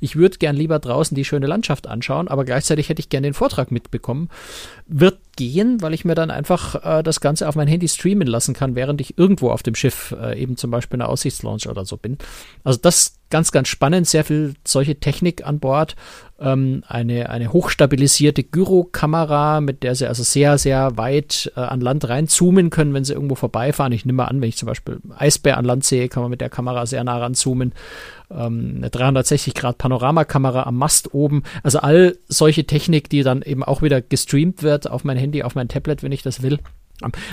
Ich 0.00 0.16
würde 0.16 0.38
gern 0.38 0.56
lieber 0.56 0.78
draußen 0.78 1.14
die 1.14 1.24
schöne 1.24 1.46
Landschaft 1.46 1.86
anschauen, 1.86 2.28
aber 2.28 2.44
gleichzeitig 2.44 2.88
hätte 2.88 3.00
ich 3.00 3.08
gern 3.08 3.22
den 3.22 3.34
Vortrag 3.34 3.70
mitbekommen. 3.70 4.28
Wird 4.86 5.18
gehen, 5.36 5.80
weil 5.80 5.94
ich 5.94 6.04
mir 6.04 6.14
dann 6.14 6.30
einfach 6.30 6.98
äh, 6.98 7.02
das 7.02 7.20
Ganze 7.20 7.48
auf 7.48 7.54
mein 7.54 7.68
Handy 7.68 7.88
streamen 7.88 8.26
lassen 8.26 8.54
kann, 8.54 8.74
während 8.74 9.00
ich 9.00 9.18
irgendwo 9.18 9.50
auf 9.50 9.62
dem 9.62 9.74
Schiff, 9.74 10.14
äh, 10.20 10.40
eben 10.40 10.56
zum 10.56 10.70
Beispiel 10.70 10.96
in 10.96 11.00
der 11.00 11.08
Aussichtslaunch 11.08 11.68
oder 11.68 11.84
so 11.84 11.96
bin. 11.96 12.18
Also 12.64 12.78
das 12.80 13.18
ganz, 13.32 13.50
ganz 13.50 13.68
spannend, 13.68 14.06
sehr 14.06 14.24
viel 14.24 14.54
solche 14.64 15.00
Technik 15.00 15.46
an 15.46 15.58
Bord. 15.58 15.96
Ähm, 16.38 16.84
eine, 16.86 17.30
eine 17.30 17.52
hochstabilisierte 17.52 18.42
Gyrokamera, 18.42 19.62
mit 19.62 19.82
der 19.82 19.94
sie 19.94 20.06
also 20.06 20.22
sehr, 20.22 20.58
sehr 20.58 20.98
weit 20.98 21.50
äh, 21.56 21.60
an 21.60 21.80
Land 21.80 22.08
reinzoomen 22.08 22.68
können, 22.68 22.92
wenn 22.92 23.04
sie 23.04 23.14
irgendwo 23.14 23.34
vorbeifahren. 23.34 23.92
Ich 23.92 24.04
nehme 24.04 24.28
an, 24.28 24.40
wenn 24.42 24.50
ich 24.50 24.58
zum 24.58 24.66
Beispiel 24.66 25.00
Eisbär 25.16 25.56
an 25.56 25.64
Land 25.64 25.84
sehe, 25.84 26.08
kann 26.08 26.22
man 26.22 26.30
mit 26.30 26.42
der 26.42 26.50
Kamera 26.50 26.84
sehr 26.84 27.02
nah 27.04 27.16
ranzoomen. 27.16 27.72
Ähm, 28.34 28.74
eine 28.76 28.90
360 28.90 29.54
Grad 29.54 29.78
Panoramakamera 29.78 30.64
am 30.64 30.76
Mast 30.76 31.14
oben. 31.14 31.42
Also 31.62 31.80
all 31.80 32.16
solche 32.28 32.64
Technik, 32.64 33.08
die 33.08 33.22
dann 33.22 33.42
eben 33.42 33.62
auch 33.62 33.82
wieder 33.82 34.00
gestreamt 34.00 34.62
wird 34.62 34.90
auf 34.90 35.04
mein 35.04 35.16
Handy, 35.16 35.42
auf 35.42 35.54
mein 35.54 35.68
Tablet, 35.68 36.02
wenn 36.02 36.12
ich 36.12 36.22
das 36.22 36.42
will. 36.42 36.58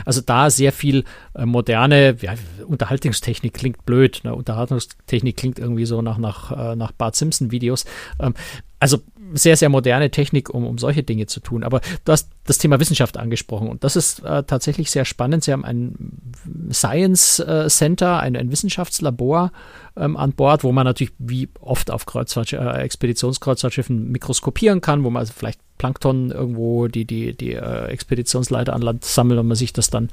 Also 0.05 0.21
da 0.21 0.49
sehr 0.49 0.71
viel 0.71 1.03
äh, 1.35 1.45
moderne 1.45 2.15
ja, 2.21 2.33
Unterhaltungstechnik 2.65 3.53
klingt 3.53 3.85
blöd. 3.85 4.21
Ne? 4.23 4.33
Unterhaltungstechnik 4.33 5.37
klingt 5.37 5.59
irgendwie 5.59 5.85
so 5.85 6.01
nach, 6.01 6.17
nach, 6.17 6.71
äh, 6.71 6.75
nach 6.75 6.91
Bart 6.91 7.15
Simpson 7.15 7.51
Videos. 7.51 7.85
Ähm, 8.19 8.33
also 8.79 8.99
sehr, 9.33 9.57
sehr 9.57 9.69
moderne 9.69 10.09
Technik, 10.09 10.49
um, 10.49 10.65
um 10.65 10.77
solche 10.77 11.03
Dinge 11.03 11.27
zu 11.27 11.39
tun. 11.39 11.63
Aber 11.63 11.81
du 12.05 12.11
hast 12.11 12.29
das 12.45 12.57
Thema 12.57 12.79
Wissenschaft 12.79 13.17
angesprochen 13.17 13.69
und 13.69 13.83
das 13.83 13.95
ist 13.95 14.23
äh, 14.23 14.43
tatsächlich 14.43 14.89
sehr 14.89 15.05
spannend. 15.05 15.43
Sie 15.43 15.51
haben 15.51 15.65
ein 15.65 16.31
Science 16.71 17.39
äh, 17.39 17.67
Center, 17.69 18.19
ein, 18.19 18.35
ein 18.35 18.51
Wissenschaftslabor 18.51 19.51
ähm, 19.99 20.17
an 20.17 20.33
Bord, 20.33 20.63
wo 20.63 20.71
man 20.71 20.85
natürlich 20.85 21.13
wie 21.19 21.49
oft 21.59 21.91
auf 21.91 22.05
äh, 22.15 22.81
Expeditionskreuzfahrtschiffen 22.81 24.11
mikroskopieren 24.11 24.81
kann, 24.81 25.03
wo 25.03 25.09
man 25.09 25.21
also 25.21 25.33
vielleicht 25.35 25.59
Plankton 25.79 26.29
irgendwo 26.29 26.87
die, 26.87 27.05
die, 27.05 27.35
die 27.35 27.53
äh, 27.53 27.85
Expeditionsleiter 27.85 28.73
an 28.73 28.83
Land 28.83 29.05
sammelt 29.05 29.39
und 29.39 29.47
man 29.47 29.55
sich 29.55 29.73
das 29.73 29.89
dann 29.89 30.09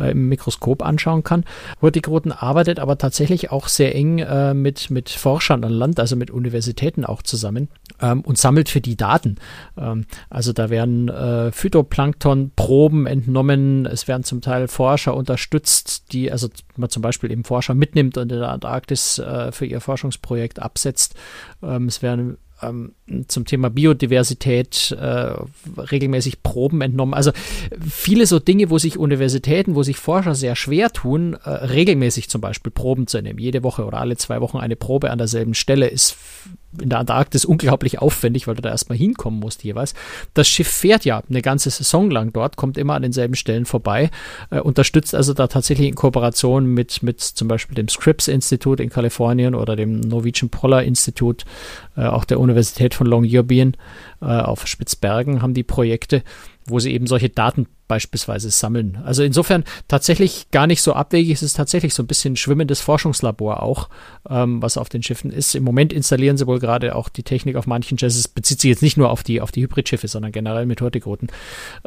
äh, 0.00 0.10
im 0.10 0.28
Mikroskop 0.28 0.82
anschauen 0.82 1.22
kann. 1.22 1.44
Hurtigruten 1.80 2.32
arbeitet 2.32 2.80
aber 2.80 2.98
tatsächlich 2.98 3.52
auch 3.52 3.68
sehr 3.68 3.94
eng 3.94 4.18
äh, 4.18 4.54
mit, 4.54 4.90
mit 4.90 5.10
Forschern 5.10 5.62
an 5.62 5.70
Land, 5.70 6.00
also 6.00 6.16
mit 6.16 6.30
Universitäten 6.30 7.04
auch 7.04 7.22
zusammen 7.22 7.68
ähm, 8.00 8.22
und 8.22 8.38
sammelt 8.38 8.70
für 8.70 8.80
die 8.80 8.96
Daten. 8.96 9.36
Ähm, 9.76 10.06
also 10.30 10.52
da 10.52 10.70
werden 10.70 11.08
äh, 11.08 11.52
Phytoplankton-Proben 11.52 13.06
entnommen, 13.06 13.84
es 13.84 14.08
werden 14.08 14.24
zum 14.24 14.40
Teil 14.40 14.66
Forscher 14.66 15.14
unterstützt, 15.14 16.12
die, 16.12 16.32
also 16.32 16.48
man 16.78 16.90
zum 16.90 17.02
Beispiel 17.02 17.30
eben 17.30 17.44
Forscher 17.44 17.74
mitnimmt 17.74 18.16
und 18.16 18.32
in 18.32 18.40
der 18.40 18.48
Antarktis 18.48 19.18
äh, 19.18 19.52
für 19.52 19.66
ihr 19.66 19.80
Forschungsprojekt 19.80 20.60
absetzt. 20.60 21.14
Ähm, 21.62 21.86
es 21.86 22.02
werden 22.02 22.38
ähm, 22.62 22.92
zum 23.28 23.44
Thema 23.44 23.70
Biodiversität 23.70 24.96
äh, 24.98 25.34
regelmäßig 25.78 26.42
Proben 26.42 26.80
entnommen. 26.80 27.14
Also 27.14 27.32
viele 27.88 28.26
so 28.26 28.38
Dinge, 28.38 28.70
wo 28.70 28.78
sich 28.78 28.98
Universitäten, 28.98 29.74
wo 29.74 29.82
sich 29.82 29.96
Forscher 29.96 30.34
sehr 30.34 30.56
schwer 30.56 30.92
tun, 30.92 31.34
äh, 31.44 31.50
regelmäßig 31.50 32.28
zum 32.28 32.40
Beispiel 32.40 32.72
Proben 32.72 33.06
zu 33.06 33.20
nehmen. 33.20 33.38
Jede 33.38 33.62
Woche 33.62 33.84
oder 33.84 33.98
alle 33.98 34.16
zwei 34.16 34.40
Wochen 34.40 34.58
eine 34.58 34.76
Probe 34.76 35.10
an 35.10 35.18
derselben 35.18 35.54
Stelle 35.54 35.88
ist 35.88 36.16
in 36.80 36.88
der 36.88 36.98
Antarktis 36.98 37.44
unglaublich 37.44 38.00
aufwendig, 38.00 38.46
weil 38.46 38.54
du 38.54 38.62
da 38.62 38.70
erstmal 38.70 38.96
hinkommen 38.96 39.40
musst 39.40 39.62
jeweils. 39.62 39.94
Das 40.34 40.48
Schiff 40.48 40.68
fährt 40.68 41.04
ja 41.04 41.22
eine 41.28 41.42
ganze 41.42 41.70
Saison 41.70 42.10
lang 42.10 42.32
dort, 42.32 42.56
kommt 42.56 42.78
immer 42.78 42.94
an 42.94 43.02
denselben 43.02 43.34
Stellen 43.34 43.66
vorbei, 43.66 44.10
äh, 44.50 44.60
unterstützt 44.60 45.14
also 45.14 45.34
da 45.34 45.48
tatsächlich 45.48 45.88
in 45.88 45.94
Kooperation 45.94 46.66
mit, 46.66 47.02
mit 47.02 47.20
zum 47.20 47.48
Beispiel 47.48 47.74
dem 47.74 47.88
Scripps 47.88 48.28
Institut 48.28 48.80
in 48.80 48.88
Kalifornien 48.88 49.54
oder 49.54 49.76
dem 49.76 50.00
Norwegian 50.00 50.48
Polar 50.48 50.82
Institute, 50.82 51.44
äh, 51.96 52.04
auch 52.04 52.24
der 52.24 52.40
Universität 52.40 52.51
von 52.94 53.06
Longyearbyen 53.06 53.76
äh, 54.20 54.26
auf 54.26 54.66
Spitzbergen 54.66 55.42
haben 55.42 55.54
die 55.54 55.62
Projekte, 55.62 56.22
wo 56.66 56.78
sie 56.78 56.92
eben 56.92 57.06
solche 57.06 57.28
Daten 57.28 57.66
beispielsweise 57.92 58.50
sammeln. 58.50 58.98
Also 59.04 59.22
insofern 59.22 59.64
tatsächlich 59.86 60.50
gar 60.50 60.66
nicht 60.66 60.80
so 60.80 60.94
abwegig. 60.94 61.34
Es 61.34 61.42
ist 61.42 61.58
tatsächlich 61.58 61.92
so 61.92 62.02
ein 62.02 62.06
bisschen 62.06 62.36
schwimmendes 62.36 62.80
Forschungslabor 62.80 63.62
auch, 63.62 63.90
ähm, 64.30 64.62
was 64.62 64.78
auf 64.78 64.88
den 64.88 65.02
Schiffen 65.02 65.30
ist. 65.30 65.54
Im 65.54 65.62
Moment 65.62 65.92
installieren 65.92 66.38
sie 66.38 66.46
wohl 66.46 66.58
gerade 66.58 66.94
auch 66.94 67.10
die 67.10 67.22
Technik 67.22 67.56
auf 67.56 67.66
manchen 67.66 67.98
Chassis, 67.98 68.28
bezieht 68.28 68.62
sich 68.62 68.70
jetzt 68.70 68.82
nicht 68.82 68.96
nur 68.96 69.10
auf 69.10 69.22
die, 69.22 69.42
auf 69.42 69.52
die 69.52 69.60
Hybridschiffe, 69.60 70.08
sondern 70.08 70.32
generell 70.32 70.64
mit 70.64 70.80
Hurtigruten, 70.80 71.28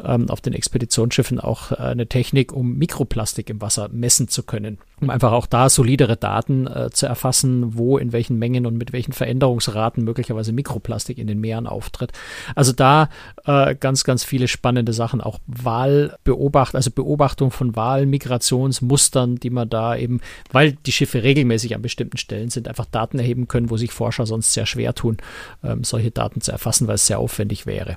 ähm, 0.00 0.30
auf 0.30 0.40
den 0.40 0.52
Expeditionsschiffen 0.52 1.40
auch 1.40 1.72
äh, 1.72 1.76
eine 1.78 2.06
Technik, 2.06 2.52
um 2.52 2.76
Mikroplastik 2.76 3.50
im 3.50 3.60
Wasser 3.60 3.88
messen 3.90 4.28
zu 4.28 4.44
können. 4.44 4.78
Um 5.00 5.10
einfach 5.10 5.32
auch 5.32 5.46
da 5.46 5.68
solidere 5.68 6.16
Daten 6.16 6.68
äh, 6.68 6.90
zu 6.92 7.06
erfassen, 7.06 7.76
wo 7.76 7.98
in 7.98 8.12
welchen 8.12 8.38
Mengen 8.38 8.64
und 8.64 8.78
mit 8.78 8.92
welchen 8.92 9.12
Veränderungsraten 9.12 10.04
möglicherweise 10.04 10.52
Mikroplastik 10.52 11.18
in 11.18 11.26
den 11.26 11.40
Meeren 11.40 11.66
auftritt. 11.66 12.12
Also 12.54 12.72
da 12.72 13.08
äh, 13.44 13.74
ganz, 13.74 14.04
ganz 14.04 14.22
viele 14.22 14.46
spannende 14.46 14.92
Sachen, 14.92 15.20
auch 15.20 15.40
Wahl 15.48 15.95
Wahlbeobacht, 15.96 16.74
also 16.74 16.90
Beobachtung 16.90 17.50
von 17.50 17.76
Wahlmigrationsmustern, 17.76 19.36
die 19.36 19.50
man 19.50 19.68
da 19.68 19.96
eben, 19.96 20.20
weil 20.52 20.72
die 20.72 20.92
Schiffe 20.92 21.22
regelmäßig 21.22 21.74
an 21.74 21.82
bestimmten 21.82 22.18
Stellen 22.18 22.50
sind, 22.50 22.68
einfach 22.68 22.86
Daten 22.86 23.18
erheben 23.18 23.48
können, 23.48 23.70
wo 23.70 23.76
sich 23.76 23.92
Forscher 23.92 24.26
sonst 24.26 24.52
sehr 24.52 24.66
schwer 24.66 24.94
tun, 24.94 25.18
ähm, 25.64 25.84
solche 25.84 26.10
Daten 26.10 26.40
zu 26.40 26.52
erfassen, 26.52 26.86
weil 26.86 26.96
es 26.96 27.06
sehr 27.06 27.18
aufwendig 27.18 27.66
wäre. 27.66 27.96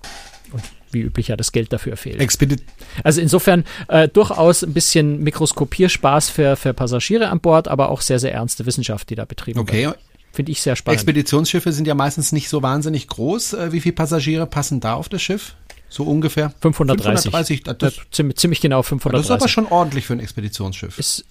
Und 0.51 0.63
wie 0.91 1.01
üblich 1.01 1.27
ja 1.27 1.37
das 1.37 1.51
Geld 1.51 1.71
dafür 1.71 1.97
fehlt. 1.97 2.19
Expedit 2.19 2.63
also 3.03 3.21
insofern 3.21 3.63
äh, 3.89 4.07
durchaus 4.07 4.63
ein 4.63 4.73
bisschen 4.73 5.23
Mikroskopierspaß 5.23 6.29
für, 6.29 6.55
für 6.55 6.73
Passagiere 6.73 7.29
an 7.29 7.39
Bord, 7.39 7.67
aber 7.67 7.89
auch 7.89 8.01
sehr, 8.01 8.17
sehr 8.17 8.33
ernste 8.33 8.65
Wissenschaft, 8.65 9.09
die 9.09 9.15
da 9.15 9.25
betrieben 9.25 9.59
okay. 9.59 9.85
wird. 9.85 9.99
Finde 10.31 10.51
ich 10.51 10.61
sehr 10.61 10.75
spannend. 10.75 10.99
Expeditionsschiffe 10.99 11.71
sind 11.71 11.87
ja 11.87 11.95
meistens 11.95 12.31
nicht 12.31 12.49
so 12.49 12.61
wahnsinnig 12.61 13.07
groß. 13.07 13.53
Äh, 13.53 13.71
wie 13.71 13.81
viele 13.81 13.93
Passagiere 13.93 14.45
passen 14.45 14.79
da 14.79 14.93
auf 14.93 15.09
das 15.09 15.21
Schiff? 15.21 15.55
So 15.89 16.03
ungefähr? 16.03 16.53
530. 16.61 17.31
530 17.31 17.63
das, 17.63 17.77
das, 17.77 17.93
ziemlich, 18.11 18.37
ziemlich 18.37 18.61
genau 18.61 18.83
530. 18.83 19.27
Das 19.27 19.35
ist 19.35 19.41
aber 19.41 19.49
schon 19.49 19.65
ordentlich 19.65 20.05
für 20.05 20.13
ein 20.13 20.19
Expeditionsschiff. 20.19 20.97
Ist, 20.99 21.25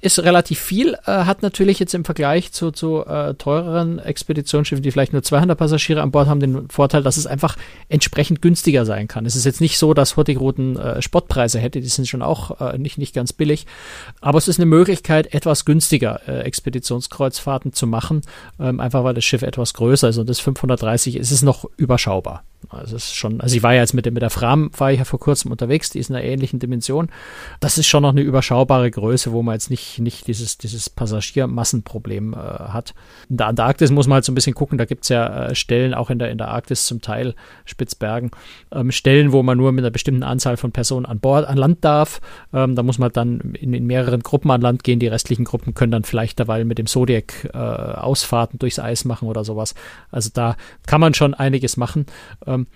ist 0.00 0.20
relativ 0.20 0.60
viel, 0.60 0.94
äh, 1.06 1.24
hat 1.24 1.42
natürlich 1.42 1.80
jetzt 1.80 1.92
im 1.92 2.04
Vergleich 2.04 2.52
zu, 2.52 2.70
zu 2.70 3.04
äh, 3.04 3.34
teureren 3.34 3.98
Expeditionsschiffen, 3.98 4.82
die 4.82 4.92
vielleicht 4.92 5.12
nur 5.12 5.22
200 5.22 5.58
Passagiere 5.58 6.02
an 6.02 6.12
Bord 6.12 6.28
haben, 6.28 6.38
den 6.38 6.68
Vorteil, 6.70 7.02
dass 7.02 7.16
es 7.16 7.26
einfach 7.26 7.56
entsprechend 7.88 8.40
günstiger 8.40 8.86
sein 8.86 9.08
kann. 9.08 9.26
Es 9.26 9.34
ist 9.34 9.44
jetzt 9.44 9.60
nicht 9.60 9.76
so, 9.76 9.94
dass 9.94 10.16
Hurtigruten 10.16 10.76
äh, 10.76 11.02
Spottpreise 11.02 11.58
hätte, 11.58 11.80
die 11.80 11.88
sind 11.88 12.06
schon 12.06 12.22
auch 12.22 12.60
äh, 12.60 12.78
nicht, 12.78 12.96
nicht 12.96 13.14
ganz 13.14 13.32
billig, 13.32 13.66
aber 14.20 14.38
es 14.38 14.46
ist 14.46 14.60
eine 14.60 14.66
Möglichkeit, 14.66 15.34
etwas 15.34 15.64
günstiger 15.64 16.20
äh, 16.28 16.42
Expeditionskreuzfahrten 16.42 17.72
zu 17.72 17.86
machen, 17.88 18.22
ähm, 18.60 18.78
einfach 18.78 19.02
weil 19.02 19.14
das 19.14 19.24
Schiff 19.24 19.42
etwas 19.42 19.74
größer 19.74 20.10
ist 20.10 20.18
und 20.18 20.28
das 20.28 20.38
530 20.38 21.16
ist 21.16 21.32
es 21.32 21.42
noch 21.42 21.64
überschaubar. 21.76 22.44
Also 22.70 22.96
es 22.96 23.04
ist 23.06 23.14
schon, 23.14 23.40
also 23.40 23.56
ich 23.56 23.62
war 23.62 23.72
ja 23.72 23.80
jetzt 23.80 23.94
mit, 23.94 24.04
der, 24.04 24.12
mit 24.12 24.20
der 24.20 24.30
Fram, 24.30 24.70
war 24.76 24.92
ich 24.92 24.98
ja 24.98 25.04
vor 25.04 25.20
kurzem 25.20 25.50
unterwegs, 25.52 25.90
die 25.90 25.98
ist 25.98 26.10
in 26.10 26.16
einer 26.16 26.24
ähnlichen 26.24 26.58
Dimension. 26.58 27.08
Das 27.60 27.78
ist 27.78 27.86
schon 27.86 28.02
noch 28.02 28.10
eine 28.10 28.20
überschaubare 28.20 28.90
Größe, 28.90 29.32
wo 29.32 29.42
man 29.42 29.54
jetzt 29.54 29.70
nicht, 29.70 30.00
nicht 30.00 30.26
dieses, 30.26 30.58
dieses 30.58 30.90
Passagiermassenproblem 30.90 32.34
äh, 32.34 32.36
hat. 32.36 32.94
In 33.30 33.38
der 33.38 33.46
Antarktis 33.46 33.90
muss 33.90 34.06
man 34.06 34.16
halt 34.16 34.24
so 34.24 34.32
ein 34.32 34.34
bisschen 34.34 34.54
gucken, 34.54 34.76
da 34.76 34.84
gibt 34.84 35.04
es 35.04 35.08
ja 35.08 35.46
äh, 35.46 35.54
Stellen, 35.54 35.94
auch 35.94 36.10
in 36.10 36.18
der, 36.18 36.30
in 36.30 36.38
der 36.38 36.48
Arktis 36.48 36.86
zum 36.86 37.00
Teil, 37.00 37.34
Spitzbergen, 37.64 38.32
ähm, 38.72 38.90
Stellen, 38.90 39.32
wo 39.32 39.42
man 39.42 39.56
nur 39.56 39.72
mit 39.72 39.84
einer 39.84 39.90
bestimmten 39.90 40.22
Anzahl 40.22 40.56
von 40.56 40.72
Personen 40.72 41.06
an 41.06 41.20
Bord, 41.20 41.46
an 41.46 41.56
Land 41.56 41.84
darf. 41.84 42.20
Ähm, 42.52 42.74
da 42.74 42.82
muss 42.82 42.98
man 42.98 43.12
dann 43.12 43.40
in, 43.54 43.72
in 43.72 43.86
mehreren 43.86 44.22
Gruppen 44.22 44.50
an 44.50 44.60
Land 44.60 44.84
gehen. 44.84 44.98
Die 44.98 45.06
restlichen 45.06 45.44
Gruppen 45.44 45.74
können 45.74 45.92
dann 45.92 46.04
vielleicht 46.04 46.38
derweil 46.38 46.64
mit 46.64 46.78
dem 46.78 46.86
Zodiac 46.86 47.48
äh, 47.54 47.56
Ausfahrten 47.56 48.58
durchs 48.58 48.78
Eis 48.78 49.04
machen 49.04 49.28
oder 49.28 49.44
sowas. 49.44 49.74
Also 50.10 50.30
da 50.34 50.56
kann 50.86 51.00
man 51.00 51.14
schon 51.14 51.34
einiges 51.34 51.76
machen. 51.76 52.06
Ähm, 52.48 52.66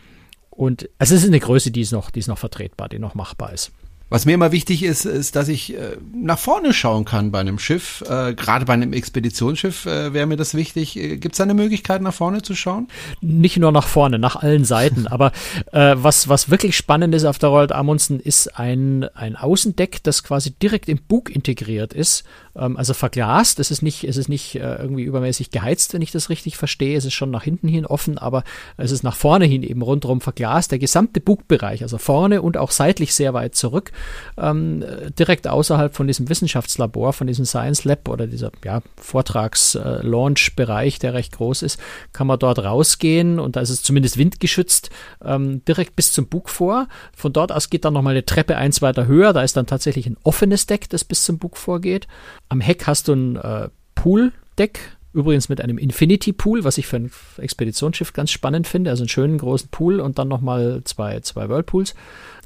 und 0.50 0.88
es 0.98 1.10
ist 1.10 1.26
eine 1.26 1.40
Größe, 1.40 1.70
die 1.70 1.80
ist 1.80 1.92
noch, 1.92 2.10
die 2.10 2.20
ist 2.20 2.28
noch 2.28 2.38
vertretbar, 2.38 2.88
die 2.88 2.98
noch 2.98 3.14
machbar 3.14 3.52
ist. 3.52 3.72
Was 4.12 4.26
mir 4.26 4.34
immer 4.34 4.52
wichtig 4.52 4.82
ist, 4.82 5.06
ist, 5.06 5.36
dass 5.36 5.48
ich 5.48 5.74
äh, 5.74 5.96
nach 6.14 6.38
vorne 6.38 6.74
schauen 6.74 7.06
kann 7.06 7.30
bei 7.30 7.40
einem 7.40 7.58
Schiff. 7.58 8.04
Äh, 8.06 8.34
Gerade 8.34 8.66
bei 8.66 8.74
einem 8.74 8.92
Expeditionsschiff 8.92 9.86
äh, 9.86 10.12
wäre 10.12 10.26
mir 10.26 10.36
das 10.36 10.52
wichtig. 10.52 10.92
Gibt 10.92 11.32
es 11.32 11.38
da 11.38 11.44
eine 11.44 11.54
Möglichkeit, 11.54 12.02
nach 12.02 12.12
vorne 12.12 12.42
zu 12.42 12.54
schauen? 12.54 12.88
Nicht 13.22 13.56
nur 13.56 13.72
nach 13.72 13.86
vorne, 13.88 14.18
nach 14.18 14.36
allen 14.36 14.66
Seiten. 14.66 15.06
Aber 15.06 15.32
was, 15.72 16.28
was 16.28 16.50
wirklich 16.50 16.76
spannend 16.76 17.14
ist 17.14 17.24
auf 17.24 17.38
der 17.38 17.48
Royal 17.48 17.72
Amundsen, 17.72 18.20
ist 18.20 18.58
ein, 18.58 19.04
ein 19.14 19.36
Außendeck, 19.36 20.02
das 20.02 20.22
quasi 20.22 20.50
direkt 20.50 20.90
im 20.90 20.98
Bug 20.98 21.30
integriert 21.34 21.94
ist 21.94 22.24
ähm, 22.56 22.76
also 22.76 22.94
verglast. 22.94 23.60
Es 23.60 23.70
ist 23.70 23.82
nicht, 23.82 24.04
es 24.04 24.16
ist 24.16 24.28
nicht 24.28 24.56
irgendwie 24.56 25.04
übermäßig 25.04 25.50
geheizt, 25.50 25.94
wenn 25.94 26.02
ich 26.02 26.10
das 26.10 26.28
richtig 26.28 26.56
verstehe. 26.56 26.96
Es 26.96 27.04
ist 27.04 27.14
schon 27.14 27.30
nach 27.30 27.44
hinten 27.44 27.68
hin 27.68 27.86
offen, 27.86 28.18
aber 28.18 28.44
es 28.76 28.90
ist 28.90 29.02
nach 29.02 29.16
vorne 29.16 29.46
hin 29.46 29.62
eben 29.62 29.82
rundherum 29.82 30.20
verglast. 30.20 30.70
Der 30.72 30.78
gesamte 30.78 31.20
Bugbereich, 31.20 31.82
also 31.82 31.98
vorne 31.98 32.42
und 32.42 32.56
auch 32.56 32.70
seitlich 32.70 33.14
sehr 33.14 33.34
weit 33.34 33.54
zurück, 33.54 33.92
ähm, 34.38 34.84
direkt 35.18 35.48
außerhalb 35.48 35.94
von 35.94 36.06
diesem 36.06 36.28
Wissenschaftslabor, 36.28 37.12
von 37.12 37.26
diesem 37.26 37.44
Science 37.44 37.84
Lab 37.84 38.08
oder 38.08 38.26
dieser 38.26 38.52
ja, 38.64 38.82
Vortrags-Launch-Bereich, 38.96 40.98
der 40.98 41.14
recht 41.14 41.32
groß 41.32 41.62
ist, 41.62 41.80
kann 42.12 42.26
man 42.26 42.38
dort 42.38 42.58
rausgehen 42.58 43.38
und 43.38 43.56
da 43.56 43.60
ist 43.60 43.70
es 43.70 43.82
zumindest 43.82 44.18
windgeschützt, 44.18 44.90
ähm, 45.24 45.64
direkt 45.64 45.96
bis 45.96 46.12
zum 46.12 46.26
Bug 46.26 46.48
vor. 46.48 46.88
Von 47.16 47.32
dort 47.32 47.52
aus 47.52 47.70
geht 47.70 47.84
dann 47.84 47.94
nochmal 47.94 48.12
eine 48.12 48.26
Treppe 48.26 48.56
eins 48.56 48.82
weiter 48.82 49.06
höher. 49.06 49.32
Da 49.32 49.42
ist 49.42 49.56
dann 49.56 49.66
tatsächlich 49.66 50.06
ein 50.06 50.16
offenes 50.22 50.66
Deck, 50.66 50.88
das 50.88 51.04
bis 51.04 51.24
zum 51.24 51.38
Bug 51.38 51.56
vorgeht. 51.56 52.06
Am 52.48 52.60
Heck 52.60 52.86
hast 52.86 53.08
du 53.08 53.14
ein 53.14 53.36
äh, 53.36 53.68
Pooldeck, 53.94 54.80
Übrigens 55.14 55.50
mit 55.50 55.60
einem 55.60 55.76
Infinity 55.76 56.32
Pool, 56.32 56.64
was 56.64 56.78
ich 56.78 56.86
für 56.86 56.96
ein 56.96 57.10
Expeditionsschiff 57.36 58.14
ganz 58.14 58.30
spannend 58.30 58.66
finde. 58.66 58.90
Also 58.90 59.02
einen 59.02 59.10
schönen 59.10 59.36
großen 59.36 59.68
Pool 59.68 60.00
und 60.00 60.18
dann 60.18 60.28
nochmal 60.28 60.80
zwei, 60.84 61.20
zwei 61.20 61.50
Whirlpools. 61.50 61.94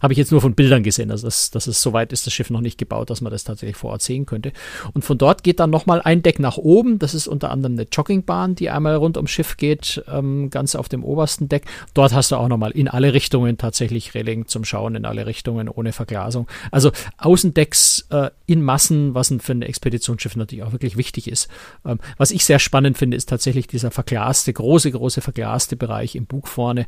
Habe 0.03 0.13
ich 0.13 0.19
jetzt 0.19 0.31
nur 0.31 0.41
von 0.41 0.55
Bildern 0.55 0.83
gesehen. 0.83 1.11
Also 1.11 1.27
das, 1.27 1.51
das 1.51 1.67
ist, 1.67 1.81
soweit 1.81 2.13
ist 2.13 2.27
das 2.27 2.35
Schiff 2.35 2.51
noch 2.51 2.61
nicht 2.61 2.77
gebaut, 2.79 3.09
dass 3.09 3.21
man 3.21 3.33
das 3.33 3.45
tatsächlich 3.45 3.77
vor 3.77 3.91
Ort 3.91 4.03
sehen 4.03 4.27
könnte. 4.27 4.53
Und 4.93 5.05
von 5.05 5.17
dort 5.17 5.43
geht 5.43 5.59
dann 5.59 5.71
nochmal 5.71 6.03
ein 6.03 6.23
Deck 6.23 6.39
nach 6.39 6.59
oben. 6.59 6.99
Das 6.99 7.15
ist 7.15 7.27
unter 7.27 7.51
anderem 7.51 7.75
eine 7.75 7.87
Joggingbahn, 7.91 8.55
die 8.55 8.69
einmal 8.69 8.97
rund 8.97 9.17
ums 9.17 9.31
Schiff 9.31 9.57
geht, 9.57 10.05
ähm, 10.09 10.51
ganz 10.51 10.75
auf 10.75 10.89
dem 10.89 11.03
obersten 11.03 11.49
Deck. 11.49 11.65
Dort 11.95 12.13
hast 12.13 12.31
du 12.31 12.37
auch 12.37 12.49
nochmal 12.49 12.73
in 12.73 12.89
alle 12.89 13.15
Richtungen 13.15 13.57
tatsächlich 13.57 14.15
Reling 14.15 14.47
zum 14.47 14.65
Schauen, 14.65 14.97
in 14.97 15.07
alle 15.07 15.27
Richtungen 15.27 15.69
ohne 15.69 15.93
Verglasung. 15.93 16.47
Also 16.71 16.93
Außendecks 17.19 18.09
äh, 18.11 18.31
in 18.47 18.63
Massen, 18.63 19.15
was 19.15 19.33
für 19.39 19.53
ein 19.53 19.63
Expeditionsschiff 19.63 20.37
natürlich 20.37 20.65
auch 20.65 20.73
wirklich 20.73 20.97
wichtig 20.97 21.29
ist. 21.29 21.49
Ähm, 21.85 21.99
was 22.19 22.31
ich 22.31 22.45
sehr 22.45 22.59
spannend 22.59 22.99
finde, 22.99 23.17
ist 23.17 23.29
tatsächlich 23.29 23.67
dieser 23.67 23.91
verglaste, 23.91 24.53
große, 24.53 24.91
große 24.91 25.21
verglaste 25.21 25.77
Bereich 25.77 26.17
im 26.17 26.27
Bug 26.27 26.49
vorne 26.49 26.87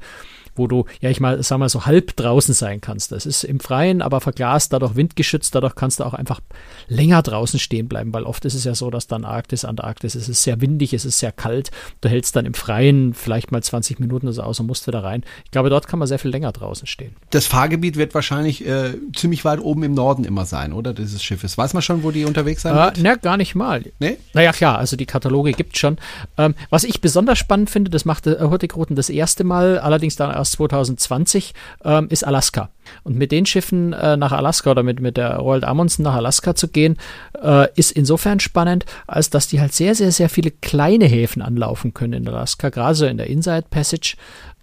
wo 0.59 0.67
du, 0.67 0.85
ja, 1.01 1.11
ich 1.11 1.21
mal, 1.21 1.43
sag 1.43 1.59
mal, 1.59 1.69
so 1.69 1.87
halb 1.87 2.17
draußen 2.17 2.55
sein 2.55 2.81
kannst. 2.81 3.13
Das 3.13 3.27
ist 3.27 3.45
im 3.45 3.61
Freien, 3.61 4.03
aber 4.03 4.21
verglast, 4.21 4.73
dadurch 4.73 4.97
windgeschützt, 4.97 5.55
dadurch 5.55 5.75
kannst 5.75 6.01
du 6.01 6.05
auch 6.05 6.15
einfach 6.15 6.41
länger 6.89 7.23
draußen 7.23 7.59
stehen 7.59 7.89
bleiben, 7.89 8.13
weil 8.13 8.25
oft 8.25 8.45
ist 8.45 8.55
es 8.55 8.65
ja 8.65 8.75
so, 8.75 8.91
dass 8.91 9.07
dann 9.07 9.25
Arktis, 9.25 9.65
Antarktis, 9.65 10.15
es 10.15 10.29
ist 10.29 10.43
sehr 10.43 10.61
windig, 10.61 10.93
es 10.93 11.05
ist 11.05 11.19
sehr 11.19 11.33
kalt. 11.33 11.71
Du 12.01 12.09
hältst 12.09 12.37
dann 12.37 12.47
im 12.47 12.55
Freien 12.55 13.15
vielleicht 13.15 13.53
mal 13.53 13.63
20 13.63 14.01
Minuten 14.01 14.27
oder 14.27 14.35
so 14.35 14.43
aus 14.43 14.61
und 14.61 14.67
musst 14.67 14.87
wieder 14.87 15.05
rein. 15.05 15.23
Ich 15.45 15.51
glaube, 15.51 15.71
dort 15.71 15.87
kann 15.87 15.99
man 15.99 16.09
sehr 16.09 16.19
viel 16.19 16.31
länger 16.31 16.53
draußen 16.53 16.87
stehen. 16.87 17.15
Das 17.31 17.47
Fahrgebiet 17.47 17.97
wird 17.97 18.15
wahrscheinlich 18.15 18.67
äh, 18.67 18.95
ziemlich 19.15 19.45
weit 19.45 19.61
oben 19.61 19.83
im 19.83 19.95
Norden 19.95 20.25
immer 20.25 20.45
sein, 20.45 20.73
oder? 20.73 20.93
Dieses 20.93 21.23
Schiffes. 21.23 21.59
Weiß 21.59 21.75
man 21.75 21.83
schon, 21.83 22.03
wo 22.03 22.11
die 22.11 22.25
unterwegs 22.25 22.63
sein 22.63 22.75
äh? 22.77 22.93
Na, 23.01 23.15
gar 23.17 23.37
nicht 23.37 23.55
mal. 23.55 23.85
Nee? 23.99 24.19
Naja, 24.33 24.53
klar, 24.53 24.79
also 24.79 24.97
die 24.97 25.07
Kataloge 25.07 25.53
gibt 25.53 25.75
es 25.75 25.81
schon. 25.81 25.97
Ähm, 26.37 26.55
was 26.71 26.85
ich 26.85 27.01
besonders 27.01 27.39
spannend 27.39 27.71
finde, 27.71 27.91
das 27.91 28.05
machte 28.05 28.39
Hurtigruten 28.51 28.97
das 28.97 29.11
erste 29.11 29.45
Mal, 29.45 29.79
allerdings 29.79 30.17
dann 30.17 30.31
erst 30.49 30.53
2020 30.55 31.55
ähm, 31.85 32.09
ist 32.11 32.27
Alaska. 32.27 32.71
Und 33.05 33.17
mit 33.17 33.33
den 33.33 33.45
Schiffen 33.45 33.93
äh, 33.93 34.17
nach 34.17 34.33
Alaska 34.33 34.71
oder 34.71 34.83
mit, 34.83 35.01
mit 35.01 35.19
der 35.19 35.37
Royal 35.37 35.65
Amundsen 35.65 36.03
nach 36.05 36.15
Alaska 36.15 36.55
zu 36.55 36.69
gehen, 36.69 36.97
äh, 37.43 37.69
ist 37.75 37.93
insofern 37.93 38.41
spannend, 38.41 38.87
als 39.07 39.29
dass 39.29 39.47
die 39.47 39.61
halt 39.61 39.75
sehr, 39.75 39.95
sehr, 39.95 40.11
sehr 40.11 40.31
viele 40.31 40.51
kleine 40.51 41.05
Häfen 41.05 41.43
anlaufen 41.43 41.93
können 41.93 42.15
in 42.15 42.29
Alaska, 42.29 42.71
gerade 42.71 42.95
so 42.95 43.05
in 43.05 43.19
der 43.19 43.27
Inside 43.27 43.67
Passage 43.69 44.17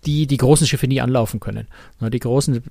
die 0.05 0.27
die 0.27 0.37
großen 0.37 0.67
Schiffe 0.67 0.87
nie 0.87 1.01
anlaufen 1.01 1.39
können. 1.39 1.67
Die 1.99 2.19
großen, 2.19 2.61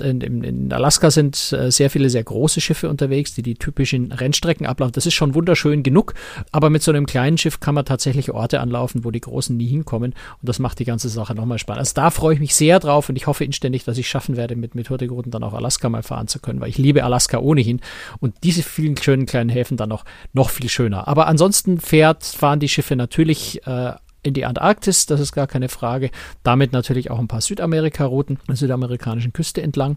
in 0.00 0.72
Alaska 0.72 1.10
sind 1.10 1.52
äh, 1.52 1.70
sehr 1.70 1.90
viele 1.90 2.10
sehr 2.10 2.24
große 2.24 2.60
Schiffe 2.60 2.88
unterwegs, 2.88 3.34
die 3.34 3.42
die 3.42 3.54
typischen 3.54 4.12
Rennstrecken 4.12 4.66
ablaufen. 4.66 4.92
Das 4.92 5.06
ist 5.06 5.14
schon 5.14 5.34
wunderschön 5.34 5.82
genug, 5.82 6.14
aber 6.52 6.70
mit 6.70 6.82
so 6.82 6.90
einem 6.90 7.06
kleinen 7.06 7.38
Schiff 7.38 7.60
kann 7.60 7.74
man 7.74 7.84
tatsächlich 7.84 8.30
Orte 8.30 8.60
anlaufen, 8.60 9.04
wo 9.04 9.10
die 9.10 9.20
großen 9.20 9.56
nie 9.56 9.66
hinkommen 9.66 10.12
und 10.12 10.48
das 10.48 10.58
macht 10.58 10.78
die 10.78 10.84
ganze 10.84 11.08
Sache 11.08 11.34
nochmal 11.34 11.58
spannend. 11.58 11.80
Also 11.80 11.92
da 11.94 12.10
freue 12.10 12.34
ich 12.34 12.40
mich 12.40 12.54
sehr 12.54 12.80
drauf 12.80 13.08
und 13.08 13.16
ich 13.16 13.26
hoffe 13.26 13.44
inständig, 13.44 13.84
dass 13.84 13.98
ich 13.98 14.08
schaffen 14.08 14.36
werde, 14.36 14.56
mit, 14.56 14.74
mit 14.74 14.88
Hurtigruten 14.90 15.30
dann 15.30 15.42
auch 15.42 15.54
Alaska 15.54 15.88
mal 15.88 16.02
fahren 16.02 16.28
zu 16.28 16.38
können, 16.40 16.60
weil 16.60 16.70
ich 16.70 16.78
liebe 16.78 17.04
Alaska 17.04 17.38
ohnehin 17.38 17.80
und 18.20 18.34
diese 18.42 18.62
vielen 18.62 18.96
schönen 18.96 19.26
kleinen 19.26 19.50
Häfen 19.50 19.76
dann 19.76 19.88
noch, 19.88 20.04
noch 20.32 20.50
viel 20.50 20.68
schöner. 20.68 21.08
Aber 21.08 21.26
ansonsten 21.26 21.80
fährt, 21.80 22.24
fahren 22.24 22.60
die 22.60 22.68
Schiffe 22.68 22.96
natürlich 22.96 23.66
äh, 23.66 23.92
in 24.28 24.34
die 24.34 24.44
Antarktis, 24.44 25.06
das 25.06 25.20
ist 25.20 25.32
gar 25.32 25.46
keine 25.46 25.68
Frage. 25.68 26.10
Damit 26.42 26.72
natürlich 26.72 27.10
auch 27.10 27.18
ein 27.18 27.28
paar 27.28 27.40
Südamerika-Routen, 27.40 28.38
südamerikanischen 28.52 29.32
Küste 29.32 29.62
entlang. 29.62 29.96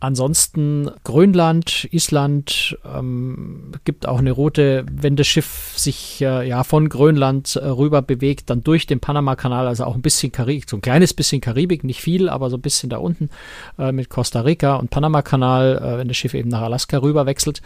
Ansonsten 0.00 0.90
Grönland, 1.04 1.88
Island, 1.90 2.76
ähm, 2.84 3.72
gibt 3.84 4.06
auch 4.06 4.18
eine 4.18 4.32
Route, 4.32 4.84
wenn 4.90 5.16
das 5.16 5.26
Schiff 5.26 5.72
sich 5.76 6.20
äh, 6.20 6.46
ja 6.46 6.64
von 6.64 6.88
Grönland 6.88 7.56
äh, 7.56 7.66
rüber 7.66 8.02
bewegt, 8.02 8.50
dann 8.50 8.62
durch 8.62 8.86
den 8.86 9.00
Panama-Kanal, 9.00 9.66
also 9.66 9.84
auch 9.84 9.94
ein 9.94 10.02
bisschen 10.02 10.32
Karibik, 10.32 10.68
so 10.68 10.76
ein 10.76 10.82
kleines 10.82 11.14
bisschen 11.14 11.40
Karibik, 11.40 11.84
nicht 11.84 12.00
viel, 12.00 12.28
aber 12.28 12.50
so 12.50 12.56
ein 12.56 12.62
bisschen 12.62 12.90
da 12.90 12.98
unten 12.98 13.30
äh, 13.78 13.92
mit 13.92 14.10
Costa 14.10 14.40
Rica 14.40 14.76
und 14.76 14.90
Panama-Kanal, 14.90 15.78
äh, 15.78 15.98
wenn 15.98 16.08
das 16.08 16.16
Schiff 16.16 16.34
eben 16.34 16.48
nach 16.48 16.62
Alaska 16.62 16.98
rüber 16.98 17.26
wechselt. 17.26 17.62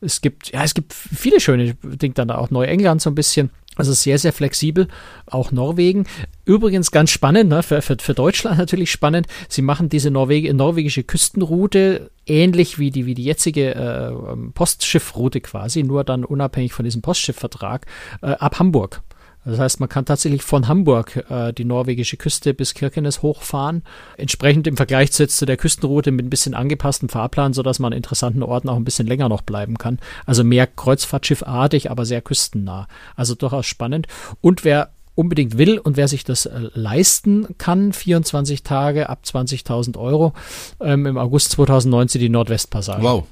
Es 0.00 0.20
gibt, 0.20 0.52
ja, 0.52 0.62
es 0.62 0.74
gibt 0.74 0.92
viele 0.92 1.40
schöne 1.40 1.74
Dinge 1.82 2.14
dann 2.14 2.28
da 2.28 2.36
auch 2.36 2.50
Neuengland 2.50 3.00
so 3.00 3.10
ein 3.10 3.14
bisschen. 3.14 3.50
Also 3.76 3.92
sehr, 3.92 4.18
sehr 4.18 4.32
flexibel, 4.32 4.88
auch 5.26 5.52
Norwegen. 5.52 6.06
Übrigens 6.44 6.90
ganz 6.90 7.10
spannend, 7.10 7.50
ne, 7.50 7.62
für, 7.62 7.82
für, 7.82 7.96
für 8.00 8.14
Deutschland 8.14 8.58
natürlich 8.58 8.90
spannend. 8.90 9.26
Sie 9.48 9.62
machen 9.62 9.88
diese 9.88 10.10
Norweg 10.10 10.52
norwegische 10.52 11.04
Küstenroute 11.04 12.10
ähnlich 12.26 12.78
wie 12.78 12.90
die, 12.90 13.06
wie 13.06 13.14
die 13.14 13.24
jetzige 13.24 13.74
äh, 13.74 14.36
Postschiffroute 14.54 15.40
quasi, 15.40 15.82
nur 15.82 16.04
dann 16.04 16.24
unabhängig 16.24 16.72
von 16.72 16.84
diesem 16.84 17.02
Postschiffvertrag, 17.02 17.86
äh, 18.22 18.32
ab 18.32 18.58
Hamburg. 18.58 19.02
Das 19.46 19.60
heißt, 19.60 19.78
man 19.78 19.88
kann 19.88 20.04
tatsächlich 20.04 20.42
von 20.42 20.66
Hamburg 20.66 21.24
äh, 21.30 21.52
die 21.52 21.64
norwegische 21.64 22.16
Küste 22.16 22.52
bis 22.52 22.74
Kirkenes 22.74 23.22
hochfahren. 23.22 23.84
Entsprechend 24.16 24.66
im 24.66 24.76
Vergleich 24.76 25.12
zu, 25.12 25.28
zu 25.28 25.46
der 25.46 25.56
Küstenroute 25.56 26.10
mit 26.10 26.26
ein 26.26 26.30
bisschen 26.30 26.54
angepasstem 26.54 27.08
Fahrplan, 27.08 27.52
sodass 27.52 27.78
man 27.78 27.92
an 27.92 27.96
interessanten 27.96 28.42
Orten 28.42 28.68
auch 28.68 28.76
ein 28.76 28.84
bisschen 28.84 29.06
länger 29.06 29.28
noch 29.28 29.42
bleiben 29.42 29.78
kann. 29.78 30.00
Also 30.26 30.42
mehr 30.42 30.66
Kreuzfahrtschiffartig, 30.66 31.90
aber 31.92 32.04
sehr 32.04 32.22
küstennah. 32.22 32.88
Also 33.14 33.36
durchaus 33.36 33.66
spannend. 33.66 34.08
Und 34.40 34.64
wer 34.64 34.90
unbedingt 35.14 35.56
will 35.56 35.78
und 35.78 35.96
wer 35.96 36.08
sich 36.08 36.24
das 36.24 36.46
äh, 36.46 36.68
leisten 36.74 37.56
kann, 37.56 37.92
24 37.92 38.64
Tage 38.64 39.08
ab 39.08 39.20
20.000 39.24 39.96
Euro, 39.96 40.34
ähm, 40.80 41.06
im 41.06 41.18
August 41.18 41.52
2019 41.52 42.20
die 42.20 42.28
Nordwestpassage. 42.28 43.02
Wow. 43.02 43.24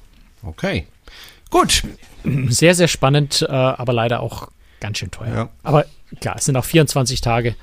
Okay. 0.43 0.87
Gut. 1.49 1.83
Sehr, 2.47 2.73
sehr 2.73 2.87
spannend, 2.87 3.45
äh, 3.47 3.51
aber 3.51 3.93
leider 3.93 4.21
auch 4.21 4.47
ganz 4.85 4.99
schön 4.99 5.11
teuer. 5.11 5.35
Ja. 5.35 5.49
Aber 5.63 5.85
klar, 6.21 6.35
es 6.37 6.45
sind 6.45 6.55
auch 6.55 6.65
24 6.65 7.21
Tage 7.21 7.55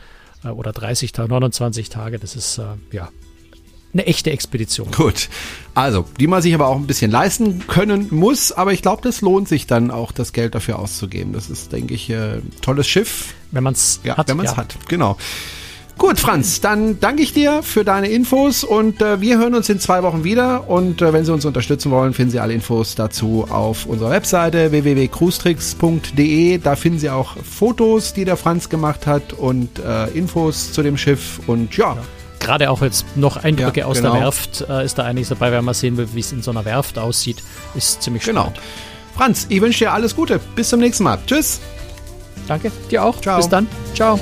äh, 0.44 0.48
oder 0.48 0.72
30 0.72 1.12
Tage, 1.12 1.28
29 1.28 1.88
Tage. 1.88 2.18
Das 2.18 2.34
ist 2.34 2.58
äh, 2.58 2.64
ja 2.90 3.08
eine 3.92 4.06
echte 4.06 4.30
Expedition. 4.30 4.90
Gut. 4.90 5.28
Also, 5.74 6.06
die 6.18 6.26
man 6.26 6.42
sich 6.42 6.54
aber 6.54 6.66
auch 6.68 6.76
ein 6.76 6.86
bisschen 6.86 7.10
leisten 7.10 7.66
können 7.66 8.08
muss, 8.10 8.50
aber 8.50 8.72
ich 8.72 8.82
glaube, 8.82 9.02
das 9.02 9.20
lohnt 9.20 9.48
sich 9.48 9.66
dann 9.66 9.90
auch, 9.90 10.12
das 10.12 10.32
Geld 10.32 10.54
dafür 10.54 10.78
auszugeben. 10.78 11.32
Das 11.32 11.50
ist, 11.50 11.72
denke 11.72 11.94
ich, 11.94 12.10
ein 12.10 12.16
äh, 12.16 12.40
tolles 12.62 12.88
Schiff. 12.88 13.34
Wenn 13.50 13.62
man 13.62 13.74
es 13.74 14.00
ja, 14.02 14.16
hat. 14.16 14.28
Wenn 14.28 14.38
man 14.38 14.46
es 14.46 14.52
ja. 14.52 14.56
hat, 14.56 14.76
genau. 14.88 15.16
Gut, 15.98 16.18
Franz, 16.18 16.60
dann 16.60 16.98
danke 17.00 17.22
ich 17.22 17.32
dir 17.32 17.62
für 17.62 17.84
deine 17.84 18.08
Infos 18.08 18.64
und 18.64 19.00
äh, 19.00 19.20
wir 19.20 19.38
hören 19.38 19.54
uns 19.54 19.68
in 19.68 19.78
zwei 19.78 20.02
Wochen 20.02 20.24
wieder. 20.24 20.68
Und 20.68 21.00
äh, 21.00 21.12
wenn 21.12 21.24
Sie 21.24 21.32
uns 21.32 21.44
unterstützen 21.44 21.92
wollen, 21.92 22.12
finden 22.12 22.32
Sie 22.32 22.40
alle 22.40 22.54
Infos 22.54 22.94
dazu 22.94 23.46
auf 23.48 23.86
unserer 23.86 24.10
Webseite 24.10 24.72
www.cruestricks.de. 24.72 26.58
Da 26.58 26.76
finden 26.76 26.98
Sie 26.98 27.08
auch 27.10 27.36
Fotos, 27.38 28.14
die 28.14 28.24
der 28.24 28.36
Franz 28.36 28.68
gemacht 28.68 29.06
hat 29.06 29.32
und 29.32 29.78
äh, 29.78 30.08
Infos 30.08 30.72
zu 30.72 30.82
dem 30.82 30.96
Schiff 30.96 31.40
und 31.46 31.76
ja. 31.76 31.94
ja. 31.94 32.02
Gerade 32.40 32.70
auch 32.70 32.82
jetzt 32.82 33.06
noch 33.14 33.36
Eindrücke 33.36 33.80
ja, 33.80 33.86
aus 33.86 33.98
genau. 33.98 34.14
der 34.14 34.22
Werft 34.22 34.64
äh, 34.68 34.84
ist 34.84 34.98
da 34.98 35.04
einiges 35.04 35.28
dabei, 35.28 35.52
wenn 35.52 35.64
man 35.64 35.74
sehen 35.74 35.96
will, 35.96 36.08
wie 36.14 36.20
es 36.20 36.32
in 36.32 36.42
so 36.42 36.50
einer 36.50 36.64
Werft 36.64 36.98
aussieht. 36.98 37.40
Ist 37.76 38.02
ziemlich 38.02 38.24
genau. 38.24 38.40
spannend. 38.40 38.56
Genau. 38.56 39.16
Franz, 39.16 39.46
ich 39.48 39.60
wünsche 39.60 39.84
dir 39.84 39.92
alles 39.92 40.16
Gute. 40.16 40.40
Bis 40.56 40.70
zum 40.70 40.80
nächsten 40.80 41.04
Mal. 41.04 41.18
Tschüss. 41.26 41.60
Danke, 42.48 42.72
dir 42.90 43.04
auch. 43.04 43.20
Ciao. 43.20 43.36
Bis 43.36 43.48
dann. 43.48 43.68
Ciao. 43.94 44.18